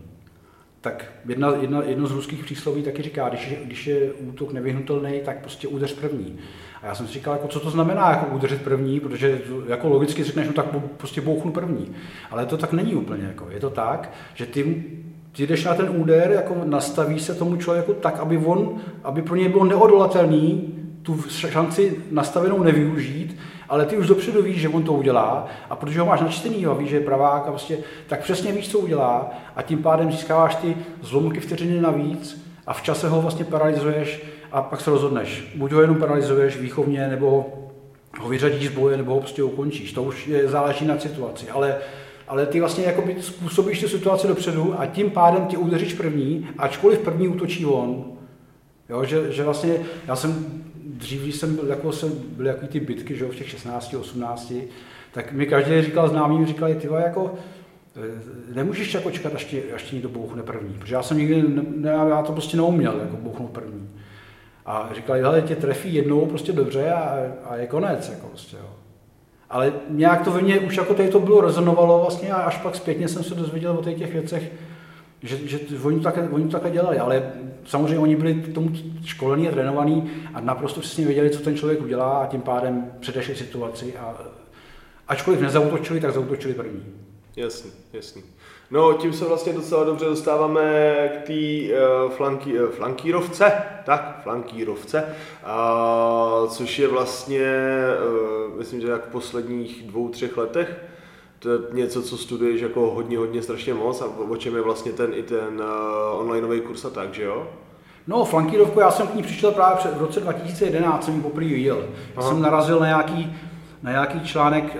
tak 0.80 1.12
jedna, 1.28 1.56
jedna, 1.60 1.82
jedno 1.82 2.06
z 2.06 2.12
ruských 2.12 2.44
přísloví 2.44 2.82
taky 2.82 3.02
říká, 3.02 3.28
když 3.28 3.50
je, 3.50 3.58
když 3.64 3.86
je 3.86 4.12
útok 4.12 4.52
nevyhnutelný, 4.52 5.20
tak 5.24 5.40
prostě 5.40 5.68
udeř 5.68 5.94
první. 5.94 6.38
Já 6.86 6.94
jsem 6.94 7.06
si 7.06 7.12
říkal, 7.12 7.34
jako, 7.34 7.48
co 7.48 7.60
to 7.60 7.70
znamená 7.70 8.10
jako 8.10 8.26
udržet 8.26 8.62
první, 8.62 9.00
protože 9.00 9.40
jako 9.68 9.88
logicky 9.88 10.24
řekneš, 10.24 10.46
no 10.46 10.52
tak 10.52 10.66
prostě 10.96 11.20
bouchnu 11.20 11.52
první. 11.52 11.92
Ale 12.30 12.46
to 12.46 12.56
tak 12.56 12.72
není 12.72 12.94
úplně. 12.94 13.24
Jako. 13.24 13.46
Je 13.50 13.60
to 13.60 13.70
tak, 13.70 14.10
že 14.34 14.46
ty, 14.46 14.84
ty 15.32 15.46
jdeš 15.46 15.64
na 15.64 15.74
ten 15.74 15.90
úder, 15.90 16.30
jako 16.30 16.56
nastavíš 16.64 17.22
se 17.22 17.34
tomu 17.34 17.56
člověku 17.56 17.94
tak, 17.94 18.20
aby 18.20 18.38
on, 18.38 18.76
aby 19.04 19.22
pro 19.22 19.36
něj 19.36 19.48
bylo 19.48 19.64
neodolatelný 19.64 20.74
tu 21.02 21.22
šanci 21.28 21.96
nastavenou 22.10 22.62
nevyužít, 22.62 23.36
ale 23.68 23.86
ty 23.86 23.96
už 23.96 24.06
dopředu 24.06 24.42
víš, 24.42 24.56
že 24.56 24.68
on 24.68 24.82
to 24.82 24.92
udělá 24.92 25.46
a 25.70 25.76
protože 25.76 26.00
ho 26.00 26.06
máš 26.06 26.20
načtený 26.20 26.66
a 26.66 26.72
víš, 26.72 26.88
že 26.88 26.96
je 26.96 27.04
pravák 27.04 27.46
a 27.46 27.50
prostě, 27.50 27.78
tak 28.06 28.22
přesně 28.22 28.52
víš, 28.52 28.68
co 28.68 28.78
udělá 28.78 29.30
a 29.56 29.62
tím 29.62 29.82
pádem 29.82 30.12
získáváš 30.12 30.54
ty 30.54 30.76
zlomky 31.02 31.40
vteřiny 31.40 31.80
navíc 31.80 32.46
a 32.66 32.72
v 32.72 32.82
čase 32.82 33.08
ho 33.08 33.22
vlastně 33.22 33.44
paralizuješ 33.44 34.35
a 34.56 34.62
pak 34.62 34.80
se 34.80 34.90
rozhodneš. 34.90 35.52
Buď 35.54 35.72
ho 35.72 35.80
jenom 35.80 35.96
paralizuješ 35.96 36.56
výchovně, 36.56 37.08
nebo 37.08 37.52
ho 38.20 38.28
vyřadíš 38.28 38.68
z 38.68 38.74
boje, 38.74 38.96
nebo 38.96 39.14
ho 39.14 39.20
prostě 39.20 39.42
ukončíš. 39.42 39.92
To 39.92 40.02
už 40.02 40.26
je, 40.26 40.48
záleží 40.48 40.86
na 40.86 40.98
situaci. 40.98 41.48
Ale, 41.48 41.76
ale 42.28 42.46
ty 42.46 42.60
vlastně 42.60 42.84
jakoby 42.84 43.16
způsobíš 43.20 43.80
tu 43.80 43.88
situaci 43.88 44.28
dopředu 44.28 44.80
a 44.80 44.86
tím 44.86 45.10
pádem 45.10 45.46
ti 45.46 45.56
udeříš 45.56 45.94
první, 45.94 46.48
ačkoliv 46.58 46.98
první 46.98 47.28
útočí 47.28 47.66
on. 47.66 48.04
Jo, 48.88 49.04
že, 49.04 49.32
že 49.32 49.44
vlastně, 49.44 49.74
já 50.06 50.16
jsem 50.16 50.62
dřív, 50.84 51.22
když 51.22 51.36
jsem 51.36 51.56
byl, 51.56 51.66
jako 51.68 51.92
jsem, 51.92 52.12
byly 52.36 52.48
jako 52.48 52.66
ty 52.66 52.80
bitky, 52.80 53.16
že 53.16 53.24
jo, 53.24 53.30
v 53.30 53.36
těch 53.36 53.48
16, 53.48 53.94
18, 53.94 54.52
tak 55.12 55.32
mi 55.32 55.46
každý 55.46 55.82
říkal 55.82 56.08
známý, 56.08 56.46
říkali, 56.46 56.74
ty 56.74 56.88
jako, 56.92 57.34
Eh, 57.96 58.54
nemůžeš 58.54 58.94
jako 58.94 59.10
čekat, 59.10 59.34
až 59.34 59.44
ti, 59.44 59.72
až 59.72 59.82
ti 59.82 59.94
někdo 59.94 60.08
bouchne 60.08 60.42
první, 60.42 60.74
protože 60.78 60.94
já 60.94 61.02
jsem 61.02 61.18
nikdy, 61.18 61.44
ne, 61.76 61.90
já 61.90 62.22
to 62.22 62.32
prostě 62.32 62.56
neuměl, 62.56 63.00
jako 63.00 63.16
bouchnout 63.16 63.50
první. 63.50 63.88
A 64.66 64.88
říkali, 64.94 65.20
hele, 65.20 65.42
tě 65.42 65.56
trefí 65.56 65.94
jednou 65.94 66.26
prostě 66.26 66.52
dobře 66.52 66.92
a, 66.92 67.18
a 67.44 67.56
je 67.56 67.66
konec, 67.66 68.08
jako 68.08 68.26
prostě, 68.26 68.56
jo. 68.56 68.70
Ale 69.50 69.72
nějak 69.88 70.24
to 70.24 70.30
ve 70.30 70.40
mně 70.40 70.58
už 70.58 70.76
jako 70.76 70.94
tady 70.94 71.08
to 71.08 71.20
bylo 71.20 71.40
rezonovalo 71.40 72.00
vlastně 72.00 72.32
a 72.32 72.36
až 72.36 72.58
pak 72.58 72.76
zpětně 72.76 73.08
jsem 73.08 73.24
se 73.24 73.34
dozvěděl 73.34 73.72
o 73.72 73.82
těch 73.82 74.12
věcech, 74.12 74.52
že, 75.22 75.36
že 75.48 75.58
oni, 75.82 75.96
to 75.96 76.02
také, 76.02 76.28
oni 76.28 76.44
to 76.44 76.50
také 76.50 76.70
dělali, 76.70 76.98
ale 76.98 77.32
samozřejmě 77.64 77.98
oni 77.98 78.16
byli 78.16 78.34
k 78.34 78.54
tomu 78.54 78.70
školení 79.04 79.48
a 79.48 79.52
trénovaní 79.52 80.10
a 80.34 80.40
naprosto 80.40 80.80
přesně 80.80 81.04
věděli, 81.04 81.30
co 81.30 81.40
ten 81.40 81.56
člověk 81.56 81.82
udělá 81.82 82.18
a 82.18 82.26
tím 82.26 82.40
pádem 82.40 82.92
předešli 83.00 83.34
situaci 83.34 83.96
a 83.96 84.14
ačkoliv 85.08 85.40
nezautočili, 85.40 86.00
tak 86.00 86.14
zautočili 86.14 86.54
první. 86.54 86.82
Jasný, 87.36 87.70
jasný. 87.92 88.22
No, 88.70 88.92
tím 88.92 89.12
se 89.12 89.24
vlastně 89.24 89.52
docela 89.52 89.84
dobře 89.84 90.04
dostáváme 90.04 90.62
k 91.08 91.26
té 91.26 91.32
uh, 91.32 92.10
flanky, 92.10 92.60
uh, 92.60 92.70
flankírovce, 92.70 93.52
tak, 93.84 94.20
flankírovce, 94.22 95.04
uh, 95.04 96.48
což 96.48 96.78
je 96.78 96.88
vlastně, 96.88 97.52
uh, 98.50 98.58
myslím, 98.58 98.80
že 98.80 98.88
jak 98.88 99.06
v 99.06 99.10
posledních 99.10 99.82
dvou, 99.82 100.08
třech 100.08 100.36
letech, 100.36 100.84
to 101.38 101.50
je 101.50 101.58
něco, 101.72 102.02
co 102.02 102.18
studuješ 102.18 102.60
jako 102.60 102.90
hodně, 102.90 103.18
hodně 103.18 103.42
strašně 103.42 103.74
moc 103.74 104.00
a 104.00 104.06
o 104.06 104.36
čem 104.36 104.56
je 104.56 104.62
vlastně 104.62 104.92
ten 104.92 105.10
i 105.14 105.22
ten 105.22 105.60
uh, 105.60 106.20
onlineový 106.20 106.60
kurz 106.60 106.84
a 106.84 106.90
tak, 106.90 107.14
že 107.14 107.22
jo? 107.22 107.48
No, 108.06 108.24
flankírovku, 108.24 108.80
já 108.80 108.90
jsem 108.90 109.06
k 109.06 109.14
ní 109.14 109.22
přišel 109.22 109.52
právě 109.52 109.76
před, 109.76 109.96
v 109.96 110.00
roce 110.00 110.20
2011, 110.20 111.04
jsem 111.04 111.14
ji 111.14 111.20
poprvé 111.20 111.48
viděl. 111.48 111.88
Já 112.16 112.22
jsem 112.22 112.42
narazil 112.42 112.80
na 112.80 112.86
nějaký 112.86 113.36
na 113.86 113.92
nějaký 113.92 114.20
článek 114.20 114.76
e, 114.76 114.78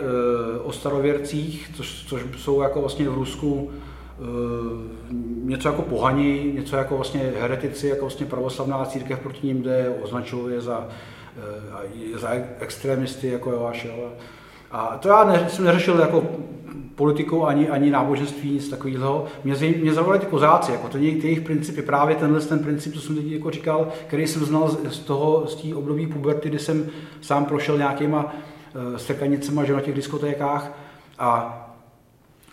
o 0.59 0.73
starověrcích, 0.73 1.71
což, 1.75 2.05
což 2.09 2.23
jsou 2.37 2.61
jako 2.61 2.81
vlastně 2.81 3.09
v 3.09 3.15
Rusku 3.15 3.71
e, 3.71 4.25
něco 5.45 5.69
jako 5.69 5.83
pohani, 5.83 6.53
něco 6.55 6.77
jako 6.77 6.97
vlastně 6.97 7.33
heretici, 7.41 7.89
jako 7.89 8.01
vlastně 8.01 8.27
pravoslavná 8.27 8.85
církev 8.85 9.19
proti 9.19 9.47
ním 9.47 9.63
jde, 9.63 9.95
označuje 10.03 10.61
za, 10.61 10.89
e, 12.15 12.19
za 12.19 12.29
extremisty, 12.61 13.29
jako 13.29 13.67
až, 13.67 13.85
jo. 13.85 14.13
A 14.71 14.99
to 15.01 15.09
já 15.09 15.49
jsem 15.49 15.65
neřešil 15.65 16.01
jako 16.01 16.25
politikou 16.95 17.45
ani, 17.45 17.69
ani 17.69 17.91
náboženství, 17.91 18.51
nic 18.51 18.69
takového. 18.69 19.25
Mě, 19.45 19.55
mě 19.83 19.93
zavolali 19.93 20.21
ty 20.21 20.27
kozáci, 20.27 20.73
jako 20.73 20.89
to 20.89 20.99
ty 20.99 21.05
jejich 21.05 21.41
principy, 21.41 21.83
právě 21.83 22.17
tenhle 22.17 22.41
ten 22.41 22.59
princip, 22.59 22.95
co 22.95 23.01
jsem 23.01 23.17
teď 23.17 23.27
jako 23.27 23.51
říkal, 23.51 23.89
který 24.07 24.27
jsem 24.27 24.45
znal 24.45 24.69
z 24.69 24.99
toho, 24.99 25.47
z 25.47 25.55
té 25.55 25.75
období 25.75 26.07
puberty, 26.07 26.49
kdy 26.49 26.59
jsem 26.59 26.87
sám 27.21 27.45
prošel 27.45 27.79
nějakýma 27.79 28.35
Eh, 28.77 28.99
strkanicema 28.99 29.65
že 29.65 29.73
na 29.73 29.81
těch 29.81 29.95
diskotékách 29.95 30.73
a 31.19 31.63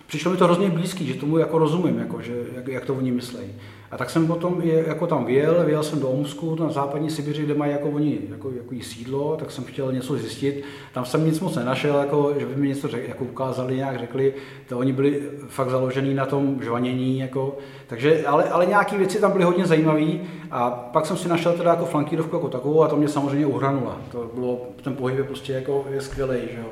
přišlo 0.07 0.31
mi 0.31 0.37
to 0.37 0.45
hrozně 0.45 0.69
blízký, 0.69 1.05
že 1.05 1.13
tomu 1.13 1.37
jako 1.37 1.57
rozumím, 1.57 1.99
jako, 1.99 2.21
že, 2.21 2.33
jak, 2.55 2.67
jak 2.67 2.85
to 2.85 2.95
oni 2.95 3.11
myslejí. 3.11 3.51
A 3.93 3.97
tak 3.97 4.09
jsem 4.09 4.27
potom 4.27 4.61
jako 4.61 5.07
tam 5.07 5.25
vyjel, 5.25 5.63
vyjel 5.65 5.83
jsem 5.83 5.99
do 5.99 6.09
Omsku, 6.09 6.55
na 6.55 6.69
západní 6.69 7.09
Sibiři, 7.09 7.43
kde 7.43 7.53
mají 7.53 7.71
jako 7.71 7.89
oni 7.89 8.19
jako, 8.29 8.51
jako 8.51 8.75
sídlo, 8.81 9.37
tak 9.37 9.51
jsem 9.51 9.63
chtěl 9.63 9.91
něco 9.91 10.17
zjistit. 10.17 10.63
Tam 10.93 11.05
jsem 11.05 11.25
nic 11.25 11.39
moc 11.39 11.55
nenašel, 11.55 11.97
jako, 11.97 12.33
že 12.39 12.45
by 12.45 12.55
mi 12.55 12.67
něco 12.67 12.87
řek, 12.87 13.07
jako 13.07 13.23
ukázali, 13.23 13.75
nějak 13.75 13.99
řekli, 13.99 14.33
to 14.69 14.79
oni 14.79 14.93
byli 14.93 15.21
fakt 15.47 15.69
založený 15.69 16.13
na 16.13 16.25
tom 16.25 16.59
žvanění, 16.63 17.19
jako, 17.19 17.57
takže, 17.87 18.25
ale, 18.25 18.43
ale 18.43 18.65
nějaké 18.65 18.97
věci 18.97 19.19
tam 19.19 19.31
byly 19.31 19.43
hodně 19.43 19.65
zajímavé. 19.65 20.11
A 20.51 20.71
pak 20.71 21.05
jsem 21.05 21.17
si 21.17 21.29
našel 21.29 21.53
teda 21.53 21.69
jako 21.69 21.85
flankírovku 21.85 22.35
jako 22.35 22.49
takovou 22.49 22.83
a 22.83 22.87
to 22.87 22.95
mě 22.95 23.07
samozřejmě 23.07 23.45
uhranula. 23.45 23.97
To 24.11 24.31
bylo, 24.33 24.61
ten 24.83 24.95
pohyb 24.95 25.17
je 25.17 25.23
prostě 25.23 25.53
jako 25.53 25.85
je 25.89 26.01
skvělý, 26.01 26.39
že 26.51 26.59
jo. 26.59 26.69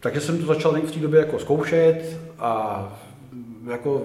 Takže 0.00 0.20
jsem 0.20 0.38
to 0.38 0.46
začal 0.46 0.72
v 0.72 0.92
té 0.92 1.00
době 1.00 1.20
jako 1.20 1.38
zkoušet 1.38 2.18
a 2.38 2.82
jako 3.70 4.02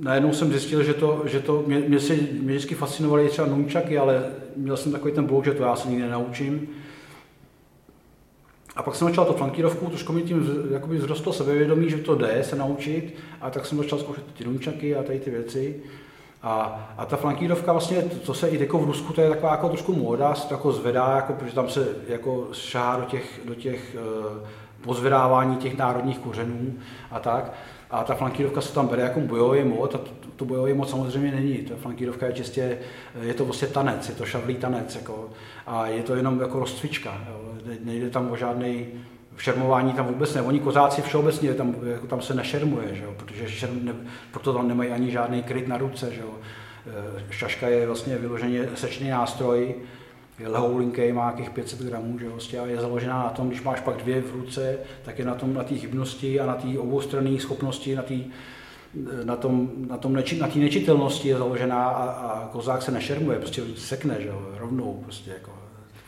najednou 0.00 0.32
jsem 0.32 0.50
zjistil, 0.50 0.82
že 0.82 0.94
to, 0.94 1.22
že 1.24 1.40
to 1.40 1.64
mě, 1.66 1.78
mě, 1.78 2.00
si, 2.00 2.28
mě 2.32 2.56
vždycky 2.56 2.74
fascinovaly 2.74 3.28
třeba 3.28 3.48
nunčaky, 3.48 3.98
ale 3.98 4.24
měl 4.56 4.76
jsem 4.76 4.92
takový 4.92 5.12
ten 5.12 5.26
blok, 5.26 5.44
že 5.44 5.54
to 5.54 5.62
já 5.62 5.76
se 5.76 5.88
nikdy 5.88 6.02
nenaučím. 6.02 6.68
A 8.76 8.82
pak 8.82 8.94
jsem 8.94 9.08
začal 9.08 9.24
to 9.24 9.32
flankírovku, 9.32 9.86
trošku 9.86 10.12
mi 10.12 10.22
tím 10.22 10.68
jakoby 10.70 10.98
vzrostlo 10.98 11.32
sebevědomí, 11.32 11.90
že 11.90 11.96
to 11.96 12.14
jde 12.14 12.44
se 12.44 12.56
naučit, 12.56 13.14
a 13.40 13.50
tak 13.50 13.66
jsem 13.66 13.78
začal 13.78 13.98
zkoušet 13.98 14.24
ty 14.38 14.44
nunčaky 14.44 14.96
a 14.96 15.02
tady 15.02 15.20
ty 15.20 15.30
věci. 15.30 15.76
A, 16.42 16.88
a 16.98 17.06
ta 17.06 17.16
flankírovka 17.16 17.72
vlastně, 17.72 18.02
to 18.02 18.34
se 18.34 18.48
i 18.48 18.60
jako 18.60 18.78
v 18.78 18.84
Rusku, 18.84 19.12
to 19.12 19.20
je 19.20 19.28
taková 19.30 19.50
jako 19.50 19.68
trošku 19.68 19.94
móda, 19.94 20.34
se 20.34 20.48
to 20.48 20.54
jako 20.54 20.72
zvedá, 20.72 21.16
jako, 21.16 21.32
protože 21.32 21.54
tam 21.54 21.68
se 21.68 21.88
jako 22.08 22.48
šá 22.52 22.96
do 22.96 23.04
těch, 23.04 23.40
do 23.44 23.54
těch 23.54 23.96
uh, 24.00 24.48
pozvedávání 24.80 25.56
těch 25.56 25.76
národních 25.76 26.18
kořenů 26.18 26.74
a 27.10 27.20
tak. 27.20 27.52
A 27.90 28.04
ta 28.04 28.14
flankírovka 28.14 28.60
se 28.60 28.74
tam 28.74 28.86
bere 28.86 29.02
jako 29.02 29.20
bojový 29.20 29.64
mod 29.64 29.94
a 29.94 29.98
to, 29.98 30.10
to 30.36 30.44
bojový 30.44 30.72
mod 30.72 30.90
samozřejmě 30.90 31.30
není. 31.30 31.56
Ta 31.56 31.74
flankírovka 31.76 32.26
je 32.26 32.32
čistě, 32.32 32.78
je 33.22 33.34
to 33.34 33.44
vlastně 33.44 33.68
tanec, 33.68 34.08
je 34.08 34.14
to 34.14 34.24
šavlý 34.24 34.54
tanec. 34.54 34.94
Jako, 34.94 35.30
a 35.66 35.86
je 35.86 36.02
to 36.02 36.14
jenom 36.14 36.40
jako 36.40 36.58
rozcvička. 36.58 37.20
Jo. 37.28 37.54
Nejde 37.84 38.10
tam 38.10 38.30
o 38.30 38.36
žádný 38.36 38.86
šermování 39.36 39.92
tam 39.92 40.06
vůbec 40.06 40.34
ne. 40.34 40.42
Oni 40.42 40.60
kozáci 40.60 41.02
všeobecně, 41.02 41.54
tam, 41.54 41.74
jako 41.86 42.06
tam 42.06 42.22
se 42.22 42.34
nešermuje, 42.34 42.94
že 42.94 43.04
jo, 43.04 43.14
protože 43.16 43.48
šerm, 43.48 43.84
ne, 43.84 43.92
proto 44.30 44.52
tam 44.52 44.68
nemají 44.68 44.90
ani 44.90 45.10
žádný 45.10 45.42
kryt 45.42 45.68
na 45.68 45.78
ruce. 45.78 46.12
Že 46.12 46.20
jo. 46.20 46.30
E, 47.18 47.32
šaška 47.32 47.68
je 47.68 47.86
vlastně 47.86 48.16
vyloženě 48.16 48.68
sečný 48.74 49.08
nástroj, 49.08 49.74
je 50.38 50.48
lehoulinký, 50.48 51.12
má 51.12 51.24
nějakých 51.24 51.50
500 51.50 51.82
gramů, 51.82 52.18
že 52.18 52.28
vlastně, 52.28 52.58
a 52.58 52.66
je 52.66 52.80
založená 52.80 53.22
na 53.22 53.30
tom, 53.30 53.48
když 53.48 53.62
máš 53.62 53.80
pak 53.80 53.96
dvě 53.96 54.22
v 54.22 54.32
ruce, 54.32 54.78
tak 55.04 55.18
je 55.18 55.24
na 55.24 55.34
tom 55.34 55.54
na 55.54 55.64
té 55.64 55.74
hybnosti 55.74 56.40
a 56.40 56.46
na 56.46 56.54
té 56.54 56.78
oboustranné 56.78 57.38
schopnosti, 57.40 57.96
na 57.96 58.02
té 58.02 58.14
na 59.24 59.36
tom, 59.36 59.70
na 59.88 59.96
tom 59.96 60.12
neči, 60.12 60.38
na 60.38 60.48
nečitelnosti 60.54 61.28
je 61.28 61.38
založená 61.38 61.88
a, 61.88 62.04
a 62.10 62.48
kozák 62.48 62.82
se 62.82 62.90
nešermuje, 62.90 63.38
prostě 63.38 63.62
sekne, 63.76 64.16
že 64.20 64.28
jo, 64.28 64.48
rovnou 64.58 65.00
prostě 65.02 65.30
jako. 65.30 65.50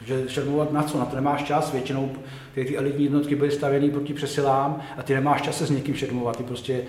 Že 0.04 0.24
šermovat 0.28 0.72
na 0.72 0.82
co? 0.82 0.98
Na 0.98 1.04
to 1.04 1.16
nemáš 1.16 1.42
čas, 1.42 1.72
většinou 1.72 2.10
ty, 2.54 2.64
ty 2.64 2.76
elitní 2.76 3.04
jednotky 3.04 3.36
byly 3.36 3.50
stavěny 3.50 3.90
proti 3.90 4.14
přesilám 4.14 4.80
a 4.96 5.02
ty 5.02 5.14
nemáš 5.14 5.42
čas 5.42 5.58
se 5.58 5.66
s 5.66 5.70
někým 5.70 5.94
šermovat, 5.94 6.36
ty 6.36 6.42
prostě 6.42 6.82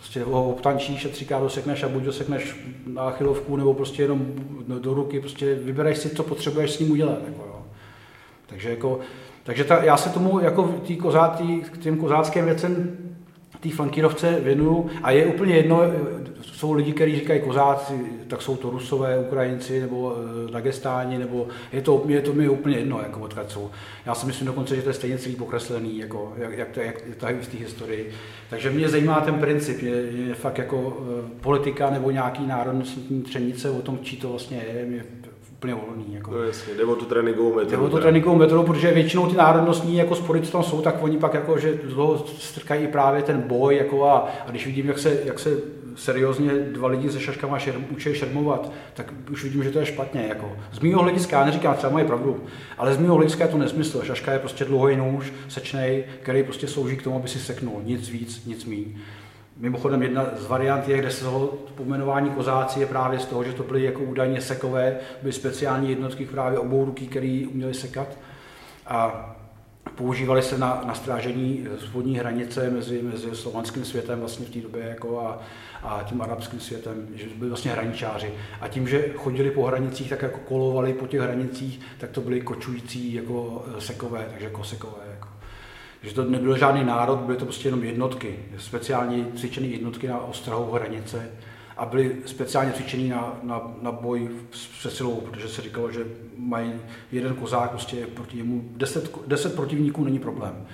prostě 0.00 0.22
ho 0.22 0.50
obtančíš 0.50 1.04
a 1.04 1.08
třikrát 1.08 1.40
dosekneš 1.40 1.82
a 1.82 1.88
buď 1.88 2.02
dosekneš 2.02 2.56
na 2.86 3.10
chylovku 3.10 3.56
nebo 3.56 3.74
prostě 3.74 4.02
jenom 4.02 4.26
do 4.78 4.94
ruky, 4.94 5.20
prostě 5.20 5.54
vybereš 5.54 5.98
si, 5.98 6.10
co 6.10 6.22
potřebuješ 6.22 6.70
s 6.70 6.78
ním 6.78 6.90
udělat. 6.90 7.18
Jako, 7.26 7.42
jo. 7.46 7.62
Takže, 8.46 8.70
jako, 8.70 9.00
takže 9.42 9.64
ta, 9.64 9.84
já 9.84 9.96
se 9.96 10.10
tomu 10.10 10.40
jako 10.40 10.68
tý 10.86 10.96
kozá, 10.96 11.28
tý, 11.28 11.60
k 11.60 11.78
těm 11.78 11.96
kozáckým 11.96 12.44
věcem 12.44 12.96
té 13.60 13.70
flankírovce 13.70 14.40
věnuju 14.40 14.90
a 15.02 15.10
je 15.10 15.26
úplně 15.26 15.56
jedno, 15.56 15.82
jsou 16.60 16.72
lidi, 16.72 16.92
kteří 16.92 17.16
říkají 17.16 17.40
kozáci, 17.40 17.94
tak 18.28 18.42
jsou 18.42 18.56
to 18.56 18.70
Rusové, 18.70 19.18
Ukrajinci 19.18 19.80
nebo 19.80 20.16
eh, 20.48 20.52
Dagestáni, 20.52 21.18
nebo 21.18 21.48
je 21.72 21.82
to, 21.82 22.04
je 22.08 22.20
to 22.20 22.32
mi 22.32 22.48
úplně 22.48 22.76
jedno, 22.76 23.00
jako 23.02 23.20
odkud 23.20 23.50
jsou. 23.50 23.70
Já 24.06 24.14
si 24.14 24.26
myslím 24.26 24.46
dokonce, 24.46 24.76
že 24.76 24.82
to 24.82 24.88
je 24.88 24.94
stejně 24.94 25.18
celý 25.18 25.36
pokreslený, 25.36 25.98
jako, 25.98 26.32
jak, 26.36 26.58
jak, 26.58 26.76
jak 26.76 26.96
to 27.16 27.26
v 27.40 27.48
té 27.48 27.58
historii. 27.58 28.10
Takže 28.50 28.70
mě 28.70 28.88
zajímá 28.88 29.20
ten 29.20 29.34
princip, 29.34 29.82
je, 29.82 29.96
je 30.28 30.34
fakt 30.34 30.58
jako 30.58 30.96
eh, 31.00 31.30
politika 31.40 31.90
nebo 31.90 32.10
nějaký 32.10 32.46
národnostní 32.46 33.22
třenice 33.22 33.70
o 33.70 33.82
tom, 33.82 33.98
čí 34.02 34.16
to 34.16 34.28
vlastně 34.28 34.62
je, 34.74 34.86
mě 34.86 35.04
úplně 35.60 35.74
volný. 35.74 36.14
Jako. 36.14 36.30
No 36.30 36.42
jasně, 36.42 36.74
jde 36.74 36.84
o 36.84 36.94
tu 36.94 37.04
tréninkovou 37.04 37.54
metodu. 37.54 37.70
Jde 37.70 37.76
o 37.76 37.88
tu 37.88 37.98
tréninkovou 37.98 38.36
metodu, 38.36 38.62
protože 38.62 38.92
většinou 38.92 39.26
ty 39.26 39.36
národnostní 39.36 39.96
jako 39.96 40.14
spory, 40.14 40.40
co 40.40 40.52
tam 40.52 40.62
jsou, 40.62 40.80
tak 40.82 41.02
oni 41.02 41.18
pak 41.18 41.34
jako, 41.34 41.58
že 41.58 41.72
toho 41.94 42.24
strkají 42.38 42.86
právě 42.86 43.22
ten 43.22 43.40
boj 43.40 43.76
jako 43.76 44.04
a, 44.04 44.28
a 44.46 44.50
když 44.50 44.66
vidím, 44.66 44.86
jak 44.86 44.98
se, 44.98 45.18
jak 45.24 45.38
se 45.38 45.50
seriózně 45.96 46.52
dva 46.52 46.88
lidi 46.88 47.10
se 47.10 47.20
šaškama 47.20 47.58
šerm, 47.58 47.84
učí 47.90 48.14
šermovat, 48.14 48.72
tak 48.94 49.14
už 49.30 49.44
vidím, 49.44 49.64
že 49.64 49.70
to 49.70 49.78
je 49.78 49.86
špatně. 49.86 50.26
Jako. 50.28 50.52
Z 50.72 50.78
mého 50.78 51.02
hlediska, 51.02 51.38
já 51.38 51.44
neříkám, 51.44 51.74
třeba 51.74 51.92
mají 51.92 52.06
pravdu, 52.06 52.44
ale 52.78 52.94
z 52.94 52.98
mého 52.98 53.14
hlediska 53.14 53.44
je 53.44 53.50
to 53.50 53.58
nesmysl. 53.58 54.02
Šaška 54.04 54.32
je 54.32 54.38
prostě 54.38 54.64
dlouhý 54.64 54.96
nůž, 54.96 55.32
sečnej, 55.48 56.04
který 56.22 56.42
prostě 56.42 56.68
slouží 56.68 56.96
k 56.96 57.02
tomu, 57.02 57.16
aby 57.16 57.28
si 57.28 57.38
seknul. 57.38 57.82
Nic 57.84 58.08
víc, 58.08 58.44
nic 58.46 58.64
méně. 58.64 58.86
Mimochodem 59.60 60.02
jedna 60.02 60.26
z 60.36 60.46
variant 60.46 60.88
je, 60.88 60.98
kde 60.98 61.10
se 61.10 61.24
pojmenování 61.74 62.30
kozáci 62.30 62.80
je 62.80 62.86
právě 62.86 63.18
z 63.18 63.26
toho, 63.26 63.44
že 63.44 63.52
to 63.52 63.62
byly 63.62 63.84
jako 63.84 64.00
údajně 64.00 64.40
sekové, 64.40 64.96
byly 65.22 65.32
speciální 65.32 65.90
jednotky 65.90 66.26
právě 66.26 66.58
obou 66.58 66.84
ruky, 66.84 67.06
které 67.06 67.46
uměly 67.50 67.74
sekat. 67.74 68.08
A 68.86 69.30
používali 69.96 70.42
se 70.42 70.58
na, 70.58 70.82
na 70.86 70.94
strážení 70.94 71.66
spodní 71.78 72.18
hranice 72.18 72.70
mezi, 72.70 73.02
mezi 73.02 73.36
slovanským 73.36 73.84
světem 73.84 74.20
vlastně 74.20 74.46
v 74.46 74.50
té 74.50 74.60
době 74.60 74.84
jako 74.88 75.20
a, 75.20 75.38
a 75.82 76.02
tím 76.02 76.22
arabským 76.22 76.60
světem, 76.60 77.08
že 77.14 77.26
byli 77.36 77.50
vlastně 77.50 77.70
hraničáři. 77.70 78.32
A 78.60 78.68
tím, 78.68 78.88
že 78.88 79.04
chodili 79.16 79.50
po 79.50 79.66
hranicích, 79.66 80.10
tak 80.10 80.22
jako 80.22 80.38
kolovali 80.38 80.92
po 80.92 81.06
těch 81.06 81.20
hranicích, 81.20 81.80
tak 81.98 82.10
to 82.10 82.20
byly 82.20 82.40
kočující 82.40 83.14
jako 83.14 83.64
sekové, 83.78 84.26
takže 84.30 84.50
kosekové. 84.50 85.02
Jako 85.10 85.29
že 86.02 86.14
to 86.14 86.24
nebyl 86.24 86.58
žádný 86.58 86.84
národ, 86.84 87.18
byly 87.18 87.38
to 87.38 87.44
prostě 87.44 87.68
jenom 87.68 87.84
jednotky, 87.84 88.38
speciálně 88.58 89.26
cvičené 89.36 89.66
jednotky 89.66 90.08
na 90.08 90.18
ostrahu 90.18 90.72
hranice 90.72 91.30
a 91.76 91.86
byly 91.86 92.16
speciálně 92.26 92.72
cvičený 92.72 93.08
na, 93.08 93.38
na, 93.42 93.62
na 93.82 93.92
boj 93.92 94.28
s 94.52 94.66
přesilou, 94.66 95.20
protože 95.20 95.48
se 95.48 95.62
říkalo, 95.62 95.92
že 95.92 96.04
mají 96.36 96.72
jeden 97.12 97.34
kozák 97.34 97.70
prostě 97.70 98.06
proti 98.06 98.36
němu, 98.36 98.64
deset, 98.76 99.10
deset 99.26 99.54
protivníků 99.54 100.04
není 100.04 100.18
problém. 100.18 100.66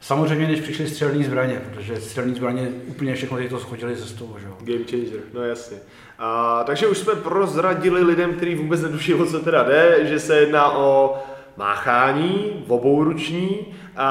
Samozřejmě, 0.00 0.46
než 0.46 0.60
přišly 0.60 0.88
střelné 0.88 1.24
zbraně, 1.24 1.62
protože 1.70 2.00
střelné 2.00 2.34
zbraně 2.34 2.68
úplně 2.86 3.14
všechno 3.14 3.48
to 3.48 3.58
schodili 3.58 3.96
ze 3.96 4.06
stolu. 4.06 4.36
Že? 4.40 4.72
Game 4.72 4.84
changer, 4.90 5.20
no 5.34 5.42
jasně. 5.42 5.76
A, 6.18 6.64
takže 6.64 6.86
už 6.86 6.98
jsme 6.98 7.14
prozradili 7.14 8.02
lidem, 8.02 8.34
kteří 8.34 8.54
vůbec 8.54 8.82
netuší, 8.82 9.14
o 9.14 9.26
co 9.26 9.40
teda 9.40 9.62
jde, 9.62 10.00
že 10.02 10.20
se 10.20 10.40
jedná 10.40 10.76
o 10.76 11.18
máchání, 11.56 12.64
obouruční 12.68 13.66
a, 13.96 14.08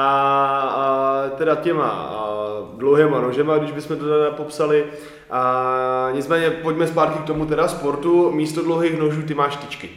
a 0.58 1.22
teda 1.36 1.54
těma 1.54 1.88
a 1.88 2.44
dlouhýma 2.76 3.20
nožema, 3.20 3.58
když 3.58 3.72
bychom 3.72 3.96
to 3.96 4.04
teda 4.04 4.30
popsali. 4.30 4.84
A 5.30 6.08
nicméně 6.12 6.50
pojďme 6.50 6.86
zpátky 6.86 7.18
k 7.18 7.26
tomu 7.26 7.46
teda 7.46 7.68
sportu. 7.68 8.30
Místo 8.30 8.62
dlouhých 8.62 8.98
nožů 8.98 9.22
ty 9.22 9.34
máš 9.34 9.56
tyčky. 9.56 9.90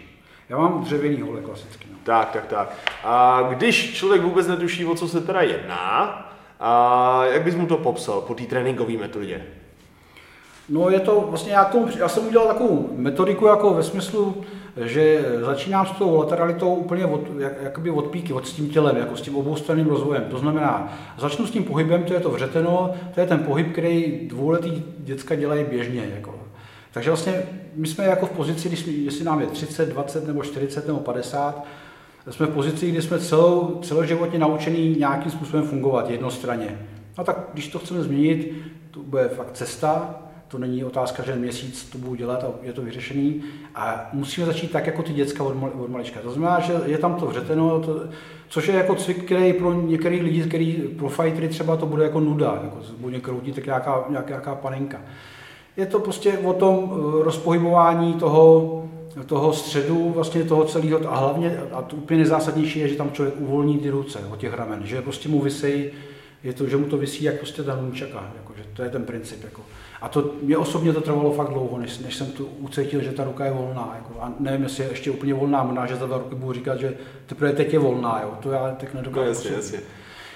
Já 0.49 0.57
mám 0.57 0.83
dřevěný 0.83 1.21
hole 1.21 1.41
klasicky. 1.41 1.87
No. 1.91 1.97
Tak, 2.03 2.31
tak, 2.31 2.45
tak. 2.45 2.73
A 3.03 3.41
když 3.49 3.93
člověk 3.93 4.21
vůbec 4.21 4.47
netuší, 4.47 4.85
o 4.85 4.95
co 4.95 5.07
se 5.07 5.21
teda 5.21 5.41
jedná, 5.41 6.23
a 6.59 7.25
jak 7.25 7.43
bys 7.43 7.55
mu 7.55 7.67
to 7.67 7.77
popsal 7.77 8.21
po 8.21 8.33
té 8.33 8.43
tréninkové 8.43 8.93
metodě? 8.93 9.45
No 10.69 10.89
je 10.89 10.99
to 10.99 11.25
vlastně, 11.29 11.53
já, 11.53 11.65
tomu, 11.65 11.87
já 11.97 12.09
jsem 12.09 12.27
udělal 12.27 12.47
takovou 12.47 12.89
metodiku 12.95 13.45
jako 13.45 13.73
ve 13.73 13.83
smyslu, 13.83 14.45
že 14.83 15.25
začínám 15.41 15.85
s 15.85 15.91
tou 15.91 16.15
lateralitou 16.15 16.75
úplně 16.75 17.05
od, 17.05 17.21
jak, 17.39 17.53
jakoby 17.61 17.89
od 17.89 18.07
píky, 18.07 18.33
od 18.33 18.47
s 18.47 18.53
tím 18.53 18.69
tělem, 18.69 18.97
jako 18.97 19.17
s 19.17 19.21
tím 19.21 19.35
oboustranným 19.35 19.87
rozvojem. 19.87 20.23
To 20.29 20.39
znamená, 20.39 20.97
začnu 21.17 21.45
s 21.45 21.51
tím 21.51 21.63
pohybem, 21.63 22.03
to 22.03 22.13
je 22.13 22.19
to 22.19 22.29
vřeteno, 22.29 22.93
to 23.13 23.19
je 23.19 23.27
ten 23.27 23.39
pohyb, 23.39 23.71
který 23.71 24.27
dvouletý 24.27 24.83
děcka 24.99 25.35
dělají 25.35 25.65
běžně. 25.69 26.11
Jako. 26.15 26.35
Takže 26.91 27.09
vlastně 27.09 27.43
my 27.75 27.87
jsme 27.87 28.05
jako 28.05 28.25
v 28.25 28.31
pozici, 28.31 28.67
když, 28.67 28.87
jestli 28.87 29.25
nám 29.25 29.41
je 29.41 29.47
30, 29.47 29.89
20 29.89 30.27
nebo 30.27 30.43
40 30.43 30.87
nebo 30.87 30.99
50, 30.99 31.65
jsme 32.29 32.45
v 32.45 32.49
pozici, 32.49 32.91
kdy 32.91 33.01
jsme 33.01 33.19
celou, 33.19 33.79
celoživotně 33.81 34.39
naučení 34.39 34.95
nějakým 34.99 35.31
způsobem 35.31 35.63
fungovat 35.63 36.09
jednostranně. 36.09 36.79
No 37.17 37.23
tak 37.23 37.49
když 37.53 37.67
to 37.67 37.79
chceme 37.79 38.03
změnit, 38.03 38.53
to 38.91 38.99
bude 38.99 39.27
fakt 39.27 39.51
cesta, 39.51 40.21
to 40.47 40.57
není 40.57 40.83
otázka, 40.83 41.23
že 41.23 41.35
měsíc 41.35 41.89
to 41.91 41.97
budu 41.97 42.15
dělat 42.15 42.43
a 42.43 42.47
je 42.61 42.73
to 42.73 42.81
vyřešený. 42.81 43.43
A 43.75 44.09
musíme 44.13 44.45
začít 44.45 44.71
tak, 44.71 44.87
jako 44.87 45.03
ty 45.03 45.13
děcka 45.13 45.43
od, 45.43 45.55
mal, 45.55 45.71
od 45.79 45.89
malička. 45.89 46.19
To 46.19 46.31
znamená, 46.31 46.59
že 46.59 46.73
je 46.85 46.97
tam 46.97 47.15
to 47.15 47.25
vřeteno, 47.25 47.79
to, 47.79 47.99
což 48.49 48.67
je 48.67 48.75
jako 48.75 48.95
cvik, 48.95 49.23
který 49.23 49.53
pro 49.53 49.73
některý 49.73 50.21
lidi, 50.21 50.43
který 50.43 50.73
pro 50.73 51.09
fightery 51.09 51.47
třeba 51.47 51.77
to 51.77 51.85
bude 51.85 52.03
jako 52.03 52.19
nuda, 52.19 52.59
jako 52.63 52.77
bude 52.97 53.19
kroutit 53.19 53.55
tak 53.55 53.65
nějaká, 53.65 54.05
nějaká, 54.09 54.29
nějaká 54.29 54.55
panenka. 54.55 55.01
Je 55.77 55.85
to 55.85 55.99
prostě 55.99 56.37
o 56.37 56.53
tom 56.53 56.91
eh, 56.91 57.23
rozpohybování 57.23 58.13
toho, 58.13 58.83
toho 59.25 59.53
středu, 59.53 60.09
vlastně 60.09 60.43
toho 60.43 60.65
celého, 60.65 61.13
a 61.13 61.17
hlavně, 61.17 61.59
a 61.71 61.81
to 61.81 61.95
úplně 61.95 62.17
nejzásadnější 62.17 62.79
je, 62.79 62.87
že 62.87 62.95
tam 62.95 63.11
člověk 63.11 63.35
uvolní 63.39 63.77
ty 63.77 63.89
ruce 63.89 64.19
od 64.31 64.39
těch 64.39 64.53
ramen, 64.53 64.81
že 64.83 65.01
prostě 65.01 65.29
mu 65.29 65.41
vysejí 65.41 65.91
je 66.43 66.53
to, 66.53 66.67
že 66.67 66.77
mu 66.77 66.85
to 66.85 66.97
vysí 66.97 67.23
jak 67.23 67.37
prostě 67.37 67.63
ten 67.63 67.91
čeká, 67.93 68.31
jako, 68.37 68.53
že 68.57 68.63
to 68.73 68.83
je 68.83 68.89
ten 68.89 69.03
princip. 69.03 69.43
Jako. 69.43 69.61
A 70.01 70.09
to 70.09 70.31
mě 70.41 70.57
osobně 70.57 70.93
to 70.93 71.01
trvalo 71.01 71.31
fakt 71.31 71.49
dlouho, 71.49 71.77
než, 71.77 71.99
než 71.99 72.15
jsem 72.15 72.27
tu 72.27 72.45
ucítil, 72.59 73.01
že 73.01 73.11
ta 73.11 73.23
ruka 73.23 73.45
je 73.45 73.51
volná. 73.51 73.93
Jako. 73.95 74.21
A 74.21 74.33
nevím, 74.39 74.63
jestli 74.63 74.83
je 74.83 74.89
ještě 74.89 75.11
úplně 75.11 75.33
volná, 75.33 75.63
možná, 75.63 75.85
že 75.85 75.95
za 75.95 76.05
dva 76.05 76.17
roky 76.17 76.35
budu 76.35 76.53
říkat, 76.53 76.79
že 76.79 76.93
teprve 77.25 77.53
teď 77.53 77.73
je 77.73 77.79
volná, 77.79 78.21
jo. 78.23 78.33
to 78.39 78.51
já 78.51 78.75
tak 78.79 78.93
nedokážu. 78.93 79.21
No, 79.21 79.27
jasně, 79.27 79.51
jasně. 79.51 79.79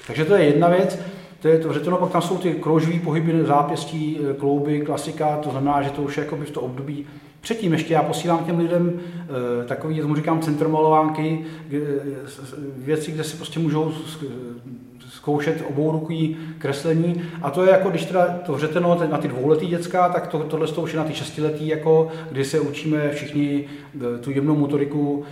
Takže 0.08 0.26
to 0.26 0.36
je 0.36 0.44
jedna 0.44 0.68
věc. 0.68 1.00
To 1.42 1.48
je 1.48 1.60
to 1.60 1.74
řetěno, 1.74 1.98
pak 1.98 2.12
tam 2.12 2.22
jsou 2.22 2.38
ty 2.38 2.54
kroužové 2.54 3.00
pohyby 3.00 3.46
zápěstí, 3.46 4.20
e, 4.20 4.34
klouby, 4.34 4.82
klasika, 4.82 5.38
to 5.38 5.52
znamená, 5.52 5.82
že 5.82 5.90
to 5.90 6.02
už 6.02 6.18
je 6.18 6.24
v 6.24 6.52
to 6.52 6.62
období. 6.62 7.06
Předtím 7.42 7.74
ještě 7.74 7.94
já 7.94 8.04
posílám 8.04 8.46
těm 8.46 8.60
lidem 8.60 9.00
e, 9.62 9.68
takový, 9.68 10.02
tomu 10.02 10.16
říkám, 10.16 10.42
centromalovánky, 10.42 11.46
e, 11.74 11.80
věci, 12.78 13.12
kde 13.12 13.24
si 13.24 13.38
prostě 13.38 13.60
můžou 13.60 13.92
zkoušet 15.22 15.64
obou 15.70 15.92
rukový 15.92 16.38
kreslení. 16.58 17.22
A 17.42 17.50
to 17.50 17.64
je 17.64 17.72
jako, 17.72 17.90
když 17.90 18.06
teda 18.06 18.40
to 18.46 18.58
řeteno 18.58 19.00
na 19.10 19.18
ty 19.18 19.28
dvouletý 19.28 19.68
děcka, 19.68 20.10
tak 20.10 20.28
to, 20.28 20.40
tohle 20.40 20.68
to 20.68 20.82
už 20.82 20.94
je 20.94 21.00
na 21.00 21.06
ty 21.06 21.14
šestiletý, 21.14 21.68
jako, 21.68 22.12
kdy 22.32 22.46
se 22.46 22.60
učíme 22.60 23.12
všichni 23.12 23.66
e, 24.16 24.18
tu 24.18 24.32
jemnou 24.32 24.56
motoriku 24.56 25.26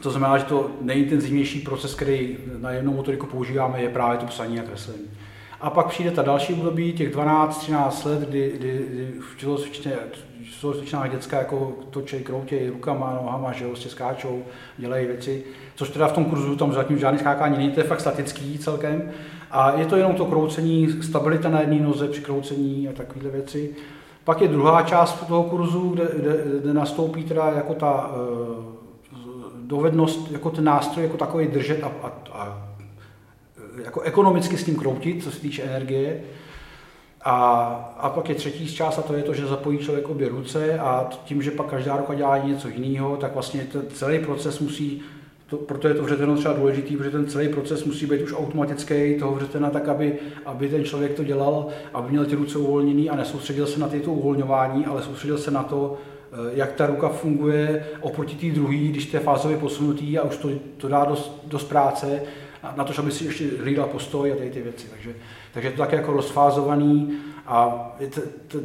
to 0.00 0.10
znamená, 0.10 0.38
že 0.38 0.44
to 0.44 0.70
nejintenzivnější 0.80 1.60
proces, 1.60 1.94
který 1.94 2.36
na 2.58 2.70
jemnou 2.70 2.92
motoriku 2.92 3.26
používáme, 3.26 3.82
je 3.82 3.88
právě 3.88 4.18
to 4.18 4.26
psaní 4.26 4.60
a 4.60 4.62
kreslení. 4.62 5.10
A 5.60 5.70
pak 5.70 5.86
přijde 5.86 6.10
ta 6.10 6.22
další 6.22 6.54
období, 6.54 6.92
těch 6.92 7.14
12-13 7.14 8.06
let, 8.06 8.20
kdy, 8.28 8.52
kdy, 8.56 8.86
kdy 8.90 9.12
v 9.20 9.36
tělocvičných 9.36 11.10
děcka 11.10 11.38
jako 11.38 11.72
točej, 11.90 12.20
kroutěj 12.20 12.68
rukama, 12.68 13.18
nohama, 13.22 13.52
že 13.52 13.64
jo, 13.64 13.70
vlastně 13.70 13.90
skáčou, 13.90 14.42
dělají 14.78 15.06
věci, 15.06 15.44
což 15.74 15.90
teda 15.90 16.08
v 16.08 16.12
tom 16.12 16.24
kurzu 16.24 16.56
tam 16.56 16.72
zatím 16.72 16.98
žádný 16.98 17.18
skákání 17.18 17.58
není, 17.58 17.70
to 17.70 17.80
je 17.80 17.86
fakt 17.86 18.00
statický 18.00 18.58
celkem. 18.58 19.10
A 19.50 19.72
je 19.72 19.86
to 19.86 19.96
jenom 19.96 20.14
to 20.14 20.24
kroucení, 20.24 21.02
stabilita 21.02 21.48
na 21.48 21.60
jedné 21.60 21.80
noze 21.80 22.08
při 22.08 22.20
kroucení 22.20 22.88
a 22.88 22.92
takovéhle 22.92 23.30
věci. 23.30 23.74
Pak 24.24 24.40
je 24.40 24.48
druhá 24.48 24.82
část 24.82 25.26
toho 25.26 25.42
kurzu, 25.42 25.88
kde, 25.88 26.08
kde, 26.16 26.44
kde 26.60 26.74
nastoupí 26.74 27.24
teda 27.24 27.50
jako 27.50 27.74
ta 27.74 28.08
uh, 28.08 28.64
dovednost, 29.54 30.30
jako 30.30 30.50
ten 30.50 30.64
nástroj 30.64 31.04
jako 31.04 31.16
takový 31.16 31.46
držet 31.46 31.84
a, 31.84 31.92
a, 32.02 32.12
a 32.32 32.69
jako 33.84 34.00
ekonomicky 34.00 34.56
s 34.56 34.64
tím 34.64 34.76
kroutit, 34.76 35.24
co 35.24 35.30
se 35.30 35.40
týče 35.40 35.62
energie. 35.62 36.20
A, 37.24 37.64
a 37.98 38.10
pak 38.10 38.28
je 38.28 38.34
třetí 38.34 38.74
část 38.74 38.98
a 38.98 39.02
to 39.02 39.14
je 39.14 39.22
to, 39.22 39.34
že 39.34 39.46
zapojí 39.46 39.78
člověk 39.78 40.08
obě 40.08 40.28
ruce 40.28 40.78
a 40.78 41.10
tím, 41.24 41.42
že 41.42 41.50
pak 41.50 41.66
každá 41.66 41.96
ruka 41.96 42.14
dělá 42.14 42.38
něco 42.38 42.68
jiného, 42.68 43.16
tak 43.16 43.34
vlastně 43.34 43.66
ten 43.72 43.82
celý 43.94 44.18
proces 44.18 44.58
musí, 44.58 45.02
to, 45.46 45.56
proto 45.56 45.88
je 45.88 45.94
to 45.94 46.02
vřeteno 46.02 46.36
třeba 46.36 46.54
důležitý, 46.54 46.96
protože 46.96 47.10
ten 47.10 47.26
celý 47.26 47.48
proces 47.48 47.84
musí 47.84 48.06
být 48.06 48.22
už 48.22 48.32
automatický 48.32 49.16
toho 49.18 49.34
vřetena 49.34 49.70
tak, 49.70 49.88
aby, 49.88 50.18
aby 50.46 50.68
ten 50.68 50.84
člověk 50.84 51.14
to 51.14 51.24
dělal, 51.24 51.66
aby 51.94 52.10
měl 52.10 52.26
ty 52.26 52.34
ruce 52.34 52.58
uvolněný 52.58 53.10
a 53.10 53.16
nesoustředil 53.16 53.66
se 53.66 53.80
na 53.80 53.88
tyto 53.88 54.12
uvolňování, 54.12 54.86
ale 54.86 55.02
soustředil 55.02 55.38
se 55.38 55.50
na 55.50 55.62
to, 55.62 55.96
eh, 56.32 56.36
jak 56.54 56.72
ta 56.72 56.86
ruka 56.86 57.08
funguje 57.08 57.86
oproti 58.00 58.36
té 58.36 58.54
druhé, 58.54 58.76
když 58.76 59.06
to 59.06 59.16
je 59.16 59.20
fázově 59.20 59.56
posunutý 59.56 60.18
a 60.18 60.22
už 60.22 60.36
to, 60.36 60.48
to 60.76 60.88
dá 60.88 61.04
dost, 61.04 61.42
dost 61.46 61.64
práce, 61.64 62.22
na 62.76 62.84
to, 62.84 62.92
aby 62.98 63.10
si 63.10 63.24
ještě 63.24 63.50
hlídal 63.60 63.86
postoj 63.86 64.32
a 64.32 64.36
tady 64.36 64.50
ty 64.50 64.62
věci. 64.62 64.86
Takže, 64.88 65.14
takže 65.52 65.68
je 65.68 65.72
to 65.72 65.78
tak 65.78 65.92
jako 65.92 66.12
rozfázovaný 66.12 67.18
a 67.46 67.88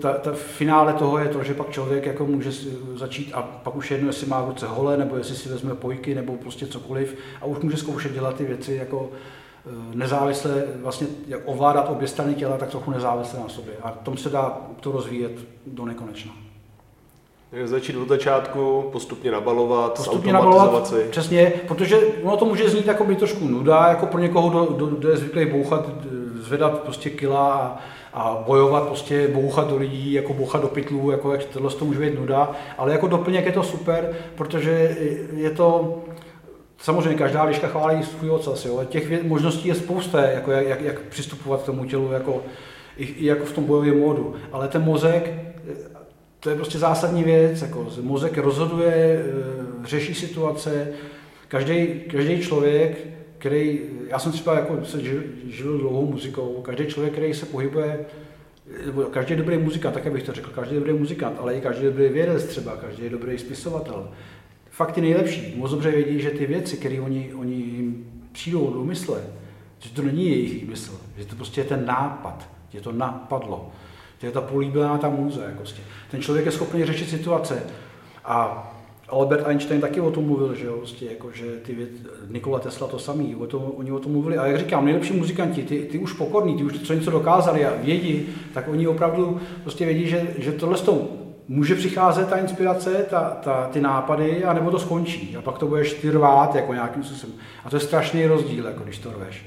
ta, 0.02 0.14
ta, 0.14 0.32
finále 0.34 0.94
toho 0.94 1.18
je 1.18 1.30
to, 1.30 1.44
že 1.44 1.54
pak 1.54 1.70
člověk 1.70 2.06
jako 2.06 2.26
může 2.26 2.52
začít 2.94 3.34
a 3.34 3.42
pak 3.42 3.76
už 3.76 3.92
jedno, 3.92 4.08
jestli 4.08 4.28
má 4.28 4.42
v 4.42 4.48
ruce 4.48 4.68
hole, 4.68 4.98
nebo 4.98 5.18
jestli 5.18 5.36
si 5.36 5.50
vezme 5.50 5.76
pojky, 5.76 6.16
nebo 6.16 6.38
prostě 6.38 6.68
cokoliv 6.68 7.18
a 7.42 7.46
už 7.46 7.58
může 7.58 7.78
zkoušet 7.78 8.14
dělat 8.14 8.36
ty 8.36 8.46
věci 8.46 8.74
jako 8.74 9.10
eh, 9.12 9.70
nezávisle, 9.96 10.64
vlastně 10.76 11.08
jak 11.28 11.42
ovládat 11.46 11.90
obě 11.90 12.08
strany 12.08 12.36
těla, 12.36 12.58
tak 12.58 12.70
trochu 12.70 12.92
nezávisle 12.92 13.40
na 13.40 13.50
sobě. 13.50 13.74
A 13.84 13.92
tom 13.92 14.18
se 14.18 14.30
dá 14.30 14.62
to 14.80 14.92
rozvíjet 14.92 15.32
do 15.68 15.86
nekonečna. 15.86 16.45
Začít 17.64 17.96
od 17.96 18.08
začátku, 18.08 18.90
postupně 18.92 19.32
nabalovat, 19.32 19.98
postupně 19.98 20.34
nabalovat, 20.34 20.88
si. 20.88 21.06
Přesně, 21.10 21.54
protože 21.68 21.98
ono 22.24 22.38
to 22.38 22.46
může 22.46 22.70
znít 22.70 22.86
jako 22.88 23.04
by 23.04 23.16
trošku 23.16 23.48
nuda, 23.48 23.88
jako 23.88 24.06
pro 24.06 24.20
někoho, 24.20 24.66
kdo, 24.66 24.86
kdo 24.86 25.10
je 25.10 25.18
zvyklý 25.18 25.46
bouchat, 25.46 25.90
zvedat 26.40 26.80
prostě 26.80 27.10
kila 27.10 27.54
a, 27.54 27.80
a 28.14 28.44
bojovat, 28.48 28.88
prostě 28.88 29.28
bouchat 29.28 29.70
do 29.70 29.78
lidí, 29.78 30.14
jako 30.14 30.34
bouchat 30.34 30.62
do 30.62 30.68
pytlů, 30.68 31.12
jako 31.12 31.32
jak 31.32 31.46
tohle 31.46 31.70
to 31.70 31.86
může 31.86 32.00
být 32.00 32.20
nuda, 32.20 32.52
ale 32.78 32.92
jako 32.92 33.08
doplněk 33.08 33.46
je 33.46 33.52
to 33.52 33.64
super, 33.64 34.14
protože 34.36 34.98
je 35.34 35.50
to, 35.50 35.98
Samozřejmě 36.78 37.18
každá 37.18 37.44
liška 37.44 37.68
chválí 37.68 38.04
svůj 38.04 38.30
ocas, 38.30 38.66
jo. 38.66 38.84
těch 38.86 39.24
možností 39.24 39.68
je 39.68 39.76
spousta, 39.76 40.22
jako 40.22 40.52
jak, 40.52 40.68
jak, 40.68 40.82
jak 40.82 41.02
přistupovat 41.02 41.62
k 41.62 41.66
tomu 41.66 41.86
tělu, 41.86 42.12
jako, 42.12 42.42
i, 42.98 43.06
i 43.06 43.26
jako 43.26 43.46
v 43.46 43.54
tom 43.54 43.64
bojovém 43.64 44.00
módu. 44.00 44.36
Ale 44.52 44.68
ten 44.68 44.84
mozek, 44.84 45.34
to 46.46 46.50
je 46.50 46.56
prostě 46.56 46.80
zásadní 46.80 47.24
věc, 47.24 47.62
jako 47.62 47.88
mozek 48.02 48.38
rozhoduje, 48.38 48.94
eh, 48.94 49.88
řeší 49.88 50.14
situace, 50.14 50.88
každý, 51.48 51.88
každý 52.12 52.42
člověk, 52.42 53.08
který, 53.38 53.82
já 54.08 54.20
jsem 54.20 54.32
třeba 54.32 54.56
jako 54.56 54.86
se 54.86 55.02
žil 55.48 55.78
dlouhou 55.78 56.12
muzikou, 56.12 56.62
každý 56.62 56.86
člověk, 56.86 57.14
který 57.14 57.34
se 57.34 57.46
pohybuje, 57.46 58.06
každý 59.12 59.36
dobrý 59.36 59.58
muzikant, 59.58 59.94
tak 59.94 60.12
bych 60.12 60.24
to 60.24 60.34
řekl, 60.34 60.50
každý 60.50 60.76
dobrý 60.76 60.94
muzikant, 60.94 61.38
ale 61.40 61.56
i 61.56 61.62
každý 61.62 61.86
dobrý 61.86 62.10
vědec 62.10 62.46
třeba, 62.46 62.78
každý 62.78 63.10
dobrý 63.10 63.38
spisovatel. 63.38 64.10
Fakt 64.70 64.92
ty 64.92 65.02
nejlepší, 65.02 65.54
moc 65.58 65.72
dobře 65.72 65.92
vědí, 65.92 66.22
že 66.22 66.30
ty 66.30 66.46
věci, 66.46 66.78
které 66.78 67.02
oni, 67.02 67.34
oni 67.34 67.56
jim 67.56 68.06
přijdou 68.32 68.74
do 68.74 68.84
mysle, 68.84 69.22
že 69.80 69.90
to 69.90 70.02
není 70.02 70.30
jejich 70.30 70.68
mysl, 70.68 71.00
že 71.18 71.26
to 71.26 71.36
prostě 71.36 71.62
je 71.62 71.66
ten 71.66 71.86
nápad, 71.86 72.50
že 72.70 72.82
to 72.82 72.92
napadlo. 72.92 73.72
To 74.26 74.30
je 74.30 74.34
ta 74.34 74.42
políbená 74.42 74.98
ta 74.98 75.10
můze. 75.10 75.42
Jako 75.42 75.58
prostě. 75.58 75.82
Ten 76.12 76.22
člověk 76.22 76.46
je 76.46 76.52
schopný 76.52 76.86
řešit 76.86 77.10
situace. 77.10 77.64
A 78.26 78.68
Albert 79.10 79.48
Einstein 79.48 79.82
taky 79.82 80.02
o 80.02 80.12
tom 80.12 80.26
mluvil, 80.26 80.56
že 80.56 80.66
jo, 80.66 80.78
prostě 80.78 81.06
jako, 81.06 81.32
že 81.32 81.46
ty 81.46 81.76
věc, 81.76 81.90
Nikola 82.30 82.60
Tesla 82.60 82.88
to 82.88 83.00
samý, 83.00 83.36
o 83.36 83.48
tom, 83.48 83.72
oni 83.76 83.92
o 83.92 84.00
tom 84.00 84.12
mluvili. 84.12 84.38
A 84.38 84.48
jak 84.48 84.60
říkám, 84.60 84.86
nejlepší 84.86 85.14
muzikanti, 85.14 85.64
ty, 85.64 85.80
ty 85.80 86.00
už 86.00 86.14
pokorní, 86.14 86.58
ty 86.58 86.64
už 86.64 86.80
co 86.80 86.94
něco 86.94 87.12
dokázali 87.12 87.66
a 87.66 87.74
vědí, 87.82 88.26
tak 88.54 88.68
oni 88.68 88.88
opravdu 88.88 89.40
prostě 89.64 89.86
vědí, 89.86 90.08
že, 90.08 90.28
že 90.38 90.52
tohle 90.52 90.78
s 90.78 90.82
tou 90.82 91.10
může 91.48 91.76
přicházet 91.76 92.28
ta 92.28 92.38
inspirace, 92.38 93.06
ta, 93.10 93.38
ta, 93.44 93.70
ty 93.74 93.82
nápady, 93.82 94.44
a 94.44 94.54
nebo 94.54 94.72
to 94.72 94.80
skončí. 94.80 95.36
A 95.38 95.42
pak 95.42 95.58
to 95.58 95.68
budeš 95.68 95.94
ty 95.94 96.12
rvát 96.12 96.56
jako 96.56 96.74
nějakým 96.74 97.04
způsobem. 97.04 97.36
A 97.66 97.70
to 97.70 97.76
je 97.76 97.80
strašný 97.80 98.26
rozdíl, 98.26 98.66
jako 98.66 98.84
když 98.84 98.98
to 98.98 99.10
rveš 99.12 99.46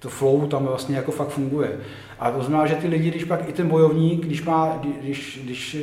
to 0.00 0.08
flow 0.08 0.46
tam 0.46 0.66
vlastně 0.66 0.96
jako 0.96 1.12
fakt 1.12 1.28
funguje. 1.28 1.80
A 2.18 2.30
to 2.30 2.42
znamená, 2.42 2.66
že 2.66 2.74
ty 2.74 2.88
lidi, 2.88 3.10
když 3.10 3.24
pak 3.24 3.48
i 3.48 3.52
ten 3.52 3.68
bojovník, 3.68 4.26
když 4.26 4.44
má, 4.44 4.80
když, 5.00 5.40
když 5.44 5.76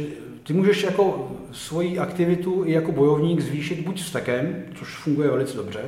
ty 0.44 0.54
můžeš 0.54 0.84
jako 0.84 1.32
svoji 1.52 2.00
aktivitu 2.00 2.64
i 2.66 2.72
jako 2.72 2.92
bojovník 2.92 3.40
zvýšit 3.40 3.86
buď 3.86 4.02
vstekem, 4.02 4.64
což 4.76 4.96
funguje 4.96 5.30
velice 5.30 5.58
dobře, 5.58 5.82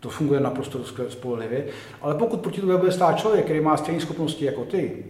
to 0.00 0.10
funguje 0.10 0.40
naprosto 0.40 0.84
spolehlivě, 1.08 1.66
ale 2.02 2.14
pokud 2.14 2.40
proti 2.40 2.60
tobě 2.60 2.76
bude 2.76 2.92
stát 2.92 3.18
člověk, 3.18 3.44
který 3.44 3.60
má 3.60 3.76
stejné 3.76 4.00
schopnosti 4.00 4.44
jako 4.44 4.64
ty, 4.64 5.04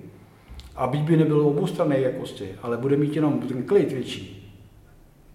a 0.77 0.87
byť 0.87 1.01
by 1.01 1.17
nebyl 1.17 1.41
oboustranné 1.41 2.01
jakosti, 2.01 2.49
ale 2.63 2.77
bude 2.77 2.97
mít 2.97 3.17
jenom 3.17 3.41
ten 3.41 3.63
klid 3.63 3.93
větší, 3.93 4.53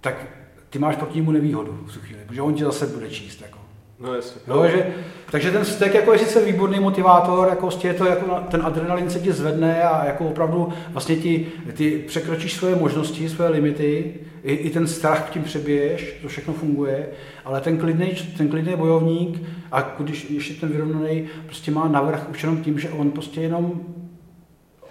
tak 0.02 0.26
ty 0.70 0.80
máš 0.80 0.96
proti 0.96 1.18
němu 1.18 1.32
nevýhodu 1.32 1.80
v 1.86 1.94
tu 1.94 2.00
chvíli, 2.00 2.22
protože 2.28 2.42
on 2.42 2.54
tě 2.54 2.64
zase 2.64 2.88
bude 2.88 3.10
číst. 3.10 3.42
Jako. 3.42 3.65
No 4.00 4.14
jasně. 4.14 4.42
No, 4.48 4.68
že, 4.68 4.88
takže 5.32 5.52
ten 5.52 5.66
stek 5.66 5.94
jako 5.94 6.14
je 6.14 6.20
sice 6.20 6.46
výborný 6.46 6.80
motivátor, 6.80 7.48
jako 7.50 7.70
je 7.84 7.94
to 7.94 8.06
jako 8.06 8.40
ten 8.52 8.62
adrenalin 8.66 9.10
se 9.10 9.20
ti 9.20 9.34
zvedne 9.34 9.84
a 9.84 10.06
jako 10.06 10.28
opravdu 10.28 10.74
vlastně 10.90 11.16
ti, 11.16 11.48
ty 11.74 12.04
překročíš 12.08 12.54
svoje 12.54 12.76
možnosti, 12.76 13.30
svoje 13.30 13.50
limity, 13.50 14.14
i, 14.44 14.54
i 14.54 14.70
ten 14.70 14.88
strach 14.88 15.30
tím 15.30 15.44
přebiješ, 15.44 16.20
to 16.22 16.28
všechno 16.28 16.54
funguje, 16.54 17.08
ale 17.46 17.62
ten 17.62 17.78
klidný, 17.78 18.12
ten 18.38 18.50
klidný 18.50 18.76
bojovník 18.76 19.42
a 19.72 19.96
když 20.00 20.30
ještě 20.30 20.54
ten 20.54 20.70
vyrovnaný 20.70 21.28
prostě 21.46 21.72
má 21.72 21.88
navrh 21.88 22.30
už 22.30 22.44
jenom 22.44 22.58
tím, 22.58 22.80
že 22.80 22.90
on 22.90 23.12
prostě 23.12 23.42
jenom 23.42 23.82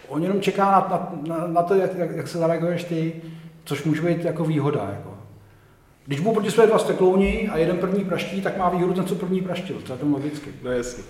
on 0.08 0.22
jenom 0.22 0.40
čeká 0.40 0.64
na, 0.70 1.12
na, 1.28 1.46
na 1.46 1.62
to, 1.62 1.74
jak, 1.74 1.98
jak, 1.98 2.16
jak 2.16 2.28
se 2.28 2.38
zareaguješ 2.38 2.84
ty, 2.84 3.12
což 3.64 3.84
může 3.84 4.02
být 4.02 4.24
jako 4.24 4.44
výhoda. 4.44 4.88
Jako. 4.92 5.13
Když 6.06 6.20
mu 6.20 6.34
proti 6.34 6.50
své 6.50 6.66
dva 6.66 6.78
steklouni 6.78 7.48
a 7.52 7.58
jeden 7.58 7.76
první 7.78 8.04
praští, 8.04 8.42
tak 8.42 8.56
má 8.56 8.68
výhodu 8.68 8.94
ten, 8.94 9.06
co 9.06 9.14
první 9.14 9.40
praštil. 9.40 9.76
To 9.86 9.92
je 9.92 9.98
to 9.98 10.06
logicky. 10.06 10.50
No 10.62 10.72
jasně. 10.72 11.04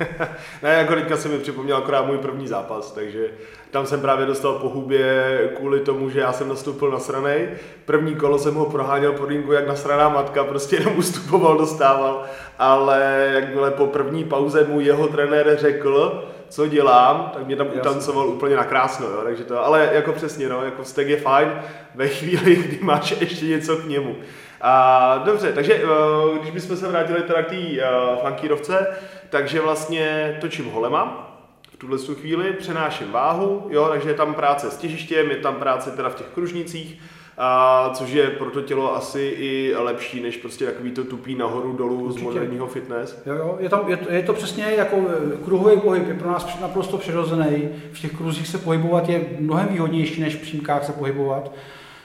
ne, 0.62 0.74
jako 0.74 0.94
teďka 0.94 1.16
se 1.16 1.28
mi 1.28 1.38
připomněl 1.38 1.76
akorát 1.76 2.06
můj 2.06 2.18
první 2.18 2.48
zápas, 2.48 2.92
takže 2.92 3.30
tam 3.70 3.86
jsem 3.86 4.00
právě 4.00 4.26
dostal 4.26 4.54
po 4.54 4.68
hubě 4.68 5.38
kvůli 5.56 5.80
tomu, 5.80 6.10
že 6.10 6.20
já 6.20 6.32
jsem 6.32 6.48
nastoupil 6.48 6.90
na 6.90 6.98
stranej. 6.98 7.48
První 7.84 8.14
kolo 8.14 8.38
jsem 8.38 8.54
ho 8.54 8.64
proháněl 8.64 9.12
po 9.12 9.26
ringu 9.26 9.52
jak 9.52 9.68
nasraná 9.68 10.08
matka, 10.08 10.44
prostě 10.44 10.76
jenom 10.80 10.98
ustupoval, 10.98 11.58
dostával, 11.58 12.24
ale 12.58 13.30
jakmile 13.34 13.70
po 13.70 13.86
první 13.86 14.24
pauze 14.24 14.64
mu 14.64 14.80
jeho 14.80 15.08
trenér 15.08 15.56
řekl, 15.60 16.24
co 16.50 16.66
dělám, 16.66 17.30
tak 17.34 17.46
mě 17.46 17.56
tam 17.56 17.66
Jasně. 17.66 17.80
utancoval 17.80 18.28
úplně 18.28 18.56
na 18.56 18.64
krásno, 18.64 19.06
jo, 19.06 19.20
takže 19.24 19.44
to, 19.44 19.64
ale 19.64 19.90
jako 19.92 20.12
přesně, 20.12 20.48
no, 20.48 20.64
jako 20.64 20.84
stek 20.84 21.08
je 21.08 21.16
fajn 21.16 21.52
ve 21.94 22.08
chvíli, 22.08 22.56
kdy 22.66 22.78
máš 22.82 23.10
ještě 23.20 23.46
něco 23.46 23.76
k 23.76 23.86
němu. 23.86 24.16
A 24.60 25.22
dobře, 25.24 25.52
takže 25.52 25.84
uh, 25.84 26.38
když 26.38 26.50
bychom 26.50 26.76
se 26.76 26.88
vrátili 26.88 27.22
teda 27.22 27.42
k 27.42 27.48
té 27.48 27.56
uh, 27.56 28.18
funkírovce, 28.22 28.86
takže 29.30 29.60
vlastně 29.60 30.38
točím 30.40 30.70
holema, 30.70 31.26
v 31.72 31.76
tuhle 31.76 31.98
chvíli 31.98 32.52
přenáším 32.52 33.12
váhu, 33.12 33.66
jo, 33.70 33.88
takže 33.88 34.08
je 34.08 34.14
tam 34.14 34.34
práce 34.34 34.70
s 34.70 34.76
těžištěm, 34.76 35.30
je 35.30 35.36
tam 35.36 35.54
práce 35.54 35.90
teda 35.90 36.08
v 36.08 36.14
těch 36.14 36.26
kružnicích, 36.26 37.02
a 37.42 37.90
což 37.94 38.10
je 38.10 38.30
pro 38.30 38.50
to 38.50 38.62
tělo 38.62 38.96
asi 38.96 39.20
i 39.20 39.74
lepší, 39.76 40.22
než 40.22 40.36
prostě 40.36 40.66
takový 40.66 40.90
to 40.90 41.04
tupý 41.04 41.34
nahoru 41.34 41.72
dolů 41.72 42.00
Určitě. 42.00 42.20
z 42.20 42.22
moderního 42.22 42.66
fitness. 42.66 43.22
Jo, 43.26 43.34
jo, 43.34 43.56
je, 43.60 43.68
tam, 43.68 43.88
je, 43.88 43.96
to, 43.96 44.12
je 44.12 44.22
to 44.22 44.32
přesně 44.32 44.64
jako 44.64 44.96
eh, 44.96 45.36
kruhový 45.44 45.80
pohyb, 45.80 46.08
je 46.08 46.14
pro 46.14 46.30
nás 46.30 46.60
naprosto 46.60 46.98
přirozený. 46.98 47.68
V 47.92 48.00
těch 48.00 48.12
kruzích 48.16 48.48
se 48.48 48.58
pohybovat 48.58 49.08
je 49.08 49.24
mnohem 49.38 49.68
výhodnější, 49.68 50.20
než 50.20 50.36
v 50.36 50.42
přímkách 50.42 50.84
se 50.84 50.92
pohybovat. 50.92 51.52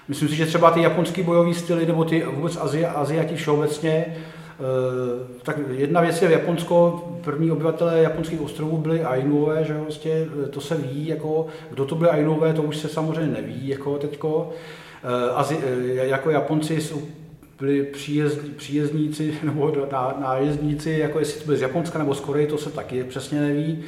Myslím 0.07 0.29
si, 0.29 0.35
že 0.35 0.45
třeba 0.45 0.71
ty 0.71 0.81
japonský 0.81 1.23
bojový 1.23 1.53
styly, 1.53 1.85
nebo 1.85 2.05
ty 2.05 2.23
vůbec 2.23 2.57
Azi, 2.57 2.85
Aziati 2.85 3.35
všeobecně, 3.35 4.05
eh, 4.07 4.19
tak 5.43 5.57
jedna 5.69 6.01
věc 6.01 6.21
je 6.21 6.27
v 6.27 6.31
Japonsko, 6.31 7.07
první 7.23 7.51
obyvatelé 7.51 8.01
japonských 8.01 8.41
ostrovů 8.41 8.77
byli 8.77 9.03
Ainuové, 9.03 9.63
že 9.63 9.73
vlastně 9.73 10.25
to 10.49 10.61
se 10.61 10.75
ví, 10.75 11.07
jako, 11.07 11.47
kdo 11.69 11.85
to 11.85 11.95
byli 11.95 12.09
Ainuové, 12.09 12.53
to 12.53 12.61
už 12.61 12.77
se 12.77 12.87
samozřejmě 12.87 13.33
neví, 13.33 13.67
jako 13.67 13.97
teďko. 13.97 14.51
Eh, 15.05 15.31
Azi, 15.35 15.57
eh, 15.63 16.07
jako 16.07 16.29
Japonci 16.29 16.81
jsou 16.81 17.01
byli 17.59 17.83
příjezd, 17.83 18.39
příjezdníci 18.55 19.37
nebo 19.43 19.73
nájezdníci, 20.19 20.91
jako 20.91 21.19
jestli 21.19 21.39
to 21.39 21.45
byli 21.45 21.57
z 21.57 21.61
Japonska 21.61 21.99
nebo 21.99 22.15
z 22.15 22.19
Koreje, 22.19 22.47
to 22.47 22.57
se 22.57 22.69
taky 22.69 23.03
přesně 23.03 23.41
neví. 23.41 23.83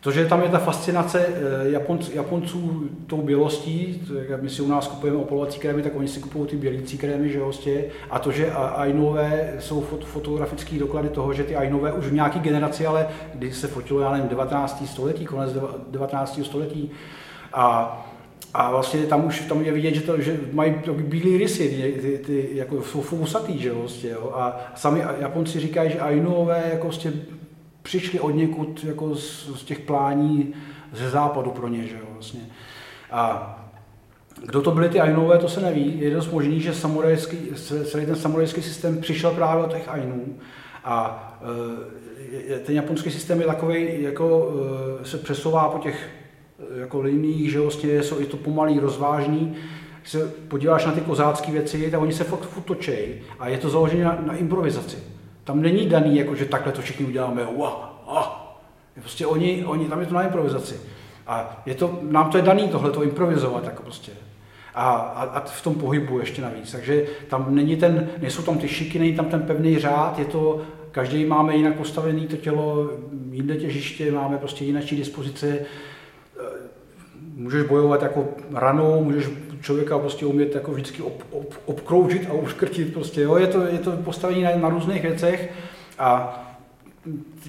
To, 0.00 0.10
že 0.10 0.26
tam 0.26 0.42
je 0.42 0.48
ta 0.48 0.58
fascinace 0.58 1.26
eh, 1.26 1.70
Japonc, 1.70 2.10
Japonců 2.14 2.88
tou 3.06 3.22
bělostí, 3.22 4.06
jak 4.28 4.42
my 4.42 4.50
si 4.50 4.62
u 4.62 4.68
nás 4.68 4.88
kupujeme 4.88 5.18
opalovací 5.18 5.58
krémy, 5.60 5.82
tak 5.82 5.96
oni 5.96 6.08
si 6.08 6.20
kupují 6.20 6.46
ty 6.46 6.56
bělící 6.56 6.98
krémy, 6.98 7.28
že 7.28 7.40
vlastně. 7.40 7.84
A 8.10 8.18
to, 8.18 8.32
že 8.32 8.52
Ainové 8.52 9.54
jsou 9.58 9.80
fot, 9.80 10.04
fotografické 10.04 10.78
doklady 10.78 11.08
toho, 11.08 11.34
že 11.34 11.44
ty 11.44 11.56
Ainové 11.56 11.92
už 11.92 12.04
v 12.04 12.12
nějaké 12.12 12.38
generaci, 12.38 12.86
ale 12.86 13.08
kdy 13.34 13.52
se 13.52 13.66
fotilo, 13.66 14.00
já 14.00 14.12
nevím, 14.12 14.28
19. 14.28 14.82
století, 14.86 15.26
konec 15.26 15.52
19. 15.90 16.40
století. 16.44 16.90
A 17.52 18.07
a 18.54 18.70
vlastně 18.70 19.06
tam 19.06 19.24
už 19.24 19.40
tam 19.40 19.62
je 19.62 19.72
vidět, 19.72 19.94
že, 19.94 20.00
to, 20.00 20.20
že 20.20 20.40
mají 20.52 20.74
bílé 20.92 21.38
rysy, 21.38 21.68
ty, 21.68 22.00
ty, 22.02 22.18
ty 22.18 22.48
jako 22.52 22.82
jsou 22.82 23.00
fousatý, 23.00 23.58
že 23.58 23.72
vlastně, 23.72 24.10
jo. 24.10 24.32
A 24.34 24.60
sami 24.74 25.04
Japonci 25.20 25.60
říkají, 25.60 25.90
že 25.90 26.00
Ainuové 26.00 26.62
jako 26.72 26.86
vlastně 26.86 27.12
přišli 27.82 28.20
od 28.20 28.30
někud 28.30 28.84
jako 28.84 29.14
z, 29.14 29.50
z 29.56 29.64
těch 29.64 29.80
plání 29.80 30.54
ze 30.92 31.10
západu 31.10 31.50
pro 31.50 31.68
ně, 31.68 31.86
že 31.86 31.94
jo, 31.94 32.06
vlastně. 32.14 32.40
A 33.10 33.54
kdo 34.46 34.62
to 34.62 34.70
byli 34.70 34.88
ty 34.88 35.00
Ainové, 35.00 35.38
to 35.38 35.48
se 35.48 35.60
neví. 35.60 36.00
Je 36.00 36.10
dost 36.10 36.32
možný, 36.32 36.60
že 36.60 36.72
celý 37.84 38.06
ten 38.06 38.16
samurajský 38.16 38.62
systém 38.62 39.00
přišel 39.00 39.30
právě 39.30 39.64
od 39.64 39.70
těch 39.70 39.88
Ainů. 39.88 40.38
A 40.84 41.24
e, 42.52 42.58
ten 42.58 42.74
japonský 42.74 43.10
systém 43.10 43.40
je 43.40 43.46
takový, 43.46 44.02
jako 44.02 44.52
e, 45.02 45.04
se 45.04 45.18
přesouvá 45.18 45.68
po 45.68 45.78
těch 45.78 46.08
jako 46.76 47.00
liniích, 47.00 47.50
že 47.50 47.60
vlastně 47.60 48.02
jsou 48.02 48.20
i 48.20 48.26
to 48.26 48.36
pomalý, 48.36 48.78
rozvážný. 48.78 49.56
Když 50.00 50.12
se 50.12 50.28
podíváš 50.48 50.86
na 50.86 50.92
ty 50.92 51.00
kozácké 51.00 51.52
věci, 51.52 51.90
tak 51.90 52.00
oni 52.00 52.12
se 52.12 52.24
fakt 52.24 52.40
furt 52.40 52.62
točej 52.62 53.20
a 53.38 53.48
je 53.48 53.58
to 53.58 53.70
založené 53.70 54.04
na, 54.04 54.18
na 54.26 54.36
improvizaci. 54.36 54.96
Tam 55.44 55.62
není 55.62 55.86
daný, 55.86 56.16
jako 56.16 56.34
že 56.34 56.44
takhle 56.44 56.72
to 56.72 56.82
všichni 56.82 57.06
uděláme, 57.06 57.44
wow, 57.44 57.72
ah. 58.06 58.48
Prostě 59.00 59.26
oni, 59.26 59.64
oni, 59.64 59.88
tam 59.88 60.00
je 60.00 60.06
to 60.06 60.14
na 60.14 60.22
improvizaci. 60.22 60.80
A 61.26 61.62
je 61.66 61.74
to, 61.74 61.98
nám 62.02 62.30
to 62.30 62.36
je 62.36 62.42
daný 62.42 62.68
tohle 62.68 62.90
to 62.90 63.02
improvizovat, 63.02 63.64
jako 63.64 63.82
prostě. 63.82 64.12
A, 64.74 64.90
a, 64.90 65.22
a, 65.22 65.40
v 65.40 65.62
tom 65.62 65.74
pohybu 65.74 66.18
ještě 66.18 66.42
navíc. 66.42 66.72
Takže 66.72 67.06
tam 67.28 67.54
není 67.54 67.76
ten, 67.76 68.10
nejsou 68.18 68.42
tam 68.42 68.58
ty 68.58 68.68
šiky, 68.68 68.98
není 68.98 69.12
tam 69.12 69.24
ten 69.24 69.42
pevný 69.42 69.78
řád, 69.78 70.18
je 70.18 70.24
to, 70.24 70.62
každý 70.90 71.24
máme 71.24 71.56
jinak 71.56 71.74
postavený 71.74 72.26
to 72.26 72.36
tělo, 72.36 72.90
jinde 73.30 73.56
těžiště, 73.56 74.12
máme 74.12 74.38
prostě 74.38 74.64
jináčí 74.64 74.96
dispozice, 74.96 75.58
můžeš 77.38 77.62
bojovat 77.62 78.02
jako 78.02 78.28
ranou, 78.54 79.04
můžeš 79.04 79.30
člověka 79.60 79.98
prostě 79.98 80.26
umět 80.26 80.54
jako 80.54 80.72
vždycky 80.72 81.02
ob, 81.02 81.22
ob, 81.30 81.54
obkroužit 81.66 82.26
a 82.30 82.32
uškrtit 82.32 82.92
prostě, 82.92 83.22
jo? 83.22 83.36
Je, 83.36 83.46
to, 83.46 83.62
je 83.62 83.78
to 83.78 83.92
postavení 83.92 84.42
na, 84.42 84.50
na 84.56 84.68
různých 84.68 85.02
věcech 85.02 85.52
a 85.98 86.40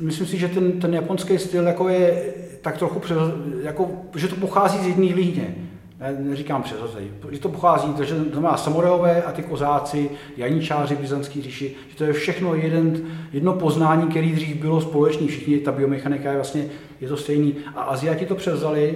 myslím 0.02 0.28
si, 0.28 0.38
že 0.38 0.48
ten, 0.48 0.72
ten 0.72 0.94
japonský 0.94 1.38
styl 1.38 1.68
jako 1.68 1.90
je 1.90 2.34
tak 2.62 2.78
trochu, 2.78 3.00
přes, 3.00 3.18
jako, 3.64 3.92
že 4.16 4.28
to 4.28 4.36
pochází 4.36 4.78
z 4.78 4.88
jedné 4.88 5.16
líně. 5.16 5.56
Ne, 6.00 6.18
neříkám 6.20 6.64
přeřazení, 6.64 7.12
že 7.32 7.40
to 7.40 7.50
pochází, 7.50 7.94
že 8.04 8.16
to 8.16 8.42
má 8.42 8.58
samurajové 8.58 9.24
a 9.24 9.32
ty 9.32 9.44
kozáci, 9.44 10.10
janičáři 10.38 10.96
v 10.96 11.00
Byzantské 11.00 11.42
říši, 11.42 11.76
že 11.90 11.96
to 11.96 12.04
je 12.04 12.14
všechno 12.14 12.56
jeden, 12.56 13.02
jedno 13.34 13.54
poznání, 13.54 14.08
které 14.08 14.28
dřív 14.28 14.58
bylo 14.58 14.82
společné, 14.82 15.28
všichni, 15.28 15.60
ta 15.60 15.72
biomechanika 15.72 16.30
je 16.30 16.36
vlastně, 16.36 16.66
je 17.02 17.08
to 17.08 17.18
stejný. 17.18 17.56
A 17.76 17.82
Aziati 17.82 18.26
to 18.26 18.36
převzali 18.36 18.96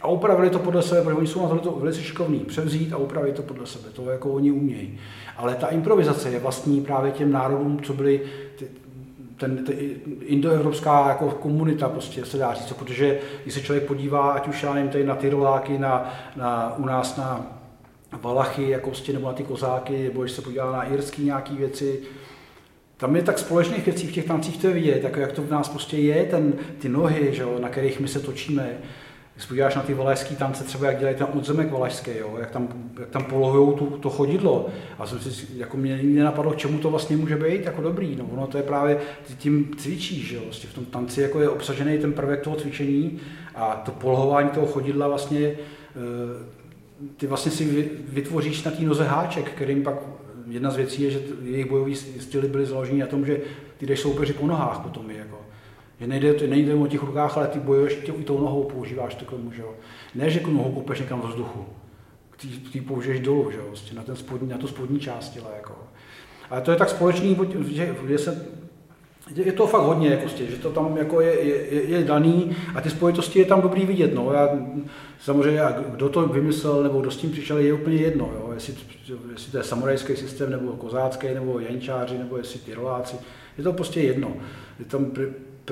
a 0.00 0.08
upravili 0.08 0.50
to 0.50 0.58
podle 0.58 0.82
sebe, 0.82 1.02
protože 1.02 1.16
oni 1.16 1.26
jsou 1.26 1.54
na 1.54 1.60
to 1.60 1.72
velice 1.72 2.02
šikovní, 2.02 2.38
převzít 2.38 2.92
a 2.92 2.96
upravit 2.96 3.34
to 3.34 3.42
podle 3.42 3.66
sebe, 3.66 3.88
to 3.92 4.10
jako 4.10 4.32
oni 4.32 4.50
umějí. 4.50 4.98
Ale 5.36 5.54
ta 5.54 5.66
improvizace 5.66 6.30
je 6.30 6.38
vlastní 6.38 6.80
právě 6.80 7.12
těm 7.12 7.32
národům, 7.32 7.80
co 7.82 7.92
byly 7.92 8.20
ty, 8.58 8.66
ten, 9.36 9.64
ten 9.64 9.76
indoevropská 10.20 11.08
jako 11.08 11.30
komunita 11.30 11.88
prostě 11.88 12.24
se 12.24 12.38
dá 12.38 12.54
říct, 12.54 12.72
protože 12.72 13.18
když 13.42 13.54
se 13.54 13.60
člověk 13.60 13.84
podívá, 13.84 14.32
ať 14.32 14.48
už 14.48 14.62
já 14.62 14.74
nevím, 14.74 14.90
tady 14.90 15.04
na 15.04 15.14
Tyroláky, 15.14 15.78
na, 15.78 16.14
na, 16.36 16.74
u 16.76 16.84
nás 16.86 17.16
na 17.16 17.46
Valachy, 18.22 18.70
jako 18.70 18.90
prostě, 18.90 19.12
nebo 19.12 19.26
na 19.26 19.32
ty 19.32 19.42
kozáky, 19.42 20.04
nebo 20.04 20.22
když 20.22 20.32
se 20.32 20.42
podívá 20.42 20.72
na 20.72 20.84
irský 20.84 21.24
nějaký 21.24 21.56
věci, 21.56 22.00
tam 22.96 23.16
je 23.16 23.22
tak 23.22 23.38
společných 23.38 23.86
věcí 23.86 24.06
v 24.06 24.12
těch 24.12 24.24
tancích, 24.24 24.60
to 24.60 24.66
je 24.66 24.72
vidět, 24.72 25.02
tak 25.02 25.16
jak 25.16 25.32
to 25.32 25.42
v 25.42 25.50
nás 25.50 25.68
prostě 25.68 25.96
je, 25.96 26.24
ten, 26.24 26.52
ty 26.78 26.88
nohy, 26.88 27.28
že 27.32 27.44
na 27.60 27.68
kterých 27.68 28.00
my 28.00 28.08
se 28.08 28.20
točíme, 28.20 28.78
když 29.38 29.46
podíváš 29.46 29.74
na 29.74 29.82
ty 29.82 29.94
valašské 29.94 30.34
tance, 30.34 30.64
třeba 30.64 30.86
jak 30.86 30.98
dělají 30.98 31.16
ten 31.16 31.26
odzemek 31.34 31.72
valašský, 31.72 32.10
jo, 32.18 32.36
jak 32.40 32.50
tam, 32.50 32.68
jak 33.00 33.08
tam 33.08 33.24
polohují 33.24 33.78
tu, 33.78 33.86
to 33.86 34.10
chodidlo. 34.10 34.66
A 34.98 35.06
jsem 35.06 35.18
si, 35.18 35.46
jako 35.56 35.76
mě 35.76 35.96
nikdy 35.96 36.14
nenapadlo, 36.14 36.54
čemu 36.54 36.78
to 36.78 36.90
vlastně 36.90 37.16
může 37.16 37.36
být 37.36 37.64
jako 37.64 37.82
dobrý. 37.82 38.16
No, 38.16 38.24
ono 38.32 38.46
to 38.46 38.56
je 38.56 38.62
právě, 38.62 38.98
ty 39.26 39.34
tím 39.34 39.70
cvičíš, 39.76 40.30
jo, 40.32 40.40
vlastně 40.44 40.70
v 40.70 40.74
tom 40.74 40.84
tanci 40.84 41.20
jako 41.20 41.40
je 41.40 41.48
obsažený 41.48 41.98
ten 41.98 42.12
prvek 42.12 42.40
toho 42.40 42.56
cvičení 42.56 43.20
a 43.54 43.82
to 43.84 43.90
polohování 43.90 44.50
toho 44.50 44.66
chodidla 44.66 45.08
vlastně, 45.08 45.40
eh, 45.48 45.56
ty 47.16 47.26
vlastně 47.26 47.52
si 47.52 47.90
vytvoříš 48.08 48.64
na 48.64 48.70
té 48.70 48.82
noze 48.82 49.04
háček, 49.04 49.50
kterým 49.50 49.82
pak 49.82 49.94
jedna 50.48 50.70
z 50.70 50.76
věcí 50.76 51.02
je, 51.02 51.10
že 51.10 51.20
jejich 51.42 51.70
bojové 51.70 51.94
styly 51.94 52.48
byly 52.48 52.66
založeny 52.66 52.98
na 52.98 53.06
tom, 53.06 53.26
že 53.26 53.40
ty 53.76 53.86
jdeš 53.86 54.00
soupeři 54.00 54.32
po 54.32 54.46
nohách 54.46 54.80
potom 54.80 55.10
je, 55.10 55.16
jako. 55.16 55.37
Že 56.00 56.06
nejde, 56.06 56.46
nejde 56.46 56.74
o 56.74 56.86
těch 56.86 57.02
rukách, 57.02 57.36
ale 57.36 57.46
ty 57.46 57.58
bojuješ 57.58 57.94
tě, 57.94 58.12
i 58.12 58.24
tou 58.24 58.40
nohou 58.40 58.64
používáš 58.64 59.14
to 59.14 59.24
tomu, 59.24 59.52
že 59.52 59.62
jo. 59.62 59.74
Ne, 60.14 60.30
že 60.30 60.40
nohou 60.46 60.72
kopeš 60.72 61.00
někam 61.00 61.20
do 61.20 61.28
vzduchu, 61.28 61.66
ty, 62.40 62.48
ty 62.48 62.80
použiješ 62.80 63.20
dolů, 63.20 63.50
že 63.50 63.58
jo, 63.58 63.64
vlastně 63.68 63.96
na, 63.96 64.02
ten 64.02 64.16
spodní, 64.16 64.48
na 64.48 64.58
tu 64.58 64.68
spodní 64.68 65.00
část 65.00 65.28
těla, 65.28 65.48
jako. 65.56 65.74
Ale 66.50 66.60
to 66.60 66.70
je 66.70 66.76
tak 66.76 66.88
společný, 66.88 67.36
že, 67.68 67.94
že 68.08 68.18
se, 68.18 68.46
je 69.34 69.52
to 69.52 69.66
fakt 69.66 69.82
hodně, 69.82 70.08
jako 70.08 70.28
stě, 70.28 70.46
že 70.46 70.56
to 70.56 70.70
tam 70.70 70.96
jako 70.96 71.20
je, 71.20 71.44
je, 71.44 71.82
je, 71.82 72.04
daný 72.04 72.56
a 72.74 72.80
ty 72.80 72.90
spojitosti 72.90 73.38
je 73.38 73.44
tam 73.44 73.60
dobrý 73.60 73.86
vidět. 73.86 74.14
No. 74.14 74.32
Já, 74.32 74.48
samozřejmě, 75.20 75.60
kdo 75.88 76.08
to 76.08 76.28
vymyslel 76.28 76.82
nebo 76.82 77.00
kdo 77.00 77.10
s 77.10 77.16
tím 77.16 77.30
přišel, 77.30 77.58
je 77.58 77.72
úplně 77.72 77.96
jedno. 77.96 78.30
Jo. 78.34 78.50
Jestli, 78.54 78.74
jestli 79.32 79.52
to 79.52 79.58
je 79.58 79.64
samurajský 79.64 80.16
systém, 80.16 80.50
nebo 80.50 80.72
kozácký, 80.72 81.26
nebo 81.34 81.60
jančáři, 81.60 82.18
nebo 82.18 82.36
jestli 82.36 82.60
tyroláci. 82.60 83.16
Je 83.58 83.64
to 83.64 83.72
prostě 83.72 84.00
jedno. 84.00 84.32
Je 84.78 84.84
tam 84.84 85.10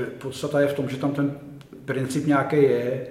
podstata 0.03 0.61
je 0.61 0.69
v 0.69 0.75
tom, 0.75 0.89
že 0.89 0.97
tam 0.97 1.11
ten 1.11 1.35
princip 1.85 2.27
nějaký 2.27 2.57
je 2.57 3.07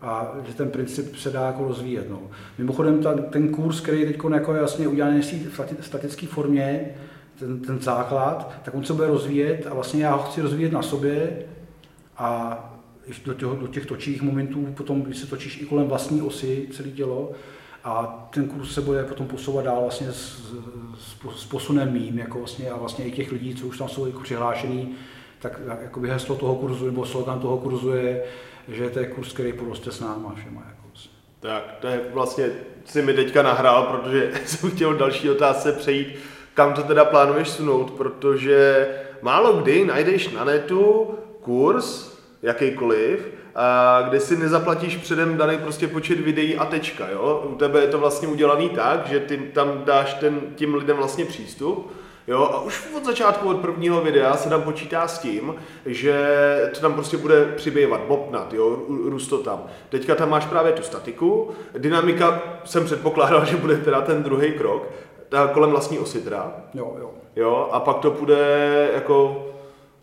a 0.00 0.32
že 0.46 0.54
ten 0.54 0.70
princip 0.70 1.16
se 1.16 1.30
dá 1.30 1.46
jako 1.46 1.64
rozvíjet. 1.64 2.10
No. 2.10 2.22
Mimochodem 2.58 3.02
ta, 3.02 3.14
ten 3.14 3.48
kurz, 3.48 3.80
který 3.80 4.06
teď 4.06 4.18
jako 4.34 4.54
je 4.78 4.88
udělaný 4.88 5.22
v 5.22 5.60
statické 5.80 6.26
formě, 6.26 6.94
ten, 7.38 7.60
ten 7.60 7.78
základ, 7.78 8.52
tak 8.62 8.74
on 8.74 8.84
se 8.84 8.92
bude 8.92 9.06
rozvíjet 9.06 9.66
a 9.70 9.74
vlastně 9.74 10.04
já 10.04 10.14
ho 10.14 10.22
chci 10.22 10.42
rozvíjet 10.42 10.72
na 10.72 10.82
sobě 10.82 11.42
a 12.16 12.58
do, 13.24 13.34
těch, 13.34 13.48
do 13.60 13.66
těch 13.66 13.86
točích 13.86 14.22
momentů, 14.22 14.66
potom, 14.76 15.02
když 15.02 15.18
se 15.18 15.26
točíš 15.26 15.60
i 15.60 15.66
kolem 15.66 15.86
vlastní 15.86 16.22
osy, 16.22 16.68
celé 16.72 16.88
tělo, 16.88 17.32
a 17.84 18.06
ten 18.34 18.48
kurz 18.48 18.74
se 18.74 18.80
bude 18.80 19.04
potom 19.04 19.26
posouvat 19.26 19.64
dál 19.64 19.80
vlastně 19.80 20.12
s, 20.12 20.52
s, 20.98 21.40
s 21.42 21.44
posunem 21.44 21.92
mým, 21.92 22.18
jako 22.18 22.38
vlastně, 22.38 22.70
a 22.70 22.76
vlastně 22.76 23.04
i 23.04 23.12
těch 23.12 23.32
lidí, 23.32 23.54
co 23.54 23.66
už 23.66 23.78
tam 23.78 23.88
jsou 23.88 24.06
jako 24.06 24.20
přihlášený, 24.20 24.94
tak 25.40 25.60
jakoby 25.82 26.10
heslo 26.10 26.36
toho 26.36 26.54
kurzu 26.54 26.86
nebo 26.86 27.06
slogan 27.06 27.40
toho 27.40 27.58
kurzu 27.58 27.92
je, 27.92 28.24
že 28.68 28.90
to 28.90 28.98
je 28.98 29.06
kurz, 29.06 29.32
který 29.32 29.52
poroste 29.52 29.92
s 29.92 30.00
náma 30.00 30.34
všema. 30.34 30.62
Jako. 30.68 30.80
Tak, 31.40 31.76
to 31.80 31.86
je 31.86 32.00
vlastně, 32.12 32.50
si 32.84 33.02
mi 33.02 33.14
teďka 33.14 33.42
nahrál, 33.42 33.82
protože 33.82 34.32
jsem 34.44 34.70
chtěl 34.70 34.94
další 34.94 35.30
otázce 35.30 35.72
přejít, 35.72 36.18
kam 36.54 36.74
to 36.74 36.82
teda 36.82 37.04
plánuješ 37.04 37.48
sunout, 37.48 37.90
protože 37.90 38.88
málo 39.22 39.52
kdy 39.52 39.84
najdeš 39.84 40.32
na 40.32 40.44
netu 40.44 41.14
kurz, 41.40 42.10
jakýkoliv, 42.42 43.34
a 43.54 44.02
kde 44.08 44.20
si 44.20 44.36
nezaplatíš 44.36 44.96
předem 44.96 45.36
daný 45.36 45.58
prostě 45.58 45.88
počet 45.88 46.20
videí 46.20 46.56
a 46.56 46.64
tečka, 46.64 47.08
jo. 47.10 47.48
U 47.52 47.54
tebe 47.54 47.80
je 47.80 47.88
to 47.88 47.98
vlastně 47.98 48.28
udělaný 48.28 48.68
tak, 48.68 49.06
že 49.06 49.20
ty 49.20 49.38
tam 49.38 49.82
dáš 49.84 50.14
ten, 50.14 50.40
tím 50.54 50.74
lidem 50.74 50.96
vlastně 50.96 51.24
přístup, 51.24 51.92
Jo, 52.30 52.50
a 52.52 52.60
už 52.60 52.88
od 52.96 53.04
začátku, 53.04 53.48
od 53.48 53.56
prvního 53.56 54.00
videa 54.00 54.36
se 54.36 54.48
tam 54.48 54.62
počítá 54.62 55.08
s 55.08 55.18
tím, 55.18 55.54
že 55.86 56.14
to 56.74 56.80
tam 56.80 56.94
prostě 56.94 57.16
bude 57.16 57.44
přibývat, 57.44 58.00
bobnat, 58.00 58.52
jo, 58.54 58.78
růst 58.88 59.28
to 59.28 59.38
tam. 59.38 59.62
Teďka 59.88 60.14
tam 60.14 60.30
máš 60.30 60.46
právě 60.46 60.72
tu 60.72 60.82
statiku, 60.82 61.50
dynamika 61.78 62.42
jsem 62.64 62.84
předpokládal, 62.84 63.44
že 63.50 63.56
bude 63.56 63.76
teda 63.76 64.00
ten 64.00 64.22
druhý 64.22 64.52
krok, 64.52 64.88
ta 65.28 65.46
kolem 65.46 65.70
vlastní 65.70 65.98
osy 65.98 66.20
teda. 66.20 66.52
Jo, 66.74 66.96
jo. 67.00 67.10
Jo, 67.36 67.68
a 67.72 67.80
pak 67.80 67.98
to 67.98 68.10
bude 68.10 68.88
jako 68.94 69.46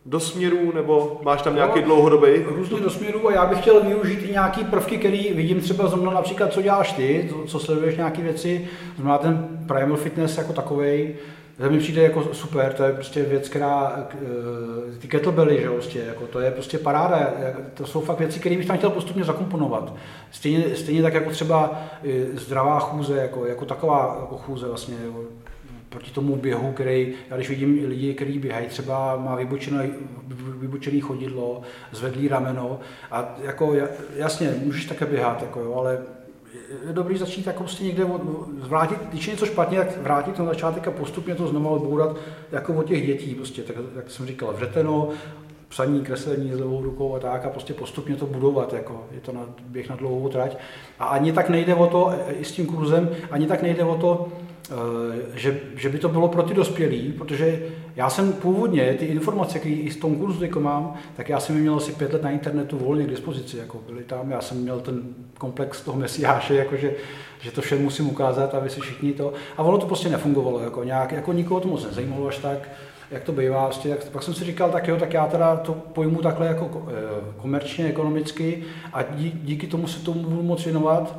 do 0.06 0.20
směru, 0.20 0.72
nebo 0.76 1.20
máš 1.24 1.42
tam 1.42 1.56
nějaký 1.56 1.80
no, 1.80 1.86
dlouhodobý? 1.86 2.30
Různě 2.48 2.80
do 2.80 2.90
směru 2.90 3.28
a 3.28 3.34
já 3.34 3.46
bych 3.46 3.62
chtěl 3.62 3.84
využít 3.84 4.20
i 4.24 4.32
nějaký 4.32 4.64
prvky, 4.64 4.98
který 4.98 5.34
vidím 5.34 5.62
třeba 5.62 5.88
zrovna 5.88 6.12
například, 6.12 6.54
co 6.54 6.62
děláš 6.62 6.92
ty, 6.92 7.30
co 7.48 7.60
sleduješ 7.60 7.98
nějaké 7.98 8.22
věci, 8.22 8.68
znamená 8.96 9.18
ten 9.18 9.66
primal 9.68 9.98
fitness 9.98 10.38
jako 10.38 10.54
takovej, 10.54 11.16
to 11.58 11.70
mi 11.70 11.80
přijde 11.80 12.04
jako 12.04 12.34
super, 12.34 12.74
to 12.74 12.84
je 12.84 12.94
prostě 12.94 13.24
věc, 13.24 13.50
která, 13.50 14.08
eh, 14.14 14.98
ty 15.00 15.08
kettlebelly, 15.08 15.62
že 15.62 15.70
prostě, 15.70 16.00
jako 16.00 16.28
to 16.28 16.40
je 16.40 16.52
prostě 16.52 16.78
paráda, 16.78 17.34
to 17.74 17.88
jsou 17.88 18.02
fakt 18.02 18.20
věci, 18.20 18.40
které 18.40 18.58
bych 18.58 18.66
tam 18.66 18.78
chtěl 18.78 18.90
postupně 18.90 19.24
zakomponovat. 19.24 19.94
Stejně, 20.32 20.76
stejně 20.76 21.02
tak 21.02 21.14
jako 21.14 21.30
třeba 21.30 21.82
eh, 22.04 22.26
zdravá 22.34 22.80
chůze, 22.80 23.18
jako, 23.18 23.46
jako 23.46 23.66
taková 23.66 24.18
jako 24.22 24.38
chůze 24.38 24.68
vlastně, 24.68 24.96
jako, 25.06 25.24
proti 25.90 26.12
tomu 26.12 26.36
běhu, 26.36 26.72
který, 26.72 27.14
já 27.30 27.36
když 27.36 27.50
vidím 27.50 27.86
lidi, 27.88 28.14
kteří 28.14 28.40
běhají, 28.40 28.68
třeba 28.68 29.16
má 29.16 29.36
vybočené, 29.36 29.90
vybočený 30.60 31.02
chodidlo, 31.02 31.62
zvedlý 31.92 32.28
rameno 32.28 32.80
a 33.12 33.36
jako 33.44 33.76
jasně, 34.16 34.56
můžeš 34.64 34.86
také 34.86 35.06
běhat, 35.06 35.42
jako 35.42 35.60
jo, 35.60 35.74
ale 35.74 35.98
je 36.88 36.94
dobrý 36.94 37.18
začít 37.18 37.48
jako 37.48 37.64
prostě 37.64 37.84
někde 37.84 38.06
zvrátit, 38.62 38.98
když 39.10 39.28
je 39.28 39.34
něco 39.34 39.46
špatně, 39.46 39.78
tak 39.78 39.98
vrátit 39.98 40.40
na 40.40 40.46
začátek 40.46 40.88
a 40.88 40.92
postupně 40.92 41.36
to 41.36 41.48
znovu 41.48 41.70
odbourat 41.70 42.18
jako 42.52 42.74
od 42.74 42.84
těch 42.84 43.06
dětí, 43.06 43.36
prostě, 43.36 43.62
tak, 43.62 43.76
jak 43.96 44.12
jsem 44.12 44.26
říkal, 44.26 44.54
vřeteno, 44.54 45.10
psaní, 45.70 46.02
kreslení 46.02 46.54
s 46.54 46.60
levou 46.60 46.82
rukou 46.82 47.16
a 47.16 47.20
tak 47.20 47.46
a 47.46 47.50
prostě 47.50 47.74
postupně 47.74 48.16
to 48.16 48.26
budovat, 48.26 48.74
jako 48.74 49.06
je 49.12 49.20
to 49.20 49.32
na, 49.32 49.42
běh 49.68 49.90
na 49.90 49.96
dlouhou 49.96 50.30
trať. 50.30 50.58
A 51.00 51.06
ani 51.06 51.32
tak 51.32 51.50
nejde 51.50 51.76
o 51.76 51.88
to, 51.88 52.14
i 52.40 52.46
s 52.46 52.52
tím 52.52 52.66
kurzem, 52.66 53.10
ani 53.32 53.48
tak 53.48 53.62
nejde 53.62 53.84
o 53.84 53.96
to, 53.96 54.28
že, 55.34 55.60
že 55.76 55.90
by 55.90 55.98
to 55.98 56.10
bylo 56.10 56.28
pro 56.28 56.44
ty 56.44 56.54
dospělí, 56.54 57.14
protože 57.18 57.64
já 57.96 58.10
jsem 58.10 58.34
původně 58.34 58.94
ty 59.00 59.06
informace, 59.06 59.60
které 59.60 59.76
i 59.76 59.92
z 59.92 59.98
tom 59.98 60.16
kurzu 60.16 60.44
jako 60.44 60.60
mám, 60.60 60.94
tak 61.16 61.30
já 61.30 61.40
jsem 61.40 61.56
je 61.56 61.62
měl 61.62 61.76
asi 61.76 61.92
pět 61.92 62.14
let 62.14 62.24
na 62.24 62.32
internetu 62.32 62.78
volně 62.78 63.06
k 63.06 63.10
dispozici, 63.10 63.58
jako 63.58 63.80
byli 63.88 64.04
tam, 64.04 64.32
já 64.32 64.42
jsem 64.42 64.58
měl 64.58 64.80
ten 64.80 65.04
komplex 65.38 65.82
toho 65.82 65.98
mesiáše, 65.98 66.56
jakože, 66.56 66.94
že 67.40 67.52
to 67.52 67.62
všem 67.62 67.84
musím 67.84 68.10
ukázat, 68.10 68.56
aby 68.56 68.70
si 68.70 68.82
všichni 68.82 69.14
to, 69.14 69.34
a 69.58 69.64
ono 69.64 69.78
to 69.78 69.86
prostě 69.86 70.10
nefungovalo, 70.10 70.60
jako 70.60 70.84
nějak, 70.84 71.12
jako 71.12 71.34
nikoho 71.34 71.60
to 71.60 71.68
moc 71.68 71.86
nezajímalo 71.86 72.28
až 72.28 72.38
tak, 72.38 72.70
jak 73.12 73.24
to 73.24 73.32
bývá, 73.32 73.64
vlastně, 73.64 73.96
tak 73.96 74.10
pak 74.10 74.24
jsem 74.24 74.34
si 74.34 74.46
říkal, 74.46 74.72
tak 74.72 74.88
jo, 74.88 74.98
tak 74.98 75.14
já 75.14 75.28
teda 75.28 75.56
to 75.56 75.74
pojmu 75.74 76.22
takhle 76.22 76.48
jako 76.48 76.88
eh, 76.90 76.94
komerčně, 77.42 77.86
ekonomicky 77.86 78.64
a 78.94 79.04
díky 79.34 79.68
tomu 79.68 79.88
se 79.88 80.00
tomu 80.00 80.24
budu 80.24 80.44
moc 80.44 80.64
věnovat 80.64 81.16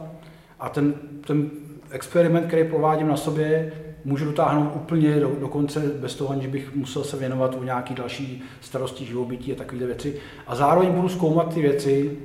a 0.60 0.68
ten, 0.68 0.94
ten 1.26 1.50
experiment, 1.90 2.46
který 2.46 2.64
provádím 2.64 3.08
na 3.08 3.16
sobě, 3.16 3.72
můžu 4.04 4.24
dotáhnout 4.24 4.72
úplně 4.74 5.20
do, 5.20 5.30
do 5.40 5.48
konce 5.48 5.80
bez 5.80 6.14
toho, 6.14 6.30
aniž 6.30 6.46
bych 6.46 6.74
musel 6.74 7.04
se 7.04 7.16
věnovat 7.16 7.54
u 7.54 7.62
nějaký 7.62 7.94
další 7.94 8.42
starosti 8.60 9.04
živobytí 9.04 9.52
a 9.52 9.54
takové 9.54 9.86
věci. 9.86 10.16
A 10.46 10.54
zároveň 10.54 10.92
budu 10.92 11.08
zkoumat 11.08 11.54
ty 11.54 11.62
věci, 11.62 12.18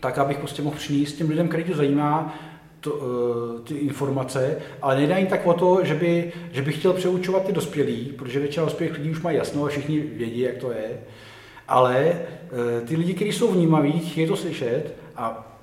tak 0.00 0.18
abych 0.18 0.38
prostě 0.38 0.62
mohl 0.62 0.76
přinést 0.76 1.12
těm 1.12 1.30
lidem, 1.30 1.48
který 1.48 1.64
to 1.64 1.74
zajímá, 1.74 2.34
to, 2.80 2.92
uh, 2.92 3.60
ty 3.60 3.74
informace, 3.74 4.56
ale 4.82 4.96
nejde 4.96 5.14
ani 5.14 5.26
tak 5.26 5.46
o 5.46 5.54
to, 5.54 5.84
že, 5.84 5.94
by, 5.94 6.32
že 6.52 6.62
bych 6.62 6.78
chtěl 6.78 6.92
přeučovat 6.92 7.46
ty 7.46 7.52
dospělí, 7.52 8.12
protože 8.18 8.40
většina 8.40 8.64
dospělých 8.64 8.98
lidí 8.98 9.10
už 9.10 9.22
mají 9.22 9.36
jasno 9.36 9.64
a 9.64 9.68
všichni 9.68 10.00
vědí, 10.00 10.40
jak 10.40 10.56
to 10.56 10.70
je, 10.70 11.00
ale 11.68 12.12
uh, 12.12 12.86
ty 12.86 12.96
lidi, 12.96 13.14
kteří 13.14 13.32
jsou 13.32 13.52
vnímaví, 13.52 13.92
chtějí 13.98 14.26
to 14.26 14.36
slyšet 14.36 14.94
a 15.16 15.55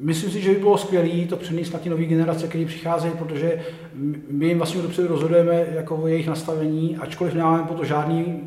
Myslím 0.00 0.30
si, 0.30 0.40
že 0.40 0.50
by 0.50 0.56
bylo 0.56 0.78
skvělé 0.78 1.26
to 1.26 1.36
přenést 1.36 1.72
na 1.72 1.78
ty 1.78 1.88
nové 1.88 2.04
generace, 2.04 2.48
které 2.48 2.66
přicházejí, 2.66 3.14
protože 3.18 3.60
my 4.30 4.46
jim 4.46 4.58
vlastně 4.58 4.82
dopředu 4.82 5.08
rozhodujeme 5.08 5.66
jako 5.74 5.96
o 5.96 6.06
jejich 6.06 6.26
nastavení, 6.26 6.96
ačkoliv 6.96 7.34
nemáme 7.34 7.62
po 7.62 7.74
to 7.74 7.84
žádný 7.84 8.40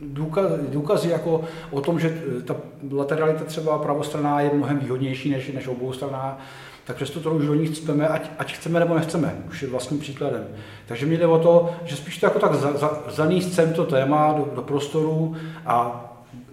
důkaz, 0.00 0.52
důkazy 0.68 1.10
jako 1.10 1.40
o 1.70 1.80
tom, 1.80 2.00
že 2.00 2.22
ta 2.44 2.56
lateralita 2.92 3.44
třeba 3.44 3.78
pravostraná 3.78 4.40
je 4.40 4.50
mnohem 4.54 4.78
výhodnější 4.78 5.30
než, 5.30 5.52
než 5.52 5.68
oboustraná, 5.68 6.38
tak 6.84 6.96
přesto 6.96 7.20
to 7.20 7.30
už 7.30 7.46
do 7.46 7.54
nich 7.54 7.78
chceme, 7.78 8.08
ať, 8.08 8.30
ať 8.38 8.54
chceme 8.54 8.80
nebo 8.80 8.94
nechceme, 8.94 9.34
už 9.48 9.62
je 9.62 9.68
vlastním 9.68 10.00
příkladem. 10.00 10.44
Takže 10.86 11.06
mi 11.06 11.16
jde 11.16 11.26
o 11.26 11.38
to, 11.38 11.70
že 11.84 11.96
spíš 11.96 12.18
to 12.18 12.26
jako 12.26 12.38
tak 12.38 12.54
za, 12.54 12.72
za, 12.72 13.02
zaníst 13.10 13.52
sem 13.52 13.72
to 13.72 13.84
téma 13.84 14.32
do, 14.32 14.48
do 14.54 14.62
prostoru 14.62 15.36
a 15.66 16.02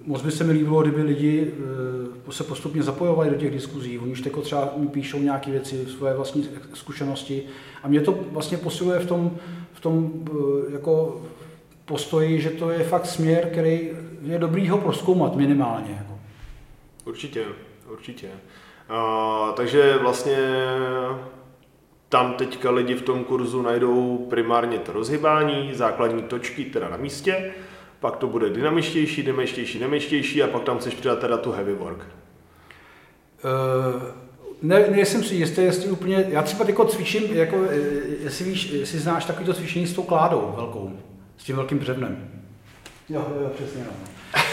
moc 0.05 0.21
by 0.21 0.31
se 0.31 0.43
mi 0.43 0.53
líbilo, 0.53 0.81
kdyby 0.81 1.01
lidi 1.01 1.47
eh, 1.47 1.92
se 2.29 2.43
postupně 2.43 2.83
zapojovali 2.83 3.29
do 3.29 3.35
těch 3.35 3.51
diskuzí. 3.51 3.99
Oni 3.99 4.11
už 4.11 4.21
teď 4.21 4.33
třeba 4.41 4.73
mi 4.77 4.87
píšou 4.87 5.19
nějaké 5.19 5.51
věci, 5.51 5.85
svoje 5.85 6.13
vlastní 6.13 6.49
zkušenosti 6.73 7.43
a 7.83 7.87
mě 7.87 8.01
to 8.01 8.19
vlastně 8.31 8.57
posiluje 8.57 8.99
v 8.99 9.05
tom, 9.05 9.37
v 9.73 9.81
tom 9.81 10.11
eh, 10.27 10.73
jako 10.73 11.21
postoji, 11.85 12.41
že 12.41 12.49
to 12.49 12.69
je 12.69 12.83
fakt 12.83 13.05
směr, 13.05 13.49
který 13.51 13.89
je 14.21 14.39
dobrý 14.39 14.69
ho 14.69 14.77
proskoumat 14.77 15.35
minimálně. 15.35 15.95
Jako. 15.97 16.19
Určitě, 17.05 17.45
určitě. 17.91 18.27
Uh, 18.89 19.55
takže 19.55 19.97
vlastně 20.01 20.37
tam 22.09 22.33
teďka 22.33 22.71
lidi 22.71 22.95
v 22.95 23.01
tom 23.01 23.23
kurzu 23.23 23.61
najdou 23.61 24.27
primárně 24.29 24.77
to 24.77 24.93
rozhybání, 24.93 25.71
základní 25.73 26.23
točky 26.23 26.65
teda 26.65 26.89
na 26.89 26.97
místě, 26.97 27.53
pak 28.03 28.17
to 28.17 28.27
bude 28.27 28.49
dynamičtější, 28.49 29.23
dynamičtější, 29.23 29.79
dynamičtější 29.79 30.43
a 30.43 30.47
pak 30.47 30.63
tam 30.63 30.77
chceš 30.77 30.93
přidat 30.93 31.19
teda 31.19 31.37
tu 31.37 31.51
heavy 31.51 31.73
work. 31.73 31.97
Uh, 31.97 32.03
ne, 34.61 34.85
nejsem 34.89 35.23
si 35.23 35.35
jistý, 35.35 35.61
jestli 35.61 35.89
úplně, 35.89 36.25
já 36.27 36.41
třeba 36.41 36.65
jako 36.67 36.85
cvičím, 36.85 37.23
jako, 37.33 37.57
eh, 37.69 37.75
jestli 38.23 38.45
víš, 38.45 38.71
jestli 38.71 38.99
znáš 38.99 39.25
takový 39.25 39.53
cvičení 39.53 39.87
s 39.87 39.93
tou 39.93 40.03
kládou 40.03 40.53
velkou, 40.55 40.91
s 41.37 41.43
tím 41.43 41.55
velkým 41.55 41.79
břevnem. 41.79 42.27
Jo, 43.09 43.25
jo, 43.41 43.49
přesně 43.55 43.83
no. 43.83 43.91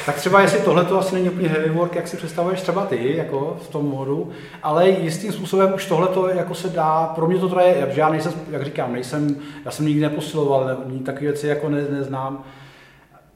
Tak 0.07 0.16
třeba 0.16 0.40
jestli 0.40 0.61
tohle 0.61 0.84
to 0.84 0.98
asi 0.98 1.14
není 1.14 1.30
úplně 1.30 1.48
heavy 1.48 1.70
work, 1.70 1.94
jak 1.94 2.09
si 2.09 2.16
představuješ 2.16 2.61
třeba 2.61 2.86
ty, 2.86 3.16
jako 3.16 3.57
v 3.62 3.68
tom 3.68 3.86
modu, 3.86 4.30
ale 4.62 4.88
jistým 4.88 5.32
způsobem 5.32 5.74
už 5.74 5.86
tohle 5.86 6.09
to 6.09 6.28
jako 6.28 6.55
se 6.55 6.68
dá, 6.68 7.12
pro 7.14 7.26
mě 7.26 7.38
to 7.38 7.48
teda 7.48 7.62
je, 7.62 7.92
já 7.94 8.11
nejsem, 8.11 8.32
jak 8.51 8.64
říkám, 8.64 8.92
nejsem, 8.92 9.36
já 9.64 9.70
jsem 9.70 9.86
nikdy 9.86 10.01
neposiloval, 10.01 10.64
ne, 10.64 10.98
takové 11.05 11.26
věci 11.26 11.46
jako 11.46 11.68
ne, 11.68 11.86
neznám, 11.90 12.44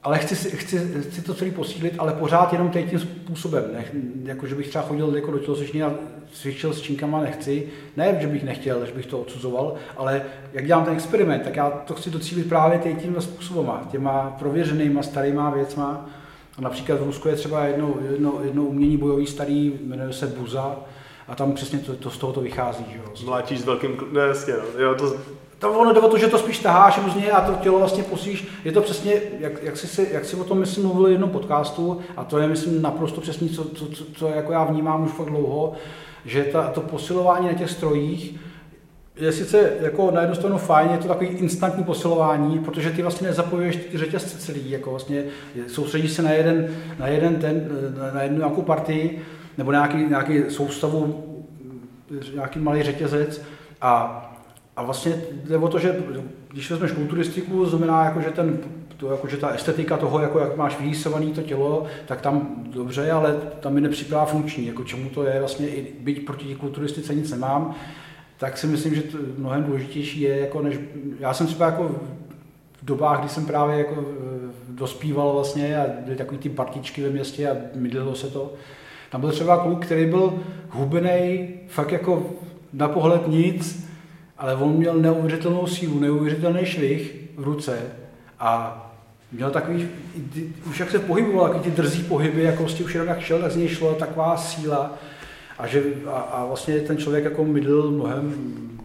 ale 0.05 0.19
chci, 0.19 0.35
chci, 0.35 0.91
chci 1.09 1.21
to 1.21 1.33
celý 1.33 1.51
posílit, 1.51 1.93
ale 1.97 2.13
pořád 2.13 2.53
jenom 2.53 2.69
tím 2.69 2.99
způsobem. 2.99 3.63
Ne, 3.73 3.85
jako, 4.23 4.47
že 4.47 4.55
bych 4.55 4.67
třeba 4.67 4.83
chodil 4.83 5.15
jako 5.15 5.31
do 5.31 5.39
tělocvičny 5.39 5.83
a 5.83 5.93
cvičil 6.31 6.73
s 6.73 6.81
činkama, 6.81 7.21
nechci. 7.21 7.67
Ne, 7.97 8.17
že 8.21 8.27
bych 8.27 8.43
nechtěl, 8.43 8.85
že 8.85 8.91
bych 8.91 9.05
to 9.05 9.19
odsuzoval, 9.19 9.75
ale 9.97 10.21
jak 10.53 10.65
dělám 10.65 10.85
ten 10.85 10.93
experiment, 10.93 11.43
tak 11.43 11.55
já 11.55 11.69
to 11.69 11.93
chci 11.93 12.09
docílit 12.09 12.49
právě 12.49 12.95
tímhle 12.95 13.21
způsobem, 13.21 13.75
těma 13.91 14.35
prověřenýma 14.39 15.03
starýma 15.03 15.49
věcma. 15.49 16.09
A 16.57 16.61
například 16.61 16.99
v 16.99 17.03
Rusku 17.03 17.27
je 17.27 17.35
třeba 17.35 17.65
jedno, 17.65 17.93
jedno, 18.11 18.39
jedno 18.43 18.63
umění 18.63 18.97
bojový 18.97 19.27
starý, 19.27 19.73
jmenuje 19.83 20.13
se 20.13 20.27
Buza, 20.27 20.75
a 21.27 21.35
tam 21.35 21.53
přesně 21.53 21.79
to, 21.79 21.95
to 21.95 22.09
z 22.09 22.17
toho 22.17 22.33
to 22.33 22.41
vychází. 22.41 22.85
Že 22.91 22.97
jo. 22.97 23.37
S 23.55 23.65
velkým, 23.65 23.97
ne, 24.11 24.21
jasně, 24.21 24.53
no. 24.53 24.83
jo, 24.83 24.95
to 24.95 25.15
to 25.59 25.71
ono 25.71 25.93
jde 25.93 25.99
o 25.99 26.09
to, 26.09 26.17
že 26.17 26.27
to 26.27 26.37
spíš 26.37 26.59
taháš 26.59 26.99
různě 27.03 27.31
a 27.31 27.41
to 27.41 27.53
tělo 27.53 27.79
vlastně 27.79 28.03
posíš. 28.03 28.47
Je 28.65 28.71
to 28.71 28.81
přesně, 28.81 29.13
jak, 29.39 29.63
jak, 29.63 29.77
jsi, 29.77 30.09
jak 30.11 30.25
jsi 30.25 30.35
o 30.35 30.43
tom 30.43 30.59
myslím 30.59 30.83
mluvil 30.83 31.07
v 31.07 31.11
jednom 31.11 31.29
podcastu, 31.29 31.99
a 32.17 32.23
to 32.23 32.37
je 32.37 32.47
myslím 32.47 32.81
naprosto 32.81 33.21
přesně, 33.21 33.49
co, 33.49 33.65
co, 33.65 33.85
co, 33.85 34.03
co 34.15 34.27
jako 34.27 34.51
já 34.51 34.63
vnímám 34.63 35.03
už 35.03 35.11
fakt 35.11 35.29
dlouho, 35.29 35.73
že 36.25 36.43
ta, 36.43 36.67
to 36.67 36.81
posilování 36.81 37.47
na 37.47 37.53
těch 37.53 37.69
strojích 37.69 38.39
je 39.15 39.31
sice 39.31 39.73
jako 39.79 40.11
na 40.11 40.21
jednu 40.21 40.35
stranu 40.35 40.57
fajn, 40.57 40.89
je 40.91 40.97
to 40.97 41.07
takový 41.07 41.27
instantní 41.27 41.83
posilování, 41.83 42.59
protože 42.59 42.91
ty 42.91 43.01
vlastně 43.01 43.27
nezapojuješ 43.27 43.75
ty 43.75 43.97
řetězce 43.97 44.37
celý, 44.37 44.71
jako 44.71 44.89
vlastně 44.89 45.23
soustředíš 45.67 46.11
se 46.11 46.21
na 46.21 46.31
jeden, 46.31 46.67
na 46.99 47.07
jeden 47.07 47.35
ten, 47.35 47.69
na 48.13 48.21
jednu 48.21 48.37
nějakou 48.37 48.61
partii, 48.61 49.21
nebo 49.57 49.71
nějaký, 49.71 49.97
nějaký 49.97 50.43
soustavu, 50.49 51.23
nějaký 52.33 52.59
malý 52.59 52.83
řetězec 52.83 53.41
a 53.81 54.21
a 54.75 54.83
vlastně 54.83 55.21
jde 55.31 55.57
o 55.57 55.67
to, 55.67 55.79
že 55.79 55.95
když 56.51 56.71
vezmeš 56.71 56.91
kulturistiku, 56.91 57.65
znamená, 57.65 58.05
jako, 58.05 58.21
že, 58.21 58.29
ten, 58.29 58.59
to, 58.97 59.11
jako, 59.11 59.27
že 59.27 59.37
ta 59.37 59.49
estetika 59.49 59.97
toho, 59.97 60.19
jako, 60.19 60.39
jak 60.39 60.57
máš 60.57 60.79
vyrýsované 60.79 61.25
to 61.25 61.41
tělo, 61.41 61.85
tak 62.05 62.21
tam 62.21 62.63
dobře, 62.73 63.11
ale 63.11 63.35
tam 63.59 63.73
mi 63.73 63.81
nepřipadá 63.81 64.25
funkční, 64.25 64.67
jako 64.67 64.83
čemu 64.83 65.09
to 65.09 65.23
je 65.23 65.39
vlastně, 65.39 65.67
i 65.67 65.93
byť 65.99 66.25
proti 66.25 66.55
kulturistice 66.55 67.15
nic 67.15 67.31
nemám, 67.31 67.75
tak 68.37 68.57
si 68.57 68.67
myslím, 68.67 68.95
že 68.95 69.01
to 69.01 69.17
mnohem 69.37 69.63
důležitější 69.63 70.21
je, 70.21 70.39
jako 70.39 70.61
než, 70.61 70.79
já 71.19 71.33
jsem 71.33 71.47
třeba 71.47 71.65
jako 71.65 71.95
v 72.81 72.85
dobách, 72.85 73.19
kdy 73.19 73.29
jsem 73.29 73.45
právě 73.45 73.77
jako 73.77 73.95
eh, 73.95 74.51
dospíval 74.69 75.33
vlastně 75.33 75.77
a 75.77 75.85
byly 76.05 76.17
takový 76.17 76.37
ty 76.37 76.49
partičky 76.49 77.03
ve 77.03 77.09
městě 77.09 77.49
a 77.49 77.55
mydlilo 77.75 78.15
se 78.15 78.27
to, 78.27 78.53
Tam 79.09 79.21
byl 79.21 79.31
třeba 79.31 79.57
kluk, 79.57 79.85
který 79.85 80.05
byl 80.05 80.33
hubený, 80.69 81.49
fakt 81.67 81.91
jako 81.91 82.29
na 82.73 82.87
pohled 82.87 83.27
nic, 83.27 83.84
ale 84.37 84.55
on 84.55 84.73
měl 84.73 84.93
neuvěřitelnou 84.93 85.67
sílu, 85.67 85.99
neuvěřitelný 85.99 86.65
švih 86.65 87.15
v 87.35 87.43
ruce 87.43 87.79
a 88.39 88.81
měl 89.31 89.51
takový, 89.51 89.87
už 90.69 90.79
jak 90.79 90.91
se 90.91 90.99
pohyboval, 90.99 91.47
takový 91.47 91.63
ty 91.63 91.81
drzí 91.81 92.03
pohyby, 92.03 92.43
jako 92.43 92.63
prostě 92.63 92.83
už 92.83 92.93
jenom 92.93 93.07
jak 93.07 93.19
šel, 93.19 93.41
tak 93.41 93.51
z 93.51 93.55
něj 93.55 93.67
šlo 93.67 93.93
taková 93.93 94.37
síla 94.37 94.93
a, 95.57 95.67
že, 95.67 95.83
a, 96.07 96.11
a 96.11 96.45
vlastně 96.45 96.79
ten 96.79 96.97
člověk 96.97 97.23
jako 97.23 97.45
mydl 97.45 97.91
mnohem 97.91 98.35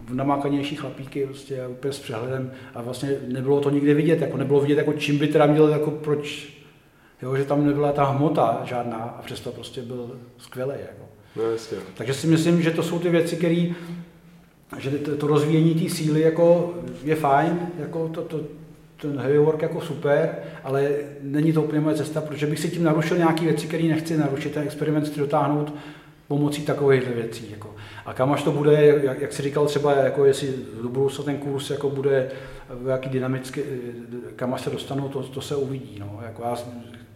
namákanější 0.09 0.75
chlapíky 0.75 1.25
prostě, 1.25 1.67
úplně 1.67 1.93
s 1.93 1.99
přehledem 1.99 2.51
a 2.75 2.81
vlastně 2.81 3.17
nebylo 3.27 3.61
to 3.61 3.69
nikde 3.69 3.93
vidět, 3.93 4.21
jako 4.21 4.37
nebylo 4.37 4.61
vidět, 4.61 4.77
jako 4.77 4.93
čím 4.93 5.17
by 5.17 5.27
teda 5.27 5.45
měl, 5.45 5.67
jako 5.67 5.91
proč, 5.91 6.53
jo, 7.21 7.35
že 7.35 7.45
tam 7.45 7.65
nebyla 7.65 7.91
ta 7.91 8.03
hmota 8.03 8.61
žádná 8.63 8.97
a 8.97 9.21
přesto 9.21 9.51
prostě 9.51 9.81
byl 9.81 10.19
skvělý. 10.37 10.75
Jako. 10.81 11.05
No, 11.35 11.43
jasně. 11.51 11.77
Takže 11.93 12.13
si 12.13 12.27
myslím, 12.27 12.61
že 12.61 12.71
to 12.71 12.83
jsou 12.83 12.99
ty 12.99 13.09
věci, 13.09 13.35
které 13.35 13.67
že 14.77 14.91
to, 14.91 15.17
to 15.17 15.27
rozvíjení 15.27 15.75
té 15.75 15.95
síly 15.95 16.21
jako 16.21 16.73
je 17.03 17.15
fajn, 17.15 17.59
jako 17.79 18.07
to, 18.07 18.21
to, 18.21 18.39
ten 19.01 19.19
heavy 19.19 19.37
work 19.37 19.61
jako 19.61 19.81
super, 19.81 20.35
ale 20.63 20.89
není 21.21 21.53
to 21.53 21.63
úplně 21.63 21.81
moje 21.81 21.95
cesta, 21.95 22.21
protože 22.21 22.47
bych 22.47 22.59
si 22.59 22.69
tím 22.69 22.83
narušil 22.83 23.17
nějaké 23.17 23.45
věci, 23.45 23.67
které 23.67 23.83
nechci 23.83 24.17
narušit, 24.17 24.53
ten 24.53 24.63
experiment 24.63 25.07
chci 25.07 25.19
dotáhnout 25.19 25.73
pomocí 26.27 26.61
takových 26.61 27.07
věcí. 27.07 27.45
Jako. 27.51 27.75
A 28.05 28.13
kam 28.13 28.33
až 28.33 28.43
to 28.43 28.51
bude, 28.51 28.85
jak, 28.85 29.21
jak 29.21 29.33
jsi 29.33 29.41
říkal 29.41 29.65
třeba, 29.65 29.93
jako 29.93 30.25
jestli 30.25 30.53
do 30.81 30.89
budoucna 30.89 31.23
ten 31.23 31.37
kurz 31.37 31.69
jako 31.69 31.89
bude 31.89 32.31
jaký 32.87 33.09
dynamicky, 33.09 33.63
kam 34.35 34.53
až 34.53 34.61
se 34.61 34.69
dostanou, 34.69 35.09
to, 35.09 35.23
to 35.23 35.41
se 35.41 35.55
uvidí. 35.55 35.97
No. 35.99 36.19
Jako 36.25 36.43
já 36.43 36.57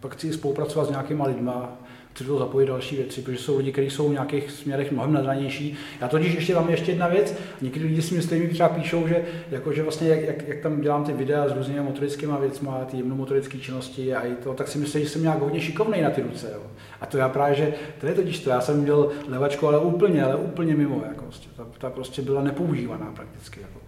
pak 0.00 0.12
chci 0.12 0.32
spolupracovat 0.32 0.86
s 0.86 0.90
nějakýma 0.90 1.26
lidma, 1.26 1.78
chci 2.16 2.24
do 2.24 2.38
zapojit 2.38 2.66
další 2.66 2.96
věci, 2.96 3.22
protože 3.22 3.38
jsou 3.38 3.58
lidi, 3.58 3.72
kteří 3.72 3.90
jsou 3.90 4.08
v 4.08 4.12
nějakých 4.12 4.50
směrech 4.50 4.92
mnohem 4.92 5.12
nadranější. 5.12 5.76
Já 6.00 6.08
totiž 6.08 6.34
ještě 6.34 6.54
tam 6.54 6.68
ještě 6.68 6.90
jedna 6.90 7.08
věc, 7.08 7.34
někteří 7.60 7.84
lidi 7.84 8.02
si 8.02 8.14
myslí, 8.14 8.38
mi 8.38 8.48
třeba 8.48 8.68
píšou, 8.68 9.08
že, 9.08 9.24
jako, 9.50 9.72
že 9.72 9.82
vlastně 9.82 10.08
jak, 10.08 10.20
jak, 10.20 10.48
jak, 10.48 10.60
tam 10.60 10.80
dělám 10.80 11.04
ty 11.04 11.12
videa 11.12 11.48
s 11.48 11.56
různými 11.56 11.80
motorickými 11.80 12.32
věcmi, 12.40 12.68
ty 12.90 12.96
jemnomotorické 12.96 13.58
činnosti 13.58 14.14
a 14.14 14.20
i 14.20 14.34
to, 14.34 14.54
tak 14.54 14.68
si 14.68 14.78
myslím, 14.78 15.02
že 15.02 15.08
jsem 15.08 15.22
nějak 15.22 15.38
hodně 15.38 15.60
šikovný 15.60 16.02
na 16.02 16.10
ty 16.10 16.22
ruce. 16.22 16.50
Jo. 16.54 16.60
A 17.00 17.06
to 17.06 17.18
já 17.18 17.28
právě, 17.28 17.56
že 17.56 17.74
to 18.00 18.06
je 18.06 18.14
totiž 18.14 18.38
to, 18.38 18.50
já 18.50 18.60
jsem 18.60 18.80
měl 18.80 19.10
levačku, 19.28 19.68
ale 19.68 19.78
úplně, 19.78 20.24
ale 20.24 20.36
úplně 20.36 20.74
mimo. 20.74 21.02
Jako, 21.08 21.24
prostě, 21.24 21.48
ta, 21.56 21.66
ta, 21.78 21.90
prostě 21.90 22.22
byla 22.22 22.42
nepoužívaná 22.42 23.12
prakticky. 23.16 23.60
Jako. 23.60 23.80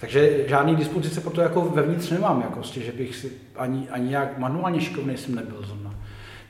Takže 0.00 0.44
žádný 0.46 0.76
dispozice 0.76 1.20
pro 1.20 1.30
to 1.30 1.40
jako 1.40 1.60
vevnitř 1.60 2.10
nemám, 2.10 2.40
jako, 2.40 2.54
prostě, 2.54 2.80
že 2.80 2.92
bych 2.92 3.16
si 3.16 3.32
ani, 3.56 3.88
ani 3.90 4.12
jak 4.12 4.38
manuálně 4.38 4.80
šikovný 4.80 5.16
jsem 5.16 5.34
nebyl 5.34 5.62
zrovna. 5.66 5.94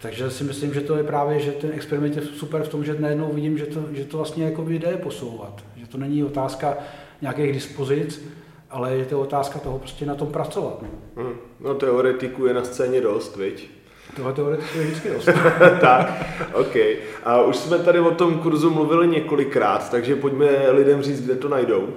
Takže 0.03 0.31
si 0.31 0.45
myslím, 0.45 0.75
že 0.75 0.81
to 0.81 0.97
je 0.97 1.05
právě, 1.05 1.41
že 1.41 1.53
ten 1.53 1.71
experiment 1.73 2.17
je 2.17 2.23
super 2.23 2.63
v 2.63 2.69
tom, 2.69 2.85
že 2.85 2.97
najednou 2.99 3.33
vidím, 3.33 3.59
že 3.59 3.67
to, 3.67 3.81
že 3.93 4.05
to 4.05 4.17
vlastně 4.17 4.45
jako 4.45 4.65
jde 4.69 4.97
posouvat. 4.97 5.65
Že 5.77 5.87
to 5.87 5.99
není 5.99 6.25
otázka 6.25 6.77
nějakých 7.23 7.53
dispozic, 7.53 8.29
ale 8.71 8.95
je 8.95 9.05
to 9.05 9.21
otázka 9.21 9.59
toho 9.59 9.79
prostě 9.79 10.07
na 10.07 10.15
tom 10.15 10.33
pracovat. 10.33 10.83
No, 10.83 11.23
hmm. 11.23 11.35
no 11.61 11.75
teoretiku 11.75 12.47
je 12.47 12.55
na 12.55 12.65
scéně 12.65 13.01
dost, 13.01 13.37
viď? 13.37 13.71
Tohle 14.17 14.33
teoretiku 14.33 14.79
je 14.79 14.85
vždycky 14.85 15.11
dost. 15.11 15.29
tak, 15.81 16.25
OK. 16.55 16.77
A 17.25 17.43
už 17.43 17.57
jsme 17.57 17.79
tady 17.79 18.01
o 18.01 18.11
tom 18.11 18.39
kurzu 18.39 18.71
mluvili 18.71 19.09
několikrát, 19.09 19.91
takže 19.91 20.17
pojďme 20.17 20.71
lidem 20.71 21.03
říct, 21.03 21.25
kde 21.25 21.35
to 21.35 21.49
najdou. 21.49 21.89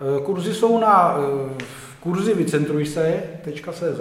Eh, 0.00 0.20
kurzy 0.20 0.54
jsou 0.54 0.78
na 0.78 1.16
eh, 1.18 1.64
kurzy 2.00 2.34
vycentruj 2.34 2.86
se.cz, 2.86 4.00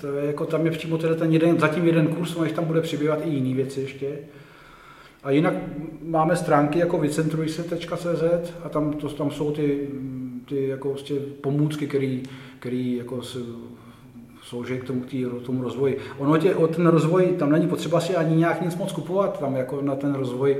to 0.00 0.12
je 0.12 0.26
jako 0.26 0.46
tam 0.46 0.66
je 0.66 0.70
přímo 0.72 0.98
teda 0.98 1.14
ten 1.14 1.32
jeden, 1.32 1.60
zatím 1.60 1.86
jeden 1.86 2.06
kurz, 2.06 2.36
ale 2.36 2.48
tam 2.48 2.64
bude 2.64 2.80
přibývat 2.80 3.26
i 3.26 3.30
jiné 3.30 3.54
věci 3.54 3.80
ještě. 3.80 4.18
A 5.22 5.30
jinak 5.30 5.54
máme 6.02 6.36
stránky 6.36 6.78
jako 6.78 6.98
vycentrujse.cz 6.98 8.52
a 8.64 8.68
tam, 8.68 8.92
to, 8.92 9.08
tam 9.08 9.30
jsou 9.30 9.52
ty, 9.52 9.88
ty 10.48 10.68
jako 10.68 10.88
vlastně 10.88 11.16
pomůcky, 11.40 11.86
které 11.86 12.18
který 12.58 12.96
jako 12.96 13.22
slouží 14.48 14.78
k 14.78 14.84
tomu, 14.84 15.00
k 15.00 15.46
tomu 15.46 15.62
rozvoji. 15.62 15.98
Ono 16.18 16.38
tě, 16.38 16.54
o 16.54 16.66
ten 16.66 16.86
rozvoj, 16.86 17.26
tam 17.38 17.52
není 17.52 17.68
potřeba 17.68 18.00
si 18.00 18.16
ani 18.16 18.36
nějak 18.36 18.62
nic 18.62 18.76
moc 18.76 18.92
kupovat, 18.92 19.40
tam 19.40 19.56
jako 19.56 19.82
na 19.82 19.96
ten 19.96 20.14
rozvoj 20.14 20.56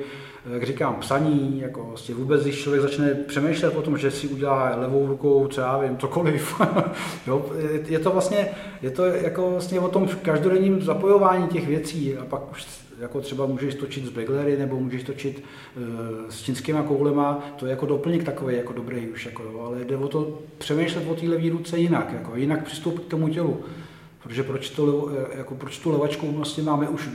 jak 0.53 0.67
říkám, 0.67 0.97
psaní, 1.01 1.61
jako 1.61 1.85
vlastně 1.85 2.15
vůbec, 2.15 2.43
když 2.43 2.63
člověk 2.63 2.83
začne 2.83 3.15
přemýšlet 3.15 3.77
o 3.77 3.83
tom, 3.83 3.99
že 3.99 4.11
si 4.11 4.29
udělá 4.29 4.77
levou 4.77 5.07
rukou, 5.07 5.49
co 5.49 5.61
já 5.61 5.79
vím, 5.79 5.99
cokoliv, 5.99 6.61
jo, 7.27 7.45
je 7.87 7.99
to 7.99 8.11
vlastně, 8.11 8.49
je 8.83 8.91
to 8.91 9.05
jako 9.05 9.51
vlastně 9.51 9.81
o 9.81 9.89
tom 9.89 10.09
každodenním 10.23 10.83
zapojování 10.83 11.49
těch 11.49 11.67
věcí 11.67 12.17
a 12.17 12.25
pak 12.25 12.51
už 12.51 12.67
jako 12.99 13.21
třeba 13.21 13.47
můžeš 13.47 13.75
točit 13.75 14.07
z 14.07 14.09
Beglery 14.09 14.57
nebo 14.57 14.81
můžeš 14.81 15.03
točit 15.03 15.45
uh, 15.77 15.85
s 16.29 16.43
čínskýma 16.43 16.83
koulema, 16.83 17.45
to 17.57 17.67
je 17.67 17.71
jako 17.71 17.87
doplněk 17.87 18.25
takový 18.25 18.57
jako 18.57 18.73
dobrý 18.73 19.09
už, 19.09 19.27
jako, 19.27 19.43
jo, 19.43 19.61
ale 19.61 19.85
jde 19.85 19.97
o 19.97 20.09
to 20.09 20.39
přemýšlet 20.59 21.07
o 21.09 21.15
té 21.15 21.27
levé 21.27 21.51
ruce 21.51 21.79
jinak, 21.79 22.13
jako, 22.13 22.37
jinak 22.37 22.65
přistoupit 22.65 23.05
k 23.05 23.11
tomu 23.11 23.29
tělu. 23.29 23.61
Protože 24.23 24.43
proč, 24.43 24.71
to, 24.71 25.11
jako, 25.37 25.55
proč 25.55 25.79
tu 25.79 25.91
levačku 25.91 26.33
vlastně 26.33 26.63
máme 26.63 26.89
už 26.89 27.09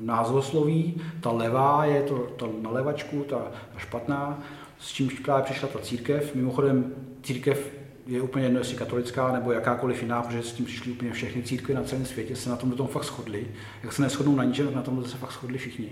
názvosloví, 0.00 1.02
ta 1.20 1.32
levá 1.32 1.84
je 1.84 2.02
to 2.02 2.16
ta 2.36 2.46
na 2.62 2.70
levačku, 2.70 3.24
ta, 3.28 3.36
ta 3.72 3.78
špatná, 3.78 4.42
s 4.78 4.92
čímž 4.92 5.14
právě 5.14 5.44
přišla 5.44 5.68
ta 5.68 5.78
církev. 5.78 6.34
Mimochodem 6.34 6.94
církev 7.22 7.77
je 8.08 8.22
úplně 8.22 8.44
jedno, 8.44 8.58
jestli 8.58 8.76
katolická 8.76 9.32
nebo 9.32 9.52
jakákoliv 9.52 10.02
jiná, 10.02 10.22
protože 10.22 10.42
s 10.42 10.52
tím 10.52 10.66
přišly 10.66 10.92
úplně 10.92 11.12
všechny 11.12 11.42
církve 11.42 11.74
na 11.74 11.82
celém 11.82 12.04
světě, 12.04 12.36
se 12.36 12.50
na 12.50 12.56
tom, 12.56 12.70
tom 12.70 12.86
fakt 12.86 13.04
shodli. 13.04 13.46
Jak 13.82 13.92
se 13.92 14.02
neschodnou 14.02 14.36
na 14.36 14.44
ničem, 14.44 14.74
na 14.74 14.82
tom 14.82 15.04
se 15.04 15.16
fakt 15.16 15.32
shodli 15.32 15.58
všichni. 15.58 15.90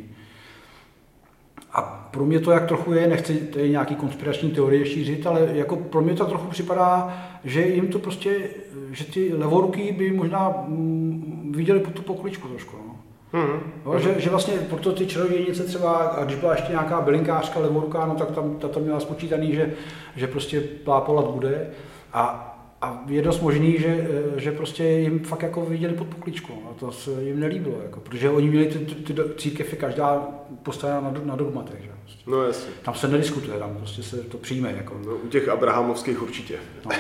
A 1.72 1.82
pro 2.10 2.26
mě 2.26 2.40
to 2.40 2.50
jak 2.50 2.68
trochu 2.68 2.92
je, 2.92 3.06
nechci 3.06 3.34
tady 3.34 3.70
nějaký 3.70 3.94
konspirační 3.94 4.50
teorie 4.50 4.86
šířit, 4.86 5.26
ale 5.26 5.48
jako 5.52 5.76
pro 5.76 6.00
mě 6.02 6.14
to 6.14 6.24
trochu 6.24 6.46
připadá, 6.46 7.22
že 7.44 7.66
jim 7.66 7.88
to 7.88 7.98
prostě, 7.98 8.50
že 8.92 9.04
ty 9.04 9.34
levoruky 9.34 9.92
by 9.92 10.10
možná 10.10 10.64
mm, 10.66 11.52
viděli 11.56 11.80
po 11.80 11.90
tu 11.90 12.02
pokličku 12.02 12.48
trošku. 12.48 12.76
No. 12.76 12.96
Hmm. 13.32 13.60
No, 13.86 13.98
že, 13.98 14.20
že, 14.20 14.30
vlastně 14.30 14.54
proto 14.54 14.92
ty 14.92 15.06
čarodějnice 15.06 15.64
třeba, 15.64 15.92
a 15.92 16.24
když 16.24 16.36
byla 16.36 16.52
ještě 16.52 16.72
nějaká 16.72 17.00
bylinkářka 17.00 17.60
levoruká, 17.60 18.06
no 18.06 18.14
tak 18.14 18.30
tam 18.30 18.56
ta 18.58 18.68
to 18.68 18.80
měla 18.80 19.00
spočítaný, 19.00 19.54
že, 19.54 19.72
že 20.16 20.26
prostě 20.26 20.60
plápolat 20.60 21.26
bude. 21.26 21.70
A, 22.12 22.52
a 22.82 23.04
je 23.06 23.22
dost 23.22 23.40
možný, 23.40 23.78
že, 23.78 24.06
že 24.36 24.52
prostě 24.52 24.84
jim 24.84 25.18
fakt 25.18 25.42
jako 25.42 25.66
viděli 25.66 25.94
pod 25.94 26.06
pokličku 26.06 26.52
a 26.70 26.74
to 26.74 26.92
se 26.92 27.10
jim 27.22 27.40
nelíbilo, 27.40 27.76
jako, 27.82 28.00
protože 28.00 28.30
oni 28.30 28.48
měli 28.48 28.66
ty, 28.66 28.78
ty, 28.78 28.94
ty 28.94 29.22
církev 29.36 29.72
je 29.72 29.78
každá 29.78 30.28
postavena 30.62 31.00
na, 31.00 31.20
na 31.24 31.36
dogmatech. 31.36 31.80
Že? 31.82 31.90
Prostě. 32.02 32.22
No 32.26 32.42
jasně. 32.42 32.72
Tam 32.82 32.94
se 32.94 33.08
nediskutuje, 33.08 33.58
tam 33.58 33.76
prostě 33.76 34.02
se 34.02 34.16
to 34.16 34.38
přijme. 34.38 34.74
Jako. 34.76 35.00
No, 35.06 35.16
u 35.16 35.28
těch 35.28 35.48
abrahamovských 35.48 36.22
určitě. 36.22 36.54
No. 36.84 36.90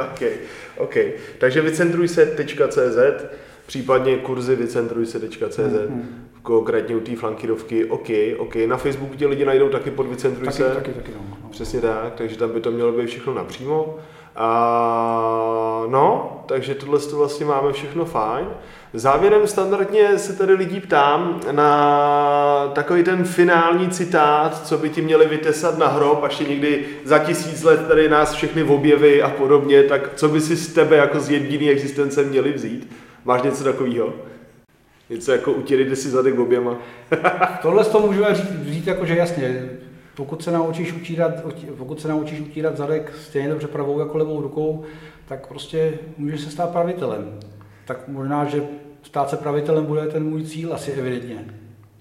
OK, 0.12 0.22
OK. 0.76 0.94
Takže 1.38 1.60
vycentruj 1.60 2.08
se.cz 2.08 2.98
případně 3.66 4.16
kurzy 4.16 4.56
vycentrujse.cz, 4.56 5.58
mm-hmm. 5.58 6.02
konkrétně 6.42 6.96
u 6.96 7.00
té 7.00 7.16
flankirovky, 7.16 7.84
OK, 7.84 8.08
OK. 8.38 8.54
Na 8.66 8.76
Facebooku 8.76 9.14
tě 9.14 9.26
lidi 9.26 9.44
najdou 9.44 9.68
taky 9.68 9.90
pod 9.90 10.06
Vycentruj 10.06 10.44
taky, 10.44 10.56
se. 10.56 10.74
Taky, 10.74 10.92
taky, 10.92 11.12
no, 11.14 11.36
no. 11.42 11.48
Přesně 11.50 11.80
tak, 11.80 12.14
takže 12.14 12.36
tam 12.36 12.50
by 12.50 12.60
to 12.60 12.70
mělo 12.70 12.92
být 12.92 13.06
všechno 13.06 13.34
napřímo. 13.34 13.98
A 14.36 15.82
no, 15.88 16.36
takže 16.46 16.74
tohle 16.74 16.98
to 16.98 17.16
vlastně 17.16 17.46
máme 17.46 17.72
všechno 17.72 18.04
fajn. 18.04 18.46
Závěrem 18.92 19.46
standardně 19.46 20.18
se 20.18 20.32
tady 20.32 20.54
lidí 20.54 20.80
ptám 20.80 21.40
na 21.52 22.70
takový 22.72 23.02
ten 23.02 23.24
finální 23.24 23.90
citát, 23.90 24.66
co 24.66 24.78
by 24.78 24.90
ti 24.90 25.02
měli 25.02 25.26
vytesat 25.26 25.78
na 25.78 25.86
hrob, 25.86 26.24
až 26.24 26.38
někdy 26.38 26.86
za 27.04 27.18
tisíc 27.18 27.62
let 27.62 27.88
tady 27.88 28.08
nás 28.08 28.32
všechny 28.32 28.62
objeví 28.62 29.22
a 29.22 29.28
podobně, 29.28 29.82
tak 29.82 30.10
co 30.14 30.28
by 30.28 30.40
si 30.40 30.56
z 30.56 30.74
tebe 30.74 30.96
jako 30.96 31.20
z 31.20 31.30
jediný 31.30 31.70
existence 31.70 32.22
měli 32.22 32.52
vzít? 32.52 32.92
Máš 33.24 33.42
něco 33.42 33.64
takového? 33.64 34.12
Něco 35.10 35.32
jako 35.32 35.52
utěry 35.52 35.96
si 35.96 36.10
zadek 36.10 36.38
oběma? 36.38 36.76
Tohle 37.62 37.84
toho 37.84 38.06
můžeme 38.06 38.34
říct, 38.34 38.68
říct 38.68 38.86
jako, 38.86 39.06
že 39.06 39.16
jasně, 39.16 39.70
pokud 40.16 40.44
se 40.44 40.50
naučíš 40.50 40.92
utírat, 40.92 41.32
pokud 41.78 42.00
se 42.00 42.08
naučíš 42.08 42.40
utírat 42.40 42.76
zadek 42.76 43.12
stejně 43.20 43.48
dobře 43.48 43.66
pravou 43.66 44.00
jako 44.00 44.18
levou 44.18 44.40
rukou, 44.40 44.84
tak 45.28 45.46
prostě 45.46 45.98
můžeš 46.18 46.40
se 46.40 46.50
stát 46.50 46.70
pravitelem. 46.70 47.40
Tak 47.84 48.08
možná, 48.08 48.44
že 48.44 48.62
stát 49.02 49.30
se 49.30 49.36
pravitelem 49.36 49.84
bude 49.84 50.06
ten 50.06 50.24
můj 50.24 50.42
cíl 50.42 50.74
asi 50.74 50.92
evidentně. 50.92 51.54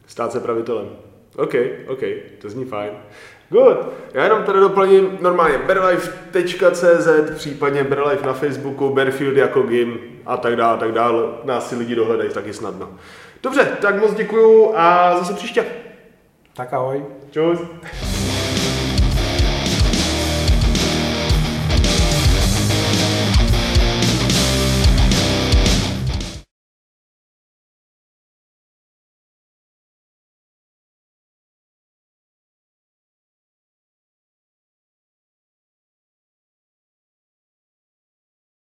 Stát 0.07 0.32
se 0.32 0.39
pravitelem. 0.39 0.89
OK, 1.38 1.53
OK, 1.88 1.99
to 2.41 2.49
zní 2.49 2.66
fajn. 2.66 2.91
Good. 3.49 3.78
Já 4.13 4.24
jenom 4.24 4.43
tady 4.43 4.59
doplním 4.59 5.18
normálně 5.22 5.57
berlife.cz, 5.57 7.07
případně 7.36 7.84
berlife 7.84 8.28
na 8.28 8.34
Facebooku, 8.34 8.89
Berfield 8.89 9.38
jako 9.38 9.61
gym 9.61 9.99
a 10.26 10.38
tak 10.38 10.55
dále, 10.55 10.78
tak 10.78 10.91
dále. 10.91 11.24
Nás 11.43 11.70
si 11.70 11.76
lidi 11.76 11.95
dohledají 11.95 12.30
taky 12.30 12.53
snadno. 12.53 12.89
Dobře, 13.43 13.68
tak 13.82 13.99
moc 13.99 14.13
děkuju 14.13 14.72
a 14.76 15.18
zase 15.18 15.34
příště. 15.34 15.66
Tak 16.56 16.72
ahoj. 16.74 17.03
Čus. 17.36 17.60